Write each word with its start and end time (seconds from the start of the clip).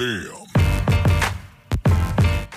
Damn. 0.00 0.46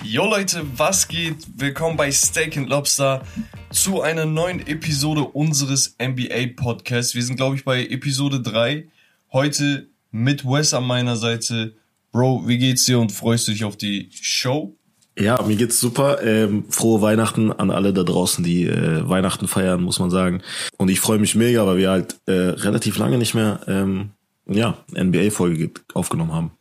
Jo 0.02 0.24
Leute, 0.24 0.64
was 0.78 1.06
geht? 1.06 1.46
Willkommen 1.58 1.94
bei 1.94 2.10
Steak 2.10 2.56
and 2.56 2.70
Lobster 2.70 3.22
zu 3.70 4.00
einer 4.00 4.24
neuen 4.24 4.66
Episode 4.66 5.24
unseres 5.24 5.94
NBA 6.02 6.54
Podcasts. 6.56 7.14
Wir 7.14 7.22
sind, 7.22 7.36
glaube 7.36 7.56
ich, 7.56 7.64
bei 7.66 7.84
Episode 7.84 8.40
3. 8.40 8.88
Heute 9.30 9.88
mit 10.10 10.46
Wes 10.46 10.72
an 10.72 10.84
meiner 10.84 11.16
Seite. 11.16 11.74
Bro, 12.12 12.44
wie 12.48 12.56
geht's 12.56 12.86
dir 12.86 12.98
und 12.98 13.12
freust 13.12 13.46
du 13.46 13.52
dich 13.52 13.64
auf 13.64 13.76
die 13.76 14.08
Show? 14.10 14.74
Ja, 15.18 15.42
mir 15.42 15.56
geht's 15.56 15.78
super. 15.78 16.22
Ähm, 16.22 16.64
frohe 16.70 17.02
Weihnachten 17.02 17.52
an 17.52 17.70
alle 17.70 17.92
da 17.92 18.04
draußen, 18.04 18.42
die 18.42 18.64
äh, 18.64 19.06
Weihnachten 19.06 19.48
feiern, 19.48 19.82
muss 19.82 19.98
man 19.98 20.08
sagen. 20.08 20.40
Und 20.78 20.88
ich 20.88 20.98
freue 20.98 21.18
mich 21.18 21.34
mega, 21.34 21.66
weil 21.66 21.76
wir 21.76 21.90
halt 21.90 22.16
äh, 22.24 22.32
relativ 22.32 22.96
lange 22.96 23.18
nicht 23.18 23.34
mehr 23.34 23.60
ähm, 23.66 24.12
ja, 24.46 24.78
NBA-Folge 24.94 25.72
aufgenommen 25.92 26.32
haben. 26.32 26.52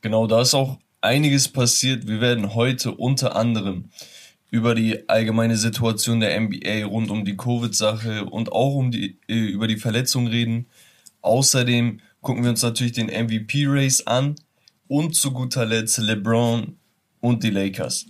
Genau, 0.00 0.26
da 0.26 0.42
ist 0.42 0.54
auch 0.54 0.78
einiges 1.00 1.48
passiert. 1.48 2.06
Wir 2.06 2.20
werden 2.20 2.54
heute 2.54 2.92
unter 2.92 3.36
anderem 3.36 3.90
über 4.50 4.74
die 4.74 5.08
allgemeine 5.08 5.56
Situation 5.56 6.20
der 6.20 6.38
NBA 6.40 6.84
rund 6.86 7.10
um 7.10 7.24
die 7.24 7.36
Covid-Sache 7.36 8.24
und 8.24 8.50
auch 8.52 8.74
um 8.74 8.90
die, 8.90 9.18
äh, 9.28 9.34
über 9.34 9.66
die 9.66 9.76
Verletzung 9.76 10.26
reden. 10.26 10.66
Außerdem 11.20 12.00
gucken 12.22 12.42
wir 12.44 12.50
uns 12.50 12.62
natürlich 12.62 12.92
den 12.92 13.08
MVP-Race 13.08 14.06
an 14.06 14.36
und 14.86 15.14
zu 15.14 15.32
guter 15.32 15.66
Letzt 15.66 15.98
LeBron 15.98 16.76
und 17.20 17.42
die 17.42 17.50
Lakers. 17.50 18.06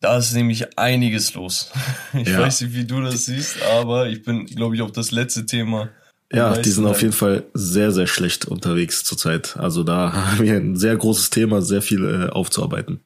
Da 0.00 0.16
ist 0.18 0.32
nämlich 0.32 0.78
einiges 0.78 1.34
los. 1.34 1.72
Ich 2.14 2.28
Ja. 2.28 2.40
weiß 2.40 2.60
nicht, 2.62 2.74
wie 2.74 2.84
du 2.84 3.00
das 3.02 3.26
siehst, 3.26 3.60
aber 3.62 4.08
ich 4.08 4.22
bin, 4.22 4.46
glaube 4.46 4.74
ich, 4.76 4.82
auf 4.82 4.92
das 4.92 5.10
letzte 5.10 5.46
Thema. 5.46 5.90
Ja, 6.32 6.56
die 6.56 6.70
sind 6.70 6.86
auf 6.86 7.02
jeden 7.02 7.12
Fall 7.12 7.44
sehr, 7.54 7.90
sehr 7.90 8.06
schlecht 8.06 8.44
unterwegs 8.44 9.02
zurzeit. 9.02 9.56
Also 9.56 9.82
da 9.82 10.12
haben 10.30 10.44
wir 10.44 10.54
ein 10.54 10.76
sehr 10.76 10.96
großes 10.96 11.30
Thema, 11.30 11.60
sehr 11.62 11.82
viel 11.82 12.04
äh, 12.04 12.30
aufzuarbeiten. 12.30 13.00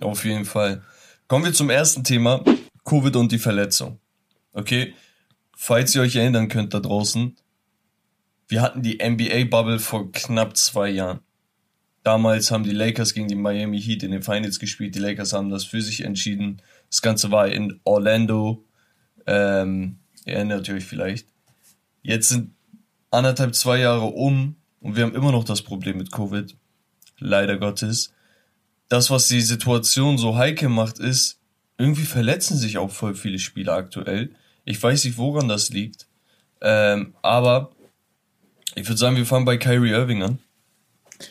Auf 0.00 0.24
jeden 0.24 0.44
Fall. 0.44 0.82
Kommen 1.28 1.44
wir 1.44 1.52
zum 1.52 1.70
ersten 1.70 2.04
Thema. 2.04 2.42
Covid 2.84 3.16
und 3.16 3.32
die 3.32 3.38
Verletzung. 3.38 3.98
Okay? 4.52 4.94
Falls 5.56 5.94
ihr 5.94 6.02
euch 6.02 6.16
erinnern 6.16 6.48
könnt 6.48 6.72
da 6.72 6.80
draußen, 6.80 7.36
wir 8.48 8.62
hatten 8.62 8.82
die 8.82 8.98
NBA-Bubble 9.02 9.78
vor 9.78 10.12
knapp 10.12 10.56
zwei 10.56 10.88
Jahren. 10.90 11.20
Damals 12.04 12.52
haben 12.52 12.62
die 12.62 12.70
Lakers 12.70 13.14
gegen 13.14 13.26
die 13.26 13.34
Miami 13.34 13.82
Heat 13.82 14.04
in 14.04 14.12
den 14.12 14.22
Finals 14.22 14.60
gespielt. 14.60 14.94
Die 14.94 15.00
Lakers 15.00 15.32
haben 15.32 15.50
das 15.50 15.64
für 15.64 15.82
sich 15.82 16.04
entschieden. 16.04 16.62
Das 16.88 17.02
Ganze 17.02 17.32
war 17.32 17.48
in 17.48 17.80
Orlando. 17.82 18.64
Ähm, 19.26 19.98
ihr 20.24 20.34
erinnert 20.34 20.68
euch 20.70 20.84
vielleicht. 20.84 21.26
Jetzt 22.06 22.28
sind 22.28 22.54
anderthalb, 23.10 23.54
zwei 23.54 23.78
Jahre 23.78 24.06
um 24.06 24.56
und 24.80 24.96
wir 24.96 25.04
haben 25.04 25.14
immer 25.14 25.32
noch 25.32 25.44
das 25.44 25.62
Problem 25.62 25.96
mit 25.96 26.12
Covid. 26.12 26.54
Leider 27.18 27.56
Gottes 27.56 28.12
das, 28.88 29.10
was 29.10 29.28
die 29.28 29.40
Situation 29.40 30.18
so 30.18 30.36
heikel 30.36 30.68
macht, 30.68 30.98
ist, 30.98 31.40
irgendwie 31.78 32.04
verletzen 32.04 32.56
sich 32.56 32.78
auch 32.78 32.90
voll 32.90 33.14
viele 33.14 33.38
Spieler 33.38 33.74
aktuell. 33.74 34.30
Ich 34.64 34.82
weiß 34.82 35.04
nicht, 35.04 35.18
woran 35.18 35.48
das 35.48 35.70
liegt. 35.70 36.06
Ähm, 36.60 37.14
aber 37.22 37.72
ich 38.74 38.88
würde 38.88 38.98
sagen, 38.98 39.16
wir 39.16 39.26
fangen 39.26 39.44
bei 39.44 39.56
Kyrie 39.56 39.90
Irving 39.90 40.22
an. 40.22 40.38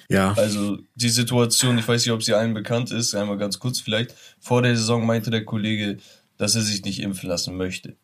Ja, 0.09 0.33
Also 0.33 0.79
die 0.95 1.09
Situation, 1.09 1.77
ich 1.77 1.87
weiß 1.87 2.05
nicht, 2.05 2.13
ob 2.13 2.23
sie 2.23 2.33
allen 2.33 2.53
bekannt 2.53 2.91
ist, 2.91 3.13
einmal 3.13 3.37
ganz 3.37 3.59
kurz 3.59 3.79
vielleicht. 3.79 4.15
Vor 4.39 4.61
der 4.61 4.75
Saison 4.75 5.05
meinte 5.05 5.29
der 5.29 5.45
Kollege, 5.45 5.97
dass 6.37 6.55
er 6.55 6.61
sich 6.61 6.83
nicht 6.83 7.01
impfen 7.01 7.29
lassen 7.29 7.55
möchte. 7.55 7.95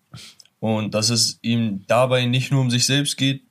Und 0.62 0.94
dass 0.94 1.10
es 1.10 1.40
ihm 1.42 1.84
dabei 1.88 2.26
nicht 2.26 2.52
nur 2.52 2.62
um 2.62 2.70
sich 2.70 2.86
selbst 2.86 3.18
geht, 3.18 3.42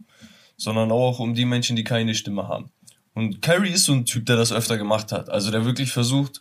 sondern 0.56 0.92
auch 0.92 1.18
um 1.18 1.34
die 1.34 1.44
Menschen, 1.44 1.74
die 1.74 1.84
keine 1.84 2.14
Stimme 2.14 2.46
haben. 2.46 2.70
Und 3.14 3.42
Kyrie 3.42 3.72
ist 3.72 3.84
so 3.84 3.92
ein 3.92 4.06
Typ, 4.06 4.26
der 4.26 4.36
das 4.36 4.52
öfter 4.52 4.78
gemacht 4.78 5.10
hat. 5.10 5.28
Also 5.28 5.50
der 5.50 5.64
wirklich 5.64 5.90
versucht, 5.90 6.40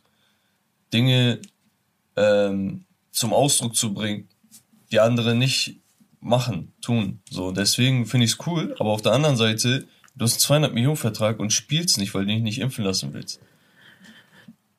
Dinge 0.93 1.39
ähm, 2.15 2.85
zum 3.11 3.33
Ausdruck 3.33 3.75
zu 3.75 3.95
bringen, 3.95 4.27
die 4.91 4.99
andere 4.99 5.33
nicht 5.33 5.77
machen, 6.21 6.71
tun. 6.81 7.19
So, 7.31 7.51
deswegen 7.51 8.05
finde 8.05 8.25
ich 8.25 8.33
es 8.33 8.45
cool. 8.45 8.75
Aber 8.77 8.91
auf 8.91 9.01
der 9.01 9.13
anderen 9.13 9.37
Seite, 9.37 9.87
du 10.15 10.23
hast 10.23 10.33
einen 10.33 10.39
200 10.41 10.73
Millionen 10.75 10.97
Vertrag 10.97 11.39
und 11.39 11.51
spielst 11.51 11.97
nicht, 11.97 12.13
weil 12.13 12.27
du 12.27 12.33
dich 12.33 12.43
nicht 12.43 12.59
impfen 12.59 12.85
lassen 12.85 13.11
willst. 13.13 13.39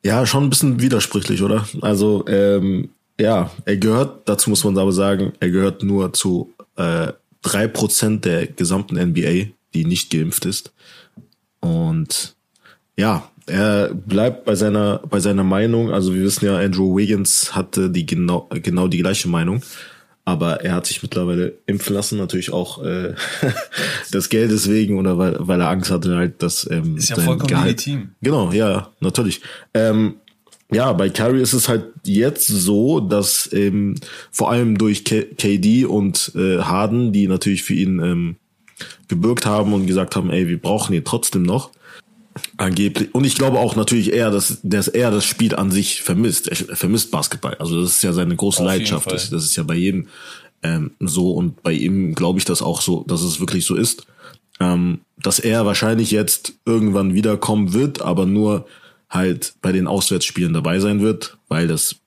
ja, 0.05 0.25
schon 0.25 0.45
ein 0.45 0.49
bisschen 0.49 0.79
widersprüchlich, 0.79 1.41
oder? 1.43 1.67
Also, 1.81 2.25
ähm, 2.27 2.91
ja, 3.21 3.51
er 3.65 3.77
gehört, 3.77 4.27
dazu 4.27 4.49
muss 4.49 4.63
man 4.63 4.77
aber 4.77 4.91
sagen, 4.91 5.33
er 5.39 5.51
gehört 5.51 5.83
nur 5.83 6.11
zu 6.11 6.53
äh, 6.75 7.13
drei 7.43 7.67
Prozent 7.67 8.25
der 8.25 8.47
gesamten 8.47 8.95
NBA, 8.95 9.51
die 9.73 9.85
nicht 9.85 10.09
geimpft 10.09 10.45
ist. 10.45 10.73
Und 11.59 12.35
ja, 12.97 13.29
er 13.45 13.93
bleibt 13.93 14.45
bei 14.45 14.55
seiner 14.55 15.01
bei 15.07 15.19
seiner 15.19 15.43
Meinung. 15.43 15.91
Also 15.91 16.15
wir 16.15 16.23
wissen 16.23 16.45
ja, 16.45 16.57
Andrew 16.57 16.95
Wiggins 16.97 17.55
hatte 17.55 17.89
die 17.89 18.05
genau 18.05 18.49
genau 18.51 18.87
die 18.87 18.99
gleiche 18.99 19.27
Meinung, 19.27 19.61
aber 20.25 20.61
er 20.61 20.73
hat 20.73 20.87
sich 20.87 21.03
mittlerweile 21.03 21.53
impfen 21.67 21.93
lassen, 21.93 22.17
natürlich 22.17 22.51
auch 22.51 22.83
äh, 22.83 23.13
des 24.13 24.29
Geldes 24.29 24.67
wegen 24.67 24.97
oder 24.97 25.19
weil 25.19 25.35
weil 25.39 25.61
er 25.61 25.69
Angst 25.69 25.91
hatte 25.91 26.15
halt, 26.15 26.41
dass 26.41 26.67
ähm, 26.71 26.97
Ist 26.97 27.09
ja 27.09 27.17
sein 27.17 27.25
vollkommen 27.25 27.49
Gehalt, 27.49 27.85
legitim. 27.85 28.11
Genau, 28.21 28.51
ja, 28.51 28.89
natürlich. 28.99 29.41
Ähm, 29.75 30.15
ja, 30.71 30.93
bei 30.93 31.09
Kyrie 31.09 31.41
ist 31.41 31.53
es 31.53 31.67
halt 31.67 31.85
jetzt 32.03 32.47
so, 32.47 32.99
dass 33.01 33.49
ähm, 33.51 33.95
vor 34.31 34.51
allem 34.51 34.77
durch 34.77 35.03
K 35.03 35.23
KD 35.23 35.85
und 35.85 36.31
äh, 36.35 36.59
Harden, 36.59 37.11
die 37.11 37.27
natürlich 37.27 37.63
für 37.63 37.73
ihn 37.73 37.99
ähm, 37.99 38.35
gebürgt 39.07 39.45
haben 39.45 39.73
und 39.73 39.85
gesagt 39.85 40.15
haben, 40.15 40.29
ey, 40.29 40.47
wir 40.47 40.59
brauchen 40.59 40.93
ihn 40.93 41.03
trotzdem 41.03 41.43
noch. 41.43 41.71
Angeblich. 42.55 43.13
Und 43.13 43.25
ich 43.25 43.35
glaube 43.35 43.59
auch 43.59 43.75
natürlich 43.75 44.13
eher, 44.13 44.31
dass, 44.31 44.59
dass 44.63 44.87
er 44.87 45.11
das 45.11 45.25
Spiel 45.25 45.55
an 45.55 45.69
sich 45.69 46.01
vermisst. 46.01 46.47
Er 46.47 46.55
vermisst 46.77 47.11
Basketball. 47.11 47.55
Also 47.55 47.81
das 47.81 47.91
ist 47.91 48.03
ja 48.03 48.13
seine 48.13 48.35
große 48.37 48.61
Auf 48.61 48.65
Leidenschaft. 48.65 49.11
Das, 49.11 49.29
das 49.29 49.43
ist 49.43 49.57
ja 49.57 49.63
bei 49.63 49.75
jedem 49.75 50.07
ähm, 50.63 50.91
so 50.99 51.31
und 51.31 51.61
bei 51.63 51.73
ihm 51.73 52.15
glaube 52.15 52.39
ich 52.39 52.45
das 52.45 52.61
auch 52.61 52.81
so, 52.81 53.03
dass 53.07 53.21
es 53.21 53.41
wirklich 53.41 53.65
so 53.65 53.75
ist. 53.75 54.05
Ähm, 54.61 55.01
dass 55.17 55.39
er 55.39 55.65
wahrscheinlich 55.65 56.11
jetzt 56.11 56.53
irgendwann 56.65 57.13
wiederkommen 57.13 57.73
wird, 57.73 58.01
aber 58.01 58.25
nur 58.25 58.65
halt 59.11 59.53
bei 59.61 59.71
den 59.71 59.87
Auswärtsspielen 59.87 60.53
dabei 60.53 60.79
sein 60.79 61.01
wird, 61.01 61.37
weil 61.47 61.67
das 61.67 61.97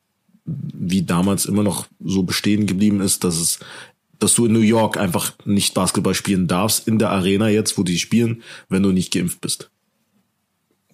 wie 0.47 1.03
damals 1.03 1.47
immer 1.47 1.62
noch 1.62 1.87
so 2.04 2.22
bestehen 2.22 2.66
geblieben 2.66 3.00
ist, 3.00 3.25
dass 3.25 3.37
es, 3.37 3.60
dass 4.19 4.34
du 4.34 4.47
in 4.47 4.53
New 4.53 4.60
York 4.60 4.97
einfach 4.97 5.32
nicht 5.44 5.75
Basketball 5.75 6.14
spielen 6.14 6.48
darfst 6.48 6.88
in 6.88 6.98
der 6.98 7.10
Arena 7.10 7.48
jetzt, 7.48 7.78
wo 7.78 7.82
die 7.82 7.98
spielen, 7.98 8.43
wenn 8.69 8.82
du 8.82 8.91
nicht 8.91 9.12
geimpft 9.12 9.41
bist. 9.41 9.70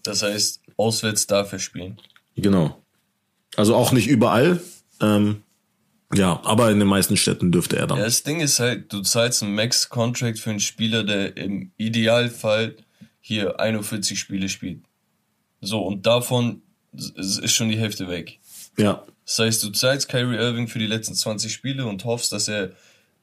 Das 0.03 0.23
heißt, 0.23 0.61
auswärts 0.77 1.27
darf 1.27 1.53
er 1.53 1.59
spielen. 1.59 1.99
Genau. 2.37 2.81
Also 3.57 3.75
auch 3.75 3.93
nicht 3.93 4.09
überall. 4.09 4.61
Ähm, 5.01 5.43
ja, 6.13 6.41
aber 6.45 6.71
in 6.71 6.79
den 6.79 6.89
meisten 6.89 7.17
Städten 7.17 7.53
dürfte 7.53 7.77
er 7.77 7.87
dann. 7.87 7.99
Ja, 7.99 8.05
das 8.05 8.23
Ding 8.23 8.41
ist 8.41 8.59
halt, 8.59 8.93
du 8.93 9.03
zahlst 9.03 9.43
einen 9.43 9.55
Max-Contract 9.55 10.39
für 10.39 10.51
einen 10.51 10.61
Spieler, 10.61 11.05
der 11.05 11.37
im 11.37 11.71
Idealfall 11.77 12.77
hier 13.21 13.61
41 13.61 14.19
Spiele 14.19 14.49
spielt. 14.49 14.81
So, 15.61 15.81
und 15.83 16.07
davon 16.07 16.63
ist 16.93 17.53
schon 17.53 17.69
die 17.69 17.79
Hälfte 17.79 18.09
weg. 18.09 18.39
Ja, 18.77 19.05
Das 19.27 19.39
heißt, 19.39 19.63
du 19.63 19.71
zahlst 19.71 20.09
Kyrie 20.09 20.37
Irving 20.37 20.69
für 20.69 20.79
die 20.79 20.87
letzten 20.87 21.15
20 21.15 21.53
Spiele 21.53 21.87
und 21.87 22.05
hoffst, 22.05 22.33
dass 22.33 22.49
er 22.49 22.73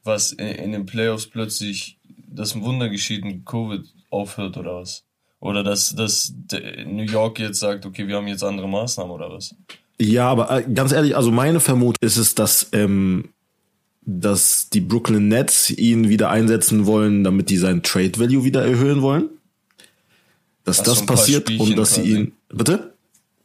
was 0.04 0.32
in, 0.32 0.48
in 0.48 0.72
den 0.72 0.86
Playoffs 0.86 1.28
plötzlich, 1.28 1.98
dass 2.30 2.56
ein 2.56 2.64
Wunder 2.64 2.90
geschieht 2.90 3.24
und 3.24 3.46
Covid 3.46 3.82
aufhört 4.10 4.58
oder 4.58 4.76
was. 4.76 5.04
Oder 5.40 5.64
dass, 5.64 5.94
dass 5.96 6.34
New 6.86 7.04
York 7.04 7.40
jetzt 7.40 7.60
sagt, 7.60 7.86
okay, 7.86 8.08
wir 8.08 8.16
haben 8.16 8.28
jetzt 8.28 8.44
andere 8.44 8.68
Maßnahmen 8.68 9.12
oder 9.12 9.32
was. 9.32 9.54
Ja, 10.00 10.30
aber 10.30 10.50
äh, 10.52 10.64
ganz 10.74 10.92
ehrlich, 10.92 11.16
also 11.16 11.32
meine 11.32 11.60
Vermutung 11.60 11.98
ist 12.02 12.18
es, 12.18 12.36
dass, 12.36 12.70
ähm, 12.72 13.30
dass 14.02 14.70
die 14.70 14.82
Brooklyn 14.82 15.28
Nets 15.28 15.70
ihn 15.70 16.10
wieder 16.10 16.30
einsetzen 16.30 16.86
wollen, 16.86 17.24
damit 17.24 17.50
die 17.50 17.58
sein 17.58 17.84
Trade 17.84 18.20
Value 18.20 18.44
wieder 18.44 18.64
erhöhen 18.64 19.02
wollen. 19.02 19.30
Dass 20.64 20.84
das 20.84 21.06
paar 21.06 21.16
passiert 21.16 21.50
und 21.60 21.78
dass 21.78 21.96
sie 21.96 22.02
ihn. 22.02 22.34
Bitte? 22.50 22.94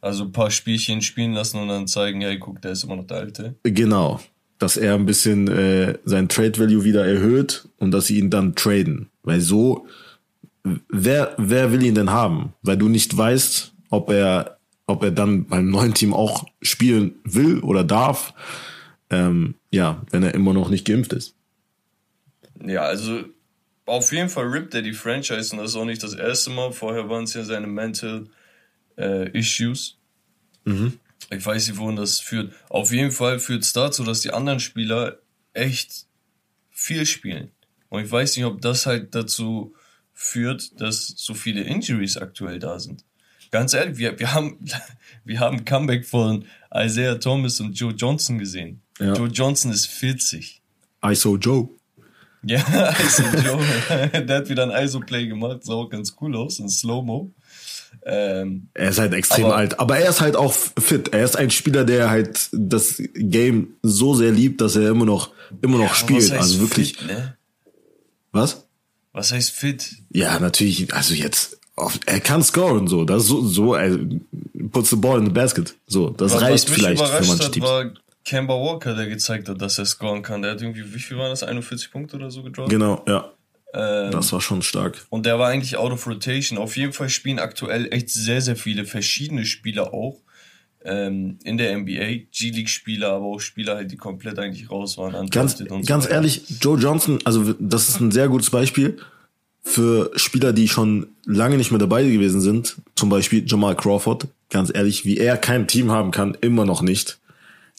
Also 0.01 0.25
ein 0.25 0.31
paar 0.31 0.51
Spielchen 0.51 1.01
spielen 1.01 1.33
lassen 1.33 1.59
und 1.59 1.69
dann 1.69 1.87
zeigen, 1.87 2.21
hey, 2.21 2.37
guck, 2.37 2.61
der 2.61 2.71
ist 2.71 2.83
immer 2.83 2.95
noch 2.95 3.07
der 3.07 3.17
Alte. 3.17 3.55
Genau. 3.63 4.19
Dass 4.59 4.77
er 4.77 4.95
ein 4.95 5.05
bisschen 5.05 5.47
äh, 5.47 5.97
sein 6.03 6.29
Trade 6.29 6.59
Value 6.59 6.83
wieder 6.83 7.05
erhöht 7.05 7.67
und 7.79 7.91
dass 7.91 8.07
sie 8.07 8.19
ihn 8.19 8.29
dann 8.29 8.55
traden. 8.55 9.09
Weil 9.23 9.39
so, 9.39 9.87
wer, 10.89 11.33
wer 11.37 11.71
will 11.71 11.83
ihn 11.83 11.95
denn 11.95 12.11
haben? 12.11 12.53
Weil 12.61 12.77
du 12.77 12.89
nicht 12.89 13.15
weißt, 13.15 13.73
ob 13.89 14.09
er, 14.09 14.57
ob 14.87 15.03
er 15.03 15.11
dann 15.11 15.45
beim 15.45 15.69
neuen 15.69 15.93
Team 15.93 16.13
auch 16.13 16.45
spielen 16.61 17.15
will 17.23 17.59
oder 17.59 17.83
darf. 17.83 18.33
Ähm, 19.09 19.55
ja, 19.71 20.01
wenn 20.11 20.23
er 20.23 20.33
immer 20.33 20.53
noch 20.53 20.69
nicht 20.69 20.85
geimpft 20.85 21.13
ist. 21.13 21.35
Ja, 22.65 22.81
also 22.81 23.23
auf 23.85 24.11
jeden 24.11 24.29
Fall 24.29 24.45
rippt 24.45 24.73
er 24.73 24.81
die 24.81 24.93
Franchise 24.93 25.53
und 25.53 25.61
das 25.61 25.71
ist 25.71 25.77
auch 25.77 25.85
nicht 25.85 26.03
das 26.03 26.13
erste 26.13 26.49
Mal. 26.49 26.71
Vorher 26.71 27.09
waren 27.09 27.23
es 27.23 27.33
ja 27.33 27.43
seine 27.43 27.67
Mental 27.67 28.25
äh, 28.97 29.29
Issues. 29.37 29.97
Ich 31.29 31.45
weiß 31.45 31.67
nicht, 31.67 31.77
wohin 31.77 31.95
das 31.95 32.19
führt. 32.19 32.53
Auf 32.69 32.91
jeden 32.91 33.11
Fall 33.11 33.39
führt 33.39 33.63
es 33.63 33.73
dazu, 33.73 34.03
dass 34.03 34.21
die 34.21 34.31
anderen 34.31 34.59
Spieler 34.59 35.19
echt 35.53 36.05
viel 36.69 37.05
spielen. 37.05 37.51
Und 37.89 38.03
ich 38.03 38.11
weiß 38.11 38.37
nicht, 38.37 38.45
ob 38.45 38.61
das 38.61 38.85
halt 38.85 39.13
dazu 39.15 39.73
führt, 40.13 40.79
dass 40.81 41.07
so 41.07 41.33
viele 41.33 41.61
Injuries 41.61 42.17
aktuell 42.17 42.59
da 42.59 42.79
sind. 42.79 43.03
Ganz 43.51 43.73
ehrlich, 43.73 43.97
wir, 43.97 44.17
wir 44.19 44.33
haben, 44.33 44.57
wir 45.25 45.39
haben 45.39 45.63
Comeback 45.65 46.05
von 46.05 46.45
Isaiah 46.73 47.19
Thomas 47.19 47.59
und 47.59 47.73
Joe 47.73 47.93
Johnson 47.93 48.39
gesehen. 48.39 48.81
Ja. 48.99 49.13
Joe 49.13 49.27
Johnson 49.27 49.71
ist 49.71 49.87
40. 49.87 50.61
ISO 51.05 51.37
Joe. 51.37 51.69
Ja, 52.43 52.59
ISO 53.05 53.23
Joe. 53.43 53.63
Der 54.25 54.37
hat 54.37 54.49
wieder 54.49 54.63
ein 54.63 54.85
ISO-Play 54.85 55.27
gemacht, 55.27 55.63
sah 55.63 55.73
auch 55.73 55.89
ganz 55.89 56.15
cool 56.19 56.35
aus, 56.35 56.59
in 56.59 56.69
Slow-Mo. 56.69 57.31
Ähm, 58.05 58.67
Er 58.73 58.89
ist 58.89 58.99
halt 58.99 59.13
extrem 59.13 59.45
Aber- 59.45 59.55
alt, 59.55 59.79
aber 59.79 59.97
er 59.97 60.09
ist 60.09 60.19
halt 60.21 60.35
auch 60.35 60.53
fit. 60.53 61.09
Er 61.13 61.23
ist 61.23 61.37
ein 61.37 61.51
Spieler, 61.51 61.85
der 61.85 62.09
halt 62.09 62.49
das 62.51 63.01
Game 63.13 63.75
so 63.81 64.13
sehr 64.13 64.31
liebt, 64.31 64.59
dass 64.61 64.75
er 64.75 64.89
immer 64.89 65.05
noch 65.05 65.31
immer 65.61 65.77
noch 65.77 65.85
aber 65.87 65.95
spielt. 65.95 66.23
was 66.23 66.31
heißt 66.31 66.41
Also 66.41 66.59
wirklich. 66.61 66.97
Fit, 66.97 67.07
ne? 67.07 67.37
Was? 68.31 68.67
Was 69.13 69.31
heißt 69.31 69.51
fit? 69.51 69.91
Ja, 70.11 70.39
natürlich. 70.39 70.93
Also 70.93 71.13
jetzt, 71.13 71.59
auf, 71.75 71.99
er 72.05 72.19
kann 72.19 72.43
scoren 72.43 72.87
so. 72.87 73.05
Das 73.05 73.25
so 73.27 73.45
so. 73.45 73.75
Er 73.75 73.97
puts 74.71 74.89
the 74.89 74.95
ball 74.95 75.19
in 75.19 75.25
the 75.25 75.31
basket. 75.31 75.75
So, 75.87 76.09
das 76.09 76.33
Was- 76.33 76.41
reicht 76.41 76.63
was 76.65 76.69
mich 76.69 76.79
vielleicht 76.79 77.01
für 77.07 77.25
manche 77.27 77.45
hat, 77.45 77.51
Teams. 77.51 77.65
war 77.65 77.85
Kemba 78.25 78.53
Walker, 78.55 78.95
der 78.95 79.07
gezeigt 79.07 79.49
hat, 79.49 79.61
dass 79.61 79.77
er 79.77 79.85
scoren 79.85 80.21
kann. 80.23 80.41
Der 80.41 80.51
hat 80.51 80.61
irgendwie, 80.61 80.93
wie 80.93 80.99
viel 80.99 81.17
waren 81.17 81.29
das? 81.29 81.43
41 81.43 81.91
Punkte 81.91 82.15
oder 82.15 82.31
so 82.31 82.41
gedroppt? 82.41 82.69
Genau, 82.69 83.03
ja. 83.07 83.31
Ähm, 83.73 84.11
Das 84.11 84.31
war 84.31 84.41
schon 84.41 84.61
stark. 84.61 85.05
Und 85.09 85.25
der 85.25 85.39
war 85.39 85.49
eigentlich 85.49 85.77
out 85.77 85.91
of 85.91 86.05
rotation. 86.07 86.57
Auf 86.57 86.77
jeden 86.77 86.93
Fall 86.93 87.09
spielen 87.09 87.39
aktuell 87.39 87.87
echt 87.91 88.09
sehr, 88.09 88.41
sehr 88.41 88.55
viele 88.55 88.85
verschiedene 88.85 89.45
Spieler 89.45 89.93
auch 89.93 90.19
ähm, 90.85 91.39
in 91.43 91.57
der 91.57 91.77
NBA. 91.77 92.25
G-League-Spieler, 92.31 93.09
aber 93.11 93.25
auch 93.25 93.39
Spieler 93.39 93.75
halt, 93.75 93.91
die 93.91 93.97
komplett 93.97 94.37
eigentlich 94.39 94.69
raus 94.69 94.97
waren. 94.97 95.29
Ganz, 95.29 95.57
so 95.57 95.65
ganz 95.65 96.05
weiter. 96.05 96.15
ehrlich, 96.15 96.43
Joe 96.61 96.77
Johnson, 96.77 97.19
also 97.23 97.53
das 97.59 97.89
ist 97.89 97.99
ein 97.99 98.11
sehr 98.11 98.27
gutes 98.27 98.49
Beispiel 98.49 98.97
für 99.63 100.11
Spieler, 100.15 100.51
die 100.51 100.67
schon 100.67 101.07
lange 101.25 101.57
nicht 101.57 101.71
mehr 101.71 101.79
dabei 101.79 102.03
gewesen 102.03 102.41
sind. 102.41 102.75
Zum 102.95 103.09
Beispiel 103.09 103.43
Jamal 103.47 103.75
Crawford. 103.75 104.27
Ganz 104.49 104.71
ehrlich, 104.73 105.05
wie 105.05 105.17
er 105.17 105.37
kein 105.37 105.67
Team 105.67 105.89
haben 105.89 106.11
kann, 106.11 106.37
immer 106.41 106.65
noch 106.65 106.81
nicht. 106.81 107.17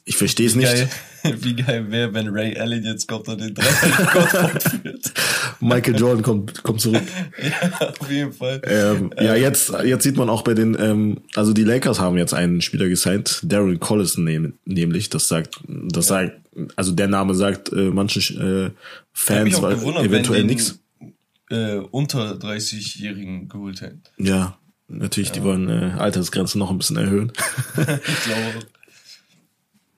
Ich 0.07 0.17
verstehe 0.17 0.47
es 0.47 0.55
nicht. 0.55 0.73
Geil, 0.73 0.89
wie 1.41 1.55
geil 1.55 1.91
wäre, 1.91 2.13
wenn 2.15 2.29
Ray 2.29 2.59
Allen 2.59 2.85
jetzt 2.85 3.07
kommt 3.07 3.29
und 3.29 3.41
den 3.41 3.55
Dreier 3.55 3.69
führt. 4.61 5.13
Michael 5.61 5.99
Jordan 5.99 6.23
kommt, 6.23 6.63
kommt 6.63 6.81
zurück. 6.81 7.03
ja, 7.43 7.89
auf 8.01 8.11
jeden 8.11 8.33
Fall. 8.33 8.61
Ähm, 8.65 9.11
ja, 9.21 9.35
jetzt, 9.35 9.73
jetzt 9.85 10.03
sieht 10.03 10.17
man 10.17 10.29
auch 10.29 10.43
bei 10.43 10.55
den, 10.55 10.77
ähm, 10.79 11.23
also 11.35 11.53
die 11.53 11.65
Lakers 11.65 12.01
haben 12.01 12.17
jetzt 12.17 12.35
einen 12.35 12.61
Spieler 12.61 12.89
gesigned, 12.89 13.41
Darren 13.45 13.81
Collison 13.81 14.25
nehm, 14.25 14.55
nämlich, 14.65 15.11
das 15.11 15.29
sagt, 15.29 15.61
das 15.67 16.07
sagt, 16.07 16.41
also 16.77 16.93
der 16.93 17.09
Name 17.09 17.35
sagt 17.35 17.73
äh, 17.73 17.91
manchen 17.91 18.67
äh, 18.67 18.71
Fans 19.13 19.61
weil 19.61 19.75
eventuell 20.05 20.45
nichts. 20.45 20.79
äh, 21.51 21.77
unter 21.77 22.33
30-Jährigen 22.33 23.49
geholt 23.49 23.81
hätten. 23.81 24.03
Ja, 24.19 24.59
natürlich, 24.89 25.33
die 25.33 25.43
wollen 25.43 25.69
äh, 25.69 25.95
Altersgrenze 25.99 26.59
noch 26.59 26.71
ein 26.71 26.79
bisschen 26.79 26.97
erhöhen. 26.97 27.33
Ich 27.77 28.25
glaube. 28.25 28.67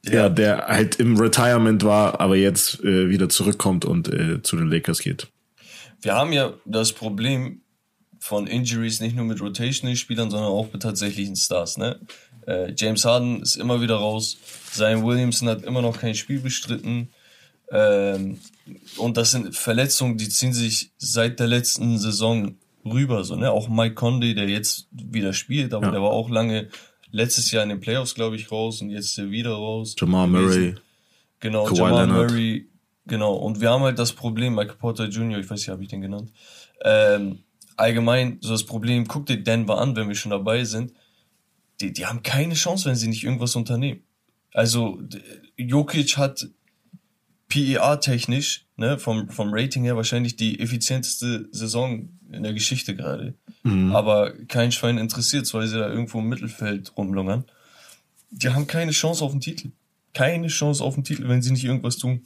ja. 0.13 0.29
der 0.29 0.67
halt 0.67 0.97
im 0.97 1.17
Retirement 1.17 1.85
war, 1.85 2.21
aber 2.21 2.37
jetzt 2.37 2.83
äh, 2.85 3.09
wieder 3.09 3.29
zurückkommt 3.29 3.85
und 3.85 4.09
äh, 4.09 4.43
zu 4.43 4.57
den 4.57 4.69
Lakers 4.71 5.01
geht. 5.01 5.29
Wir 6.03 6.15
haben 6.15 6.33
ja 6.33 6.53
das 6.65 6.93
Problem 6.93 7.61
von 8.19 8.47
Injuries 8.47 9.01
nicht 9.01 9.15
nur 9.17 9.25
mit 9.25 9.41
Rotational-Spielern, 9.41 10.31
sondern 10.31 10.51
auch 10.51 10.73
mit 10.73 10.83
tatsächlichen 10.83 11.37
Stars. 11.37 11.79
Ne? 11.79 12.01
Äh, 12.47 12.73
James 12.77 13.05
Harden 13.05 13.43
ist 13.43 13.57
immer 13.57 13.81
wieder 13.81 13.97
raus. 13.97 14.37
Zion 14.73 15.05
Williamson 15.05 15.49
hat 15.49 15.63
immer 15.63 15.83
noch 15.83 15.99
kein 16.01 16.15
Spiel 16.15 16.41
bestritten. 16.41 17.09
Ähm, 17.71 18.39
und 18.97 19.17
das 19.17 19.31
sind 19.33 19.55
Verletzungen, 19.57 20.17
die 20.19 20.29
ziehen 20.29 20.53
sich 20.53 20.91
seit 20.99 21.41
der 21.41 21.47
letzten 21.49 21.99
Saison 21.99 22.57
rüber. 22.85 23.25
So, 23.25 23.37
ne? 23.37 23.51
Auch 23.51 23.69
Mike 23.69 23.95
Conley, 23.95 24.35
der 24.35 24.49
jetzt 24.49 24.87
wieder 24.93 25.33
spielt, 25.33 25.75
aber 25.75 25.87
Ja. 25.87 25.93
der 25.93 26.03
war 26.03 26.11
auch 26.11 26.31
lange 26.31 26.69
letztes 27.11 27.51
Jahr 27.51 27.63
in 27.63 27.69
den 27.71 27.81
Playoffs, 27.81 28.15
glaube 28.15 28.37
ich, 28.37 28.51
raus 28.51 28.81
und 28.83 28.91
jetzt 28.91 29.07
ist 29.07 29.19
er 29.19 29.31
wieder 29.31 29.51
raus. 29.53 29.95
Jamal. 29.99 30.29
Murray, 30.29 30.75
Genau, 31.41 31.65
Kawhi 31.65 31.77
Jamal 31.79 32.07
Leonard. 32.07 32.31
Murray, 32.31 32.69
genau. 33.07 33.35
Und 33.35 33.61
wir 33.61 33.71
haben 33.71 33.83
halt 33.83 33.99
das 33.99 34.13
Problem, 34.13 34.55
Michael 34.55 34.77
Porter 34.77 35.07
Jr., 35.07 35.39
ich 35.39 35.49
weiß 35.49 35.61
nicht, 35.61 35.69
habe 35.69 35.83
ich 35.83 35.89
den 35.89 36.01
genannt. 36.01 36.33
Ähm, 36.85 37.41
allgemein, 37.77 38.39
so 38.41 38.51
das 38.51 38.65
Problem, 38.65 39.07
guck 39.07 39.27
dir 39.27 39.43
Denver 39.43 39.79
an, 39.79 39.97
wenn 39.97 40.09
wir 40.09 40.15
schon 40.15 40.31
dabei 40.31 40.65
sind. 40.65 40.93
Die, 41.81 41.93
die 41.93 42.07
haben 42.07 42.23
keine 42.23 42.55
Chance, 42.55 42.89
wenn 42.89 42.97
sie 42.97 43.09
nicht 43.09 43.25
irgendwas 43.25 43.55
unternehmen. 43.57 44.01
Also, 44.53 45.01
Jokic 45.57 46.17
hat 46.17 46.49
PER-technisch, 47.49 48.67
ne, 48.77 48.99
vom, 48.99 49.29
vom 49.29 49.51
Rating 49.53 49.85
her 49.85 49.97
wahrscheinlich 49.97 50.37
die 50.37 50.59
effizienteste 50.59 51.49
Saison 51.53 52.09
in 52.33 52.43
der 52.43 52.55
Geschichte 52.55 52.97
gerade. 52.97 53.35
Aber 53.93 54.33
kein 54.49 54.73
Schwein 54.73 54.99
interessiert, 54.99 55.53
weil 55.55 55.67
sie 55.67 55.79
da 55.79 55.89
irgendwo 55.89 56.19
im 56.19 56.29
Mittelfeld 56.29 56.97
rumlungern. 56.97 57.45
Die 58.31 58.49
haben 58.49 58.67
keine 58.67 58.93
Chance 58.93 59.25
auf 59.25 59.33
den 59.33 59.41
Titel. 59.41 59.71
Keine 60.13 60.49
Chance 60.49 60.83
auf 60.83 60.95
den 60.95 61.05
Titel, 61.05 61.29
wenn 61.29 61.43
sie 61.43 61.53
nicht 61.53 61.65
irgendwas 61.65 61.99
tun. 61.99 62.23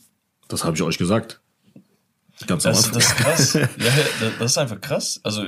Das 0.50 0.64
habe 0.64 0.76
ich 0.76 0.82
euch 0.82 0.98
gesagt. 0.98 1.40
Ganz 2.46 2.62
Das, 2.62 2.90
das 2.90 3.04
ist 3.04 3.16
krass. 3.16 3.52
ja, 3.54 3.68
das 4.38 4.52
ist 4.52 4.58
einfach 4.58 4.80
krass. 4.80 5.20
Also, 5.22 5.46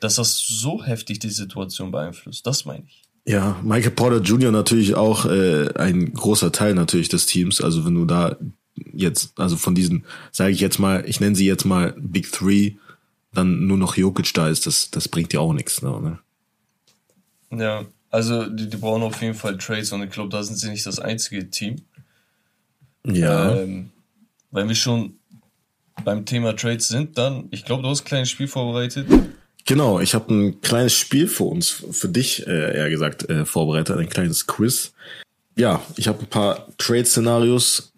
dass 0.00 0.16
das 0.16 0.38
so 0.38 0.84
heftig 0.84 1.18
die 1.18 1.30
Situation 1.30 1.90
beeinflusst, 1.90 2.46
das 2.46 2.64
meine 2.64 2.84
ich. 2.86 3.02
Ja, 3.24 3.60
Michael 3.62 3.92
Porter 3.92 4.20
Jr. 4.20 4.50
natürlich 4.50 4.94
auch 4.94 5.26
äh, 5.26 5.72
ein 5.74 6.12
großer 6.12 6.50
Teil 6.50 6.74
natürlich 6.74 7.08
des 7.08 7.26
Teams. 7.26 7.60
Also 7.60 7.84
wenn 7.84 7.94
du 7.94 8.04
da 8.04 8.36
jetzt, 8.92 9.38
also 9.38 9.56
von 9.56 9.74
diesen, 9.74 10.04
sage 10.32 10.52
ich 10.52 10.60
jetzt 10.60 10.78
mal, 10.78 11.04
ich 11.06 11.20
nenne 11.20 11.36
sie 11.36 11.46
jetzt 11.46 11.64
mal 11.64 11.94
Big 11.98 12.32
Three, 12.32 12.72
dann 13.32 13.66
nur 13.66 13.78
noch 13.78 13.96
Jokic 13.96 14.34
da 14.34 14.48
ist, 14.48 14.66
das, 14.66 14.90
das 14.90 15.08
bringt 15.08 15.32
dir 15.32 15.40
auch 15.40 15.52
nichts. 15.52 15.82
Ne? 15.82 16.18
Ja, 17.50 17.84
also 18.10 18.46
die, 18.46 18.68
die 18.68 18.76
brauchen 18.76 19.02
auf 19.02 19.22
jeden 19.22 19.34
Fall 19.34 19.56
Trades 19.56 19.92
und 19.92 20.02
ich 20.02 20.10
glaube, 20.10 20.30
da 20.30 20.42
sind 20.42 20.56
sie 20.56 20.68
nicht 20.68 20.84
das 20.84 20.98
einzige 20.98 21.48
Team. 21.48 21.76
Ja, 23.06 23.56
Ähm, 23.56 23.91
wenn 24.52 24.68
wir 24.68 24.74
schon 24.74 25.14
beim 26.04 26.24
Thema 26.24 26.54
Trades 26.56 26.88
sind, 26.88 27.18
dann, 27.18 27.48
ich 27.50 27.64
glaube, 27.64 27.82
du 27.82 27.88
hast 27.88 28.02
ein 28.02 28.06
kleines 28.06 28.30
Spiel 28.30 28.48
vorbereitet. 28.48 29.06
genau. 29.66 30.00
Ich 30.00 30.14
habe 30.14 30.32
ein 30.32 30.60
kleines 30.60 30.92
Spiel 30.94 31.26
für 31.28 31.44
uns, 31.44 31.68
für 31.90 32.08
dich 32.08 32.46
äh, 32.46 32.76
eher 32.76 32.88
gesagt, 32.90 33.28
äh, 33.28 33.44
vorbereitet, 33.44 33.96
ein 33.98 34.08
kleines 34.08 34.46
Quiz. 34.46 34.92
Ja, 35.56 35.82
ich 35.96 36.08
habe 36.08 36.20
ein 36.20 36.26
paar 36.26 36.66
Trade-Szenarios 36.78 37.92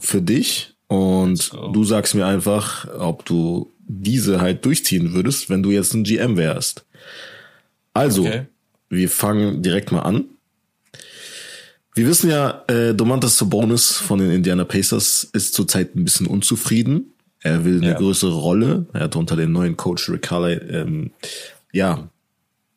für 0.00 0.22
dich 0.22 0.74
und 0.86 1.52
du 1.52 1.84
sagst 1.84 2.14
mir 2.14 2.26
einfach, 2.26 2.86
ob 2.98 3.24
du 3.24 3.70
diese 3.86 4.40
halt 4.40 4.64
durchziehen 4.64 5.12
würdest, 5.12 5.50
wenn 5.50 5.62
du 5.62 5.70
jetzt 5.70 5.92
ein 5.94 6.04
GM 6.04 6.36
wärst. 6.38 6.84
Also, 7.92 8.22
Okay. 8.22 8.46
wir 8.88 9.08
fangen 9.10 9.62
direkt 9.62 9.92
mal 9.92 10.00
an. 10.00 10.24
Wir 11.94 12.06
wissen 12.08 12.28
ja, 12.30 12.64
äh, 12.66 12.92
Domantas 12.94 13.38
Sabonis 13.38 13.92
von 13.92 14.18
den 14.18 14.30
Indiana 14.32 14.64
Pacers 14.64 15.28
ist 15.32 15.54
zurzeit 15.54 15.94
ein 15.94 16.04
bisschen 16.04 16.26
unzufrieden. 16.26 17.12
Er 17.40 17.64
will 17.64 17.76
eine 17.78 17.90
Ja. 17.92 17.98
größere 17.98 18.32
Rolle. 18.34 18.86
Er 18.92 19.02
hat 19.02 19.16
unter 19.16 19.36
dem 19.36 19.52
neuen 19.52 19.76
Coach 19.76 20.08
Rick 20.08 20.22
Carley, 20.22 20.54
ähm, 20.70 21.10
ja, 21.72 22.08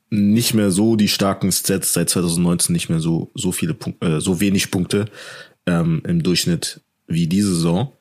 nicht 0.10 0.54
mehr 0.54 0.72
so 0.72 0.96
die 0.96 1.08
starken 1.08 1.52
Stats 1.52 1.94
seit 1.94 2.10
2019 2.10 2.74
nicht 2.74 2.90
mehr 2.90 3.00
so 3.00 3.30
so 3.34 3.52
viele 3.52 3.74
Punkte, 3.74 4.06
äh, 4.06 4.22
so 4.22 4.40
wenig 4.40 4.72
Punkte 4.72 5.06
ähm, 5.66 6.02
im 6.08 6.22
Durchschnitt 6.24 6.80
wie 7.08 7.28
diese 7.28 7.54
Saison. 7.56 7.92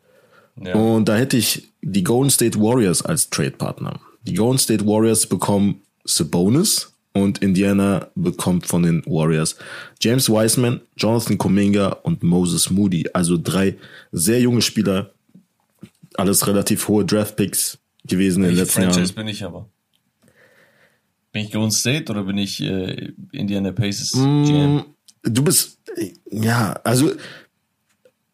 Ja. 0.63 0.75
Und 0.75 1.09
da 1.09 1.17
hätte 1.17 1.37
ich 1.37 1.69
die 1.83 2.05
Golden 2.05 2.31
State 2.31 2.59
Warriors 2.61 3.03
als 3.03 3.29
Trade-Partner. 3.31 4.01
Die 4.23 4.35
Golden 4.35 4.59
State 4.59 4.87
Warriors 4.87 5.27
bekommen 5.27 5.81
Sabonis 6.05 6.93
und 7.17 7.39
Indiana 7.43 8.09
bekommt 8.15 8.67
von 8.67 8.83
den 8.83 9.03
Warriors 9.07 9.57
James 10.01 10.29
Wiseman, 10.29 10.81
Jonathan 10.97 11.39
Kuminga 11.39 11.89
und 12.03 12.23
Moses 12.23 12.71
Moody. 12.71 13.09
Also 13.13 13.39
drei 13.43 13.77
sehr 14.13 14.41
junge 14.41 14.63
Spieler. 14.63 15.13
Alles 16.15 16.47
relativ 16.47 16.89
hohe 16.89 17.05
Draft-Picks 17.05 17.79
gewesen 18.07 18.43
in 18.45 18.51
den 18.51 18.57
Welche 18.59 18.63
letzten 18.63 18.83
Franchise 18.83 19.01
Jahren. 19.13 19.15
bin 19.17 19.29
ich 19.29 19.45
aber? 19.45 19.69
Bin 21.33 21.43
ich 21.45 21.53
Golden 21.53 21.71
State 21.71 22.11
oder 22.11 22.23
bin 22.25 22.39
ich 22.39 22.63
äh, 22.63 23.13
Indiana 23.33 23.73
Pacers 23.73 24.15
Mm. 24.15 24.45
GM? 24.45 24.85
Du 25.25 25.43
bist, 25.43 25.79
ja, 26.31 26.81
also, 26.85 27.13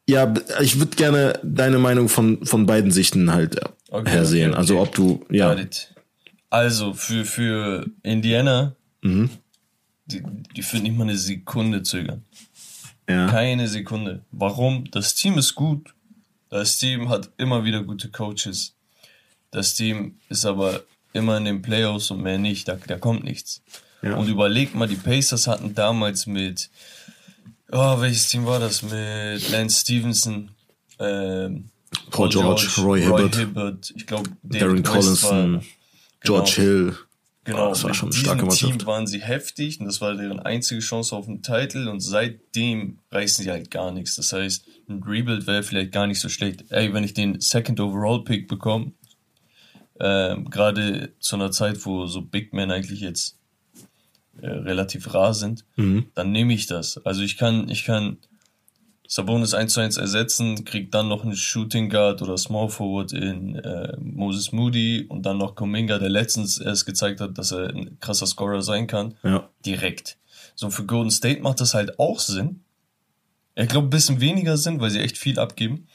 ja, 0.08 0.32
ich 0.60 0.78
würde 0.78 0.94
gerne 0.96 1.40
deine 1.42 1.78
Meinung 1.78 2.08
von, 2.08 2.44
von 2.44 2.66
beiden 2.66 2.90
Sichten 2.90 3.32
halt 3.32 3.58
Okay, 3.90 4.10
her 4.10 4.24
sehen. 4.24 4.50
okay, 4.50 4.58
Also 4.58 4.78
okay. 4.78 4.88
ob 4.88 4.94
du, 4.94 5.24
ja, 5.30 5.54
Got 5.54 5.64
it. 5.64 5.91
Also, 6.52 6.92
für, 6.92 7.24
für 7.24 7.86
Indiana, 8.02 8.76
Mhm. 9.00 9.30
die, 10.06 10.22
die 10.54 10.62
führt 10.62 10.82
nicht 10.82 10.96
mal 10.96 11.04
eine 11.04 11.16
Sekunde 11.16 11.82
zögern. 11.82 12.24
ja, 13.08 13.26
Keine 13.28 13.66
Sekunde. 13.68 14.20
Warum? 14.30 14.84
Das 14.90 15.14
Team 15.14 15.38
ist 15.38 15.54
gut. 15.54 15.94
Das 16.50 16.76
Team 16.76 17.08
hat 17.08 17.30
immer 17.38 17.64
wieder 17.64 17.82
gute 17.82 18.10
Coaches. 18.10 18.74
Das 19.50 19.72
Team 19.74 20.18
ist 20.28 20.44
aber 20.44 20.82
immer 21.14 21.38
in 21.38 21.46
den 21.46 21.62
Playoffs 21.62 22.10
und 22.10 22.22
mehr 22.22 22.38
nicht. 22.38 22.68
Da, 22.68 22.76
da 22.86 22.98
kommt 22.98 23.24
nichts. 23.24 23.62
Ja. 24.02 24.16
Und 24.16 24.28
überleg 24.28 24.74
mal, 24.74 24.86
die 24.88 24.96
Pacers 24.96 25.46
hatten 25.46 25.74
damals 25.74 26.26
mit, 26.26 26.68
oh, 27.70 28.00
welches 28.00 28.28
Team 28.28 28.44
war 28.44 28.60
das? 28.60 28.82
Mit 28.82 29.48
Lance 29.50 29.80
Stevenson, 29.80 30.50
ähm, 30.98 31.70
Paul 32.10 32.28
George, 32.28 32.68
Roy 32.78 33.00
Hibbert, 33.02 33.36
Hibbert, 33.36 33.92
ich 33.96 34.06
glaube, 34.06 34.30
Darren 34.42 34.82
Collison, 34.82 35.62
George 36.24 36.52
Hill. 36.56 36.96
Genau, 37.44 37.70
das 37.70 37.82
war 37.82 37.90
mit 37.90 37.96
schon 37.96 38.10
eine 38.10 38.16
starke 38.16 38.46
Mannschaft. 38.46 38.72
Team 38.78 38.86
waren 38.86 39.06
sie 39.08 39.20
heftig 39.20 39.80
und 39.80 39.86
das 39.86 40.00
war 40.00 40.14
deren 40.14 40.38
einzige 40.38 40.80
Chance 40.80 41.16
auf 41.16 41.26
den 41.26 41.42
Titel 41.42 41.88
und 41.88 41.98
seitdem 42.00 42.98
reißen 43.10 43.42
sie 43.42 43.50
halt 43.50 43.70
gar 43.72 43.90
nichts. 43.90 44.14
Das 44.14 44.32
heißt, 44.32 44.64
ein 44.88 45.02
Rebuild 45.02 45.48
wäre 45.48 45.64
vielleicht 45.64 45.90
gar 45.90 46.06
nicht 46.06 46.20
so 46.20 46.28
schlecht. 46.28 46.64
Ey, 46.70 46.94
wenn 46.94 47.02
ich 47.02 47.14
den 47.14 47.40
Second 47.40 47.80
Overall 47.80 48.22
Pick 48.22 48.46
bekomme, 48.46 48.92
ähm, 49.98 50.50
gerade 50.50 51.14
zu 51.18 51.34
einer 51.36 51.50
Zeit, 51.50 51.84
wo 51.84 52.06
so 52.06 52.22
Big 52.22 52.52
Men 52.52 52.70
eigentlich 52.70 53.00
jetzt 53.00 53.38
äh, 54.40 54.46
relativ 54.46 55.12
rar 55.12 55.34
sind, 55.34 55.64
Mhm. 55.76 56.06
dann 56.14 56.30
nehme 56.30 56.52
ich 56.54 56.66
das. 56.66 56.98
Also 57.04 57.22
ich 57.22 57.36
kann, 57.38 57.68
ich 57.68 57.84
kann 57.84 58.18
Sabonis 59.14 59.52
1 59.52 59.74
zu 59.74 59.80
1 59.80 59.98
ersetzen, 59.98 60.64
krieg 60.64 60.90
dann 60.90 61.08
noch 61.08 61.22
einen 61.22 61.36
Shooting 61.36 61.90
Guard 61.90 62.22
oder 62.22 62.38
Small 62.38 62.70
Forward 62.70 63.12
in 63.12 63.56
äh, 63.56 63.94
Moses 64.00 64.52
Moody 64.52 65.04
und 65.06 65.26
dann 65.26 65.36
noch 65.36 65.54
Kuminga, 65.54 65.98
der 65.98 66.08
letztens 66.08 66.56
erst 66.56 66.86
gezeigt 66.86 67.20
hat, 67.20 67.36
dass 67.36 67.52
er 67.52 67.68
ein 67.68 67.98
krasser 68.00 68.24
Scorer 68.26 68.62
sein 68.62 68.86
kann, 68.86 69.12
Ja. 69.22 69.50
direkt. 69.66 70.16
So 70.54 70.70
für 70.70 70.86
Golden 70.86 71.10
State 71.10 71.42
macht 71.42 71.60
das 71.60 71.74
halt 71.74 71.98
auch 71.98 72.20
Sinn. 72.20 72.60
Ich 73.54 73.68
glaube, 73.68 73.88
ein 73.88 73.90
bisschen 73.90 74.22
weniger 74.22 74.56
Sinn, 74.56 74.80
weil 74.80 74.88
sie 74.88 75.00
echt 75.00 75.18
viel 75.18 75.38
abgeben. 75.38 75.88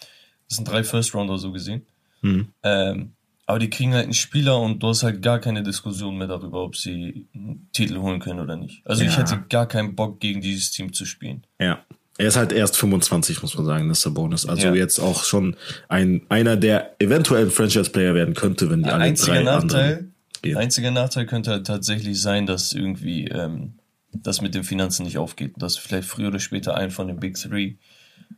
Das 0.47 0.57
sind 0.57 0.67
drei 0.69 0.83
First 0.83 1.15
Rounder 1.15 1.39
so 1.39 1.51
gesehen. 1.51 1.87
Mhm. 2.21 2.49
Ähm, 2.61 3.13
aber 3.47 3.57
die 3.57 3.71
kriegen 3.71 3.95
halt 3.95 4.03
einen 4.03 4.13
Spieler 4.13 4.59
und 4.59 4.83
du 4.83 4.89
hast 4.89 5.01
halt 5.01 5.23
gar 5.23 5.39
keine 5.39 5.63
Diskussion 5.63 6.19
mehr 6.19 6.27
darüber, 6.27 6.61
ob 6.63 6.75
sie 6.75 7.25
einen 7.33 7.67
Titel 7.73 7.97
holen 7.97 8.19
können 8.19 8.41
oder 8.41 8.57
nicht. 8.57 8.85
Also 8.85 9.03
ich 9.03 9.13
Ja. 9.13 9.19
hätte 9.19 9.43
gar 9.49 9.67
keinen 9.67 9.95
Bock, 9.95 10.19
gegen 10.19 10.39
dieses 10.41 10.69
Team 10.69 10.93
zu 10.93 11.03
spielen. 11.05 11.47
Ja. 11.59 11.83
Er 12.19 12.27
ist 12.27 12.35
halt 12.35 12.51
erst 12.51 12.77
25, 12.77 13.41
muss 13.43 13.55
man 13.55 13.65
sagen, 13.65 13.89
das 13.89 14.01
Sabonis. 14.01 14.45
Also 14.47 14.67
Ja. 14.67 14.73
jetzt 14.73 14.99
auch 14.99 15.23
schon 15.23 15.55
ein, 15.87 16.21
einer, 16.29 16.55
der 16.57 16.95
eventuell 16.99 17.45
ein 17.45 17.51
Franchise-Player 17.51 18.15
werden 18.15 18.33
könnte, 18.33 18.69
wenn 18.71 18.81
die 18.83 18.89
alle 18.89 19.03
Einziger 19.03 19.35
drei 19.35 19.43
Nachteil, 19.43 20.07
gehen. 20.41 20.57
einziger 20.57 20.91
Nachteil 20.91 21.25
könnte 21.27 21.51
halt 21.51 21.67
tatsächlich 21.67 22.19
sein, 22.21 22.45
dass 22.47 22.73
irgendwie 22.73 23.27
ähm, 23.27 23.73
das 24.13 24.41
mit 24.41 24.55
den 24.55 24.63
Finanzen 24.63 25.03
nicht 25.03 25.17
aufgeht. 25.19 25.53
Dass 25.57 25.77
vielleicht 25.77 26.07
früher 26.07 26.29
oder 26.29 26.39
später 26.39 26.75
einen 26.75 26.89
von 26.91 27.07
den 27.07 27.19
Big 27.19 27.35
Three 27.35 27.73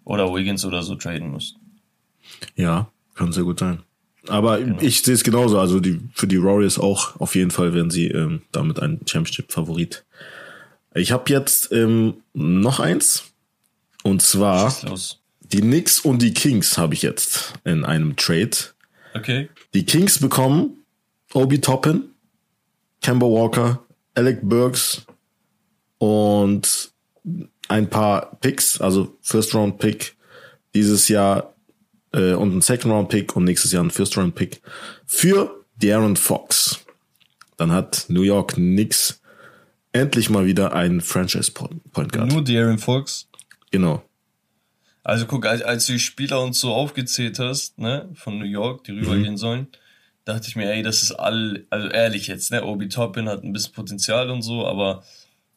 oder 0.04 0.34
Wiggins 0.34 0.66
oder 0.66 0.84
so 0.84 0.96
traden 0.96 1.30
musst. 1.32 1.56
Ja, 2.56 2.90
kann 3.16 3.32
sehr 3.32 3.44
gut 3.44 3.60
sein. 3.60 3.80
Aber 4.28 4.60
Genau. 4.60 4.78
ich 4.82 5.02
sehe 5.02 5.14
es 5.14 5.24
genauso. 5.24 5.58
Also 5.58 5.80
die, 5.80 6.00
für 6.14 6.28
die 6.28 6.44
Warriors 6.44 6.78
auch 6.78 7.18
auf 7.22 7.34
jeden 7.36 7.52
Fall 7.52 7.74
werden 7.74 7.90
sie 7.92 8.08
ähm, 8.08 8.42
damit 8.52 8.80
ein 8.82 9.00
Championship-Favorit. 9.06 10.04
Ich 10.96 11.12
habe 11.14 11.32
jetzt 11.32 11.72
ähm, 11.72 12.16
noch 12.34 12.80
eins. 12.82 13.24
Und 14.10 14.22
zwar 14.22 14.74
die 15.42 15.62
Knicks 15.62 16.00
und 16.00 16.22
die 16.22 16.34
Kings 16.34 16.78
habe 16.78 16.94
ich 16.94 17.02
jetzt 17.02 17.54
in 17.64 17.86
einem 17.86 18.16
Trade. 18.16 18.52
Okay. 19.14 19.50
Die 19.74 19.86
Kings 19.86 20.20
bekommen 20.20 20.84
Obi 21.34 21.62
Toppin, 21.62 22.10
Kemba 23.02 23.26
Walker, 23.28 23.84
Alec 24.16 24.40
Burks 24.42 25.06
und 26.00 26.92
ein 27.68 27.90
paar 27.90 28.38
Picks, 28.42 28.82
also 28.82 29.16
First 29.22 29.54
Round 29.54 29.78
Pick 29.78 30.16
dieses 30.74 31.08
Jahr 31.08 31.54
äh, 32.14 32.34
und 32.34 32.56
ein 32.56 32.62
Second 32.62 32.94
Round 32.94 33.10
Pick 33.10 33.36
und 33.36 33.44
nächstes 33.44 33.72
Jahr 33.72 33.84
ein 33.84 33.92
First 33.92 34.18
Round 34.18 34.36
Pick 34.36 34.62
für 35.06 35.66
De'Aaron 35.82 36.18
Fox. 36.18 36.80
Dann 37.58 37.72
hat 37.72 38.06
New 38.08 38.22
York 38.22 38.54
Knicks 38.54 39.22
endlich 39.92 40.30
mal 40.30 40.46
wieder 40.46 40.74
einen 40.74 41.02
Franchise 41.02 41.52
Point 41.52 42.12
Guard. 42.12 42.32
Nur 42.32 42.42
De'Aaron 42.42 42.78
Fox. 42.78 43.29
Genau. 43.72 44.04
Also 45.04 45.26
guck, 45.26 45.46
als, 45.46 45.62
als 45.62 45.86
du 45.86 45.94
die 45.94 46.00
Spieler 46.00 46.42
und 46.42 46.54
so 46.54 46.74
aufgezählt 46.74 47.40
hast, 47.40 47.80
ne, 47.80 48.10
von 48.14 48.38
New 48.38 48.46
York, 48.46 48.84
die 48.84 48.92
rübergehen 48.92 49.38
sollen, 49.38 49.68
dachte 50.26 50.48
ich 50.48 50.56
mir, 50.56 50.72
ey, 50.72 50.84
das 50.84 51.02
ist 51.04 51.14
all, 51.14 51.66
also 51.70 51.88
ehrlich 51.88 52.28
jetzt, 52.28 52.52
ne, 52.52 52.64
Obi 52.64 52.90
Toppin 52.90 53.30
hat 53.30 53.44
ein 53.44 53.54
bisschen 53.54 53.74
Potenzial 53.74 54.30
und 54.30 54.42
so, 54.42 54.68
aber 54.68 55.04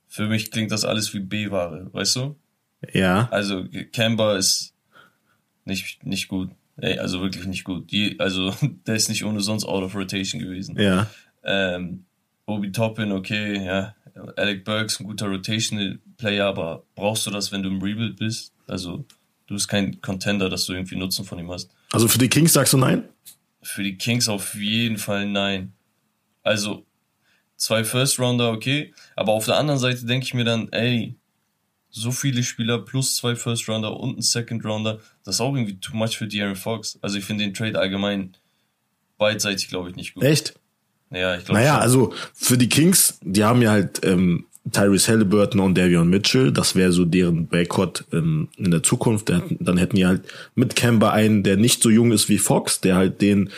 für 0.09 0.27
mich 0.27 0.51
klingt 0.51 0.71
das 0.71 0.85
alles 0.85 1.13
wie 1.15 1.21
B-Ware, 1.21 1.89
weißt 1.93 2.17
du? 2.17 2.37
Ja. 2.93 3.29
Also 3.31 3.65
Kemba 3.93 4.37
ist 4.37 4.75
nicht, 5.65 6.05
nicht 6.05 6.29
gut. 6.29 6.51
Ey, 6.77 6.99
also 6.99 7.21
wirklich 7.21 7.47
nicht 7.47 7.65
gut. 7.65 7.91
Die, 7.93 8.19
also 8.19 8.55
der 8.87 8.95
ist 8.95 9.09
nicht 9.09 9.25
ohne 9.25 9.41
sonst 9.41 9.65
out 9.65 9.83
of 9.83 9.95
rotation 9.95 10.41
gewesen. 10.41 10.79
Ja. 10.79 11.09
Ähm, 11.45 12.05
Obi 12.47 12.73
Toppin, 12.73 13.13
okay, 13.13 13.65
ja. 13.65 13.95
Alec 14.37 14.65
Burks, 14.65 15.01
ein 15.01 15.07
guter 15.07 15.27
Rotational-Player, 15.27 16.47
aber 16.47 16.85
brauchst 16.95 17.27
du 17.27 17.31
das, 17.31 17.53
wenn 17.53 17.63
du 17.63 17.71
im 17.71 17.83
Rebuild 17.83 18.17
bist? 18.17 18.53
Also, 18.67 19.05
du 19.47 19.55
bist 19.55 19.69
kein 19.69 20.01
Contender, 20.01 20.49
dass 20.49 20.67
du 20.67 20.73
irgendwie 20.73 20.97
Nutzen 20.97 21.25
von 21.25 21.39
ihm 21.39 21.51
hast. 21.51 21.71
Also 21.93 22.09
für 22.09 22.19
die 22.19 22.29
Kings 22.29 22.53
sagst 22.53 22.73
du 22.73 22.79
nein? 22.79 23.09
Für 23.63 23.83
die 23.83 23.97
Kings 23.97 24.29
auf 24.29 24.55
jeden 24.55 24.99
Fall 24.99 25.27
nein. 25.27 25.73
Also, 26.43 26.85
zwei 27.57 27.85
First-Rounder, 27.85 28.51
okay. 28.51 28.95
Aber 29.17 29.33
auf 29.33 29.47
der 29.47 29.57
anderen 29.57 29.81
Seite 29.81 30.05
denke 30.05 30.27
ich 30.27 30.35
mir 30.35 30.45
dann, 30.45 30.69
ey, 30.73 31.15
so 31.91 32.11
viele 32.11 32.43
Spieler 32.43 32.79
plus 32.79 33.17
zwei 33.17 33.37
First-Rounder 33.37 33.99
und 33.99 34.19
ein 34.19 34.23
Second-Rounder, 34.23 35.01
das 35.25 35.37
ist 35.37 35.41
auch 35.41 35.55
irgendwie 35.55 35.79
too 35.79 35.97
much 35.97 36.17
für 36.17 36.25
De'Aaron 36.25 36.57
Fox. 36.57 36.99
Also, 37.03 37.19
ich 37.19 37.25
finde 37.25 37.45
den 37.45 37.55
Trade 37.55 37.79
allgemein 37.79 38.37
beidseitig, 39.19 39.69
glaube 39.69 39.91
ich, 39.91 39.97
nicht 39.97 40.15
gut. 40.15 40.25
Echt? 40.25 40.55
Ja, 41.13 41.37
ich 41.37 41.45
glaube 41.45 41.61
Naja, 41.61 41.75
schon. 41.75 41.83
also 41.83 42.13
für 42.35 42.59
die 42.59 42.69
Kings, 42.69 43.19
die 43.23 43.45
haben 43.45 43.63
ja 43.63 43.71
halt 43.71 44.01
ähm, 44.05 44.47
Tyrese 44.71 45.13
Halliburton 45.13 45.61
und 45.61 45.77
Davion 45.77 46.09
Mitchell. 46.09 46.53
Das 46.53 46.77
wäre 46.77 46.93
so 46.93 47.05
deren 47.05 47.49
Backcourt 47.49 48.05
ähm, 48.13 48.49
in 48.57 48.71
der 48.71 48.83
Zukunft. 48.83 49.29
Dann 49.29 49.77
hätten 49.77 49.97
die 49.97 50.07
halt 50.07 50.23
mit 50.55 50.77
Kemba 50.77 51.11
einen, 51.11 51.43
der 51.43 51.57
nicht 51.57 51.83
so 51.83 51.91
jung 51.91 52.13
ist 52.13 52.29
wie 52.29 52.39
Fox, 52.39 52.81
der 52.81 52.97
halt 52.97 53.21
den 53.21 53.51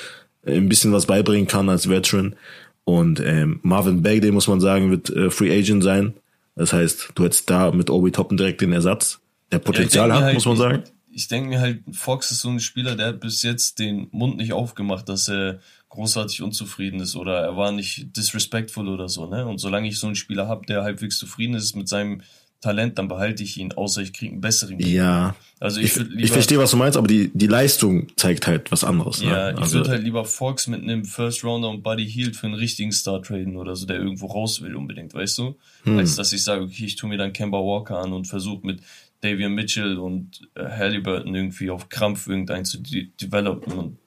äh, 0.45 0.57
ein 0.57 0.69
bisschen 0.69 0.93
was 0.93 1.07
beibringen 1.07 1.47
kann 1.47 1.69
als 1.69 1.89
Veteran. 1.89 2.37
Und 2.85 3.21
ähm, 3.21 3.61
Marvin 3.63 4.03
Bagley, 4.03 4.31
muss 4.31 4.49
man 4.49 4.61
sagen, 4.61 4.91
wird 4.91 5.11
äh, 5.11 5.31
Free 5.31 5.57
Agent 5.57 5.83
sein. 5.85 6.15
Das 6.57 6.73
heißt, 6.73 7.11
du 7.15 7.25
hättest 7.25 7.51
da 7.51 7.71
mit 7.73 7.91
Obi 7.91 8.13
Toppen 8.13 8.37
direkt 8.37 8.61
den 8.61 8.73
Ersatz, 8.73 9.21
der 9.53 9.59
Potenzial 9.59 10.09
Ja, 10.09 10.17
hat, 10.17 10.23
halt, 10.23 10.35
muss 10.35 10.45
man 10.47 10.57
sagen. 10.57 10.83
Ich, 11.11 11.23
ich 11.23 11.29
denke 11.29 11.49
mir 11.49 11.61
halt, 11.61 11.81
Fox 11.93 12.31
ist 12.31 12.41
so 12.41 12.49
ein 12.49 12.61
Spieler, 12.61 12.95
der 12.97 13.09
hat 13.09 13.21
bis 13.21 13.43
jetzt 13.43 13.79
den 13.79 14.09
Mund 14.11 14.37
nicht 14.37 14.53
aufgemacht, 14.53 15.09
dass 15.09 15.29
er 15.29 15.61
großartig 15.95 16.43
unzufrieden 16.43 17.01
ist 17.01 17.17
oder 17.17 17.41
er 17.41 17.57
war 17.57 17.73
nicht 17.73 18.17
disrespectful 18.17 18.89
oder 18.89 19.09
so, 19.09 19.27
ne? 19.27 19.47
Und 19.47 19.59
solange 19.59 19.89
ich 19.89 19.99
so 19.99 20.07
einen 20.07 20.17
Spieler 20.17 20.49
habe, 20.49 20.67
der 20.67 20.83
halbwegs 20.83 21.19
zufrieden 21.19 21.55
ist 21.55 21.75
mit 21.75 21.89
seinem 21.89 22.23
Talent, 22.61 22.99
dann 22.99 23.09
behalte 23.09 23.43
ich 23.43 23.59
ihn, 23.59 23.73
außer 23.73 24.01
ich 24.01 24.15
kriege 24.15 24.33
einen 24.33 24.41
besseren. 24.41 24.79
Ja. 24.81 25.37
Also 25.61 25.81
ich, 25.81 25.97
Ich, 25.97 26.15
ich 26.17 26.33
verstehe, 26.33 26.59
was 26.59 26.71
du 26.71 26.79
meinst, 26.79 26.97
aber 26.97 27.07
die, 27.07 27.31
die 27.35 27.47
Leistung 27.47 28.09
zeigt 28.17 28.47
halt 28.47 28.73
was 28.73 28.85
anderes. 28.85 29.21
Ne? 29.21 29.29
ja, 29.29 29.51
ich 29.51 29.59
also, 29.59 29.79
würde 29.79 29.91
halt 29.91 30.03
lieber 30.03 30.25
Fox 30.25 30.67
mit 30.67 30.83
einem 30.83 31.05
First 31.05 31.45
Rounder 31.45 31.69
und 31.69 31.83
Buddy 31.83 32.11
Hield 32.11 32.37
für 32.37 32.47
einen 32.47 32.55
richtigen 32.55 32.91
Star 32.91 33.23
traden 33.23 33.57
oder 33.57 33.77
so, 33.77 33.87
der 33.87 33.97
irgendwo 33.97 34.27
raus 34.27 34.63
will 34.63 34.77
unbedingt, 34.77 35.13
weißt 35.13 35.39
du? 35.39 35.57
Hm. 35.83 35.99
Als 35.99 36.17
dass 36.17 36.33
ich 36.33 36.43
sage, 36.43 36.63
okay, 36.63 36.87
ich 36.87 36.97
tue 36.97 37.11
mir 37.11 37.19
dann 37.19 37.35
Kemba 37.35 37.59
Walker 37.59 37.99
an 37.99 38.15
und 38.15 38.27
versuche 38.27 38.67
mit 38.67 38.81
Davian 39.21 39.53
Mitchell 39.53 39.99
und 39.99 40.49
äh, 40.55 40.65
Halliburton 40.65 41.35
irgendwie 41.35 41.71
auf 41.71 41.91
Krampf 41.91 42.27
irgendein 42.29 42.65
zu 42.65 42.79
de 42.79 43.09
developen 43.21 43.73
und 43.75 43.99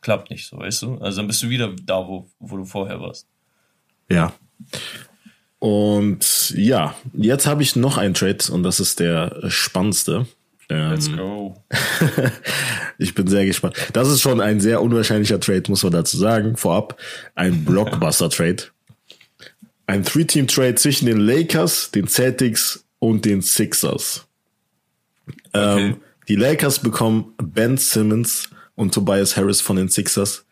klappt 0.00 0.30
nicht 0.30 0.46
so, 0.46 0.58
weißt 0.58 0.82
du? 0.82 0.98
Also 0.98 1.18
dann 1.18 1.26
bist 1.26 1.42
du 1.42 1.48
wieder 1.48 1.74
da, 1.84 2.06
wo, 2.06 2.28
wo 2.38 2.56
du 2.56 2.64
vorher 2.64 3.00
warst. 3.00 3.26
Ja. 4.10 4.32
Und 5.58 6.50
ja, 6.56 6.94
jetzt 7.14 7.46
habe 7.46 7.62
ich 7.62 7.74
noch 7.76 7.98
einen 7.98 8.14
Trade 8.14 8.38
und 8.50 8.62
das 8.62 8.80
ist 8.80 9.00
der 9.00 9.40
spannendste. 9.48 10.26
Let's 10.68 11.08
Ähm, 11.08 11.16
go. 11.16 11.64
ich 12.98 13.14
bin 13.14 13.26
sehr 13.26 13.46
gespannt. 13.46 13.74
Das 13.92 14.08
ist 14.08 14.20
schon 14.20 14.40
ein 14.40 14.60
sehr 14.60 14.82
unwahrscheinlicher 14.82 15.40
Trade, 15.40 15.64
muss 15.68 15.82
man 15.82 15.92
dazu 15.92 16.16
sagen. 16.16 16.56
Vorab 16.56 16.98
ein 17.34 17.64
Blockbuster-Trade. 17.64 18.64
Ein 19.86 20.04
Three-Team-Trade 20.04 20.74
zwischen 20.74 21.06
den 21.06 21.18
Lakers, 21.20 21.90
den 21.90 22.06
Celtics 22.06 22.84
und 22.98 23.24
den 23.24 23.40
Sixers. 23.40 24.26
Okay. 25.52 25.88
Ähm, 25.88 25.96
die 26.28 26.36
Lakers 26.36 26.80
bekommen 26.80 27.32
Ben 27.42 27.78
Simmons 27.78 28.50
und 28.78 28.94
Tobias 28.94 29.36
Harris 29.36 29.60
von 29.60 29.76
den 29.76 29.88
Sixers. 29.88 30.46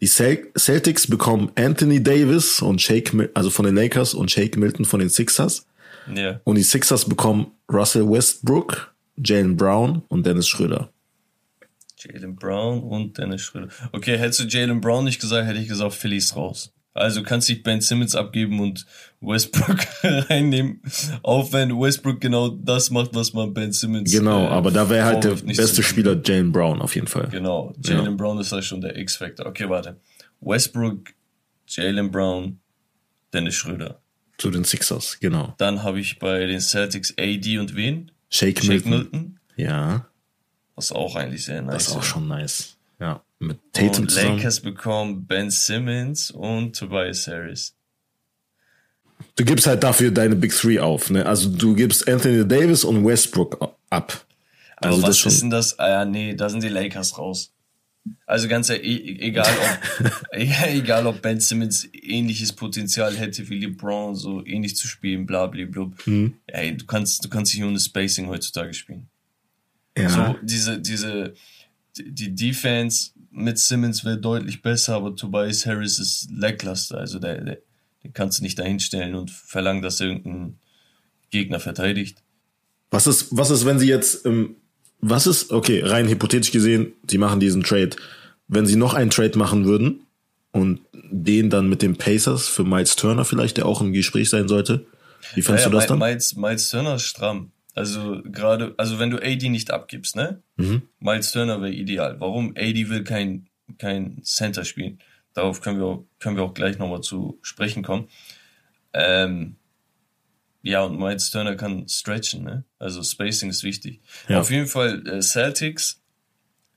Die 0.00 0.06
Cel 0.06 0.52
Celtics 0.56 1.06
bekommen 1.06 1.50
Anthony 1.54 2.02
Davis 2.02 2.60
und 2.60 2.80
Shake, 2.82 3.30
also 3.34 3.48
von 3.48 3.64
den 3.64 3.74
Lakers 3.74 4.12
und 4.12 4.30
Shake 4.30 4.56
Milton 4.56 4.84
von 4.84 5.00
den 5.00 5.08
Sixers. 5.08 5.66
Ja. 6.14 6.40
Und 6.44 6.56
die 6.56 6.62
Sixers 6.62 7.08
bekommen 7.08 7.52
Russell 7.72 8.08
Westbrook, 8.08 8.92
Jalen 9.16 9.56
Brown 9.56 10.02
und 10.08 10.26
Dennis 10.26 10.46
Schröder. 10.46 10.90
Jalen 11.96 12.36
Brown 12.36 12.82
und 12.82 13.16
Dennis 13.16 13.40
Schröder. 13.40 13.68
Okay, 13.92 14.18
hättest 14.18 14.40
du 14.40 14.44
Jalen 14.44 14.82
Brown 14.82 15.04
nicht 15.04 15.20
gesagt, 15.20 15.46
hätte 15.46 15.58
ich 15.58 15.68
gesagt, 15.68 15.94
Philly 15.94 16.18
ist 16.18 16.36
raus. 16.36 16.73
Also 16.94 17.24
kannst 17.24 17.48
dich 17.48 17.64
Ben 17.64 17.80
Simmons 17.80 18.14
abgeben 18.14 18.60
und 18.60 18.86
Westbrook 19.20 19.78
reinnehmen, 20.30 20.80
auch 21.24 21.52
wenn 21.52 21.70
Westbrook 21.70 22.20
genau 22.20 22.48
das 22.48 22.90
macht, 22.90 23.14
was 23.14 23.32
man 23.32 23.52
Ben 23.52 23.72
Simmons 23.72 24.12
Genau, 24.12 24.44
äh, 24.44 24.48
aber 24.48 24.70
da 24.70 24.88
wäre 24.88 25.04
halt 25.04 25.24
der 25.24 25.34
beste 25.34 25.82
Spieler 25.82 26.16
Jalen 26.24 26.52
Brown 26.52 26.80
auf 26.80 26.94
jeden 26.94 27.08
Fall. 27.08 27.28
Genau, 27.30 27.74
Jalen 27.82 28.16
Brown 28.16 28.38
ist 28.38 28.52
halt 28.52 28.64
schon 28.64 28.80
der 28.80 28.96
X-Factor. 28.96 29.44
Okay, 29.44 29.68
warte. 29.68 30.00
Westbrook, 30.40 31.08
Jalen 31.66 32.12
Brown, 32.12 32.60
Dennis 33.32 33.56
Schröder. 33.56 34.00
Zu 34.38 34.50
den 34.50 34.62
Sixers, 34.62 35.18
genau. 35.18 35.54
Dann 35.58 35.82
habe 35.82 35.98
ich 35.98 36.20
bei 36.20 36.46
den 36.46 36.60
Celtics 36.60 37.12
AD 37.18 37.58
und 37.58 37.74
wen? 37.74 38.12
Shake, 38.30 38.60
Shake 38.60 38.86
Milton. 38.86 38.90
Milton. 38.90 39.40
Ja, 39.56 40.06
Was 40.76 40.92
auch 40.92 41.16
eigentlich 41.16 41.44
sehr 41.44 41.60
nice 41.62 41.74
das 41.74 41.88
ist 41.88 41.96
auch 41.96 42.02
schon 42.04 42.28
nice. 42.28 42.76
Ja, 43.00 43.22
mit 43.46 43.58
Tatum 43.72 44.04
Und 44.04 44.10
zusammen. 44.10 44.36
Lakers 44.36 44.60
bekommen 44.60 45.26
Ben 45.26 45.50
Simmons 45.50 46.30
und 46.30 46.76
Tobias 46.76 47.26
Harris. 47.26 47.74
Du 49.36 49.44
gibst 49.44 49.66
halt 49.66 49.82
dafür 49.82 50.10
deine 50.10 50.36
Big 50.36 50.52
Three 50.52 50.78
auf, 50.78 51.10
ne? 51.10 51.26
Also 51.26 51.48
du 51.48 51.74
gibst 51.74 52.08
Anthony 52.08 52.46
Davis 52.46 52.84
und 52.84 53.04
Westbrook 53.04 53.76
ab. 53.90 54.26
Also 54.76 54.98
Aber 54.98 55.08
was 55.08 55.24
ist 55.24 55.42
denn 55.42 55.50
das? 55.50 55.78
Ah 55.78 55.88
ja, 55.88 56.04
nee, 56.04 56.34
da 56.34 56.48
sind 56.48 56.62
die 56.62 56.68
Lakers 56.68 57.18
raus. 57.18 57.52
Also 58.26 58.48
ganz 58.48 58.68
e 58.68 58.76
egal 58.76 59.46
ob, 59.46 60.08
egal 60.32 61.06
ob 61.06 61.22
Ben 61.22 61.40
Simmons 61.40 61.88
ähnliches 61.92 62.52
Potenzial 62.52 63.16
hätte 63.16 63.48
wie 63.48 63.58
LeBron, 63.58 64.14
so 64.14 64.44
ähnlich 64.44 64.76
zu 64.76 64.86
spielen, 64.86 65.24
bla 65.24 65.46
bla 65.46 65.64
bla. 65.64 65.90
Mhm. 66.04 66.34
Ey, 66.46 66.76
du 66.76 66.84
kannst, 66.84 67.24
du 67.24 67.28
kannst 67.30 67.54
nicht 67.54 67.64
ohne 67.64 67.80
Spacing 67.80 68.28
heutzutage 68.28 68.74
spielen. 68.74 69.08
Ja. 69.96 70.10
So, 70.10 70.36
diese, 70.42 70.80
diese, 70.80 71.34
die 71.96 72.34
Defense 72.34 73.12
mit 73.34 73.58
Simmons 73.58 74.04
wäre 74.04 74.18
deutlich 74.18 74.62
besser, 74.62 74.94
aber 74.94 75.14
Tobias 75.16 75.66
Harris 75.66 75.98
ist 75.98 76.28
lackluster. 76.30 76.98
Also 76.98 77.18
der, 77.18 77.40
der, 77.42 77.58
den 78.02 78.12
kannst 78.12 78.38
du 78.38 78.42
nicht 78.42 78.58
dahinstellen 78.58 79.14
und 79.14 79.30
verlangen, 79.30 79.82
dass 79.82 80.00
irgendein 80.00 80.58
Gegner 81.30 81.60
verteidigt. 81.60 82.18
Was 82.90 83.06
ist, 83.06 83.28
was 83.36 83.50
ist, 83.50 83.66
wenn 83.66 83.78
sie 83.78 83.88
jetzt 83.88 84.24
ähm, 84.24 84.56
was 85.06 85.26
ist, 85.26 85.52
okay, 85.52 85.82
rein 85.84 86.08
hypothetisch 86.08 86.50
gesehen, 86.50 86.94
sie 87.08 87.18
machen 87.18 87.38
diesen 87.38 87.62
Trade. 87.62 87.90
Wenn 88.48 88.66
sie 88.66 88.76
noch 88.76 88.94
einen 88.94 89.10
Trade 89.10 89.36
machen 89.36 89.66
würden 89.66 90.06
und 90.50 90.80
den 90.92 91.50
dann 91.50 91.68
mit 91.68 91.82
den 91.82 91.96
Pacers 91.96 92.48
für 92.48 92.64
Miles 92.64 92.96
Turner 92.96 93.26
vielleicht, 93.26 93.58
der 93.58 93.66
auch 93.66 93.82
im 93.82 93.92
Gespräch 93.92 94.30
sein 94.30 94.48
sollte, 94.48 94.86
wie 95.34 95.42
fandest 95.42 95.66
ja, 95.66 95.68
ja, 95.68 95.72
du 95.72 95.76
das 95.76 95.86
dann? 95.88 95.98
Miles, 95.98 96.36
Miles 96.36 96.70
Turner 96.70 96.94
ist 96.94 97.02
stramm. 97.02 97.50
Also 97.74 98.22
gerade, 98.24 98.74
also 98.76 98.98
wenn 98.98 99.10
du 99.10 99.18
AD 99.18 99.48
nicht 99.48 99.70
abgibst, 99.70 100.14
ne? 100.14 100.42
Mhm. 100.56 100.82
Miles 101.00 101.32
Turner 101.32 101.60
wäre 101.60 101.72
ideal. 101.72 102.20
Warum? 102.20 102.54
AD 102.56 102.88
will 102.88 103.02
kein, 103.02 103.48
kein 103.78 104.22
Center 104.22 104.64
spielen. 104.64 105.00
Darauf 105.32 105.60
können 105.60 105.78
wir 105.78 105.86
auch, 105.86 106.04
können 106.20 106.36
wir 106.36 106.44
auch 106.44 106.54
gleich 106.54 106.78
nochmal 106.78 107.00
zu 107.00 107.38
sprechen 107.42 107.82
kommen. 107.82 108.08
Ähm, 108.92 109.56
ja, 110.62 110.84
und 110.84 110.98
Miles 110.98 111.30
Turner 111.30 111.56
kann 111.56 111.88
stretchen, 111.88 112.44
ne? 112.44 112.64
Also 112.78 113.02
Spacing 113.02 113.50
ist 113.50 113.64
wichtig. 113.64 114.00
Ja. 114.28 114.40
Auf 114.40 114.50
jeden 114.50 114.66
Fall 114.66 115.06
äh, 115.06 115.20
Celtics, 115.20 116.00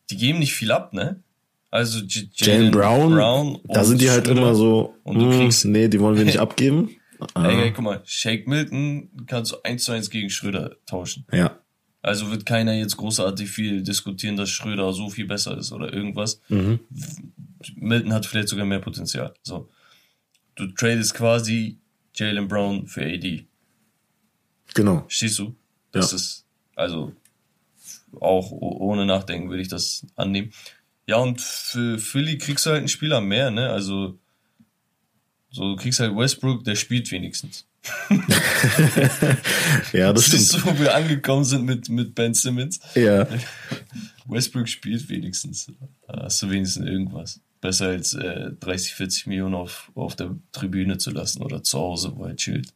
die 0.09 0.17
geben 0.17 0.39
nicht 0.39 0.53
viel 0.53 0.71
ab, 0.71 0.93
ne? 0.93 1.21
Also 1.69 2.01
Jalen 2.33 2.71
Brown, 2.71 3.13
Brown 3.13 3.59
da 3.65 3.83
sind 3.83 4.01
die 4.01 4.09
halt 4.09 4.27
Schüler, 4.27 4.37
immer 4.37 4.55
so, 4.55 4.95
und 5.03 5.19
du 5.19 5.31
hm, 5.31 5.39
kriegst, 5.39 5.65
nee, 5.65 5.87
die 5.89 5.99
wollen 5.99 6.17
wir 6.17 6.25
nicht 6.25 6.39
abgeben. 6.39 6.96
Ey, 7.35 7.61
ey, 7.61 7.71
guck 7.71 7.83
mal, 7.83 8.01
Shake 8.05 8.47
Milton 8.47 9.09
kannst 9.25 9.51
du 9.51 9.57
eins 9.63 9.85
zu 9.85 9.91
eins 9.91 10.09
gegen 10.09 10.29
Schröder 10.29 10.75
tauschen. 10.85 11.25
Ja. 11.31 11.59
Also 12.01 12.31
wird 12.31 12.45
keiner 12.45 12.73
jetzt 12.73 12.97
großartig 12.97 13.49
viel 13.49 13.83
diskutieren, 13.83 14.37
dass 14.37 14.49
Schröder 14.49 14.93
so 14.93 15.09
viel 15.09 15.25
besser 15.25 15.57
ist 15.57 15.71
oder 15.71 15.91
irgendwas. 15.91 16.41
Mhm. 16.47 16.79
Milton 17.75 18.13
hat 18.13 18.25
vielleicht 18.25 18.49
sogar 18.49 18.65
mehr 18.65 18.79
Potenzial. 18.79 19.33
So. 19.43 19.69
Du 20.55 20.67
tradest 20.67 21.13
quasi 21.15 21.79
Jalen 22.15 22.47
Brown 22.47 22.87
für 22.87 23.03
AD. 23.03 23.45
Genau. 24.73 25.05
Stehst 25.07 25.39
du? 25.39 25.55
Das 25.91 26.11
ja. 26.11 26.17
ist, 26.17 26.45
also, 26.75 27.13
auch 28.19 28.51
ohne 28.51 29.05
Nachdenken 29.05 29.49
würde 29.49 29.61
ich 29.61 29.67
das 29.67 30.05
annehmen. 30.15 30.51
Ja, 31.07 31.17
und 31.17 31.41
für 31.41 31.97
Philly 31.99 32.37
kriegst 32.37 32.65
du 32.65 32.71
halt 32.71 32.79
einen 32.79 32.87
Spieler 32.87 33.21
mehr, 33.21 33.49
ne? 33.51 33.69
Also, 33.69 34.19
so, 35.57 35.71
du 35.71 35.75
kriegst 35.75 35.99
halt 35.99 36.15
Westbrook, 36.15 36.63
der 36.63 36.75
spielt 36.75 37.11
wenigstens. 37.11 37.65
ja, 39.91 40.13
das, 40.13 40.25
stimmt. 40.27 40.41
ist 40.43 40.51
so, 40.51 40.63
wo 40.65 40.77
wir 40.77 40.93
angekommen 40.93 41.45
sind 41.45 41.65
mit, 41.65 41.89
mit 41.89 42.13
Ben 42.13 42.35
Simmons. 42.35 42.79
Ja. 42.93 43.27
Westbrook 44.27 44.69
spielt 44.69 45.09
wenigstens. 45.09 45.71
Da 46.07 46.25
hast 46.25 46.43
du 46.43 46.51
wenigstens 46.51 46.85
irgendwas. 46.85 47.41
Besser 47.59 47.87
als 47.87 48.13
äh, 48.13 48.51
30, 48.59 48.93
40 48.93 49.25
Millionen 49.25 49.55
auf, 49.55 49.91
auf 49.95 50.15
der 50.15 50.35
Tribüne 50.51 50.99
zu 50.99 51.09
lassen 51.09 51.41
oder 51.41 51.63
zu 51.63 51.79
Hause, 51.79 52.13
wo 52.15 52.25
er 52.25 52.35
chillt. 52.35 52.71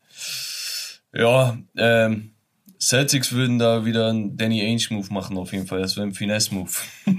Ja, 1.14 1.60
ähm, 1.78 2.32
Celtics 2.80 3.32
würden 3.34 3.60
da 3.60 3.86
wieder 3.86 4.10
einen 4.10 4.38
Danny 4.38 4.62
Ainge-Move 4.62 5.14
machen, 5.14 5.38
auf 5.38 5.54
jeden 5.54 5.68
Fall. 5.68 5.82
Das 5.82 5.98
wäre 5.98 6.08
ein 6.08 6.16
Finesse-Move. 6.16 6.72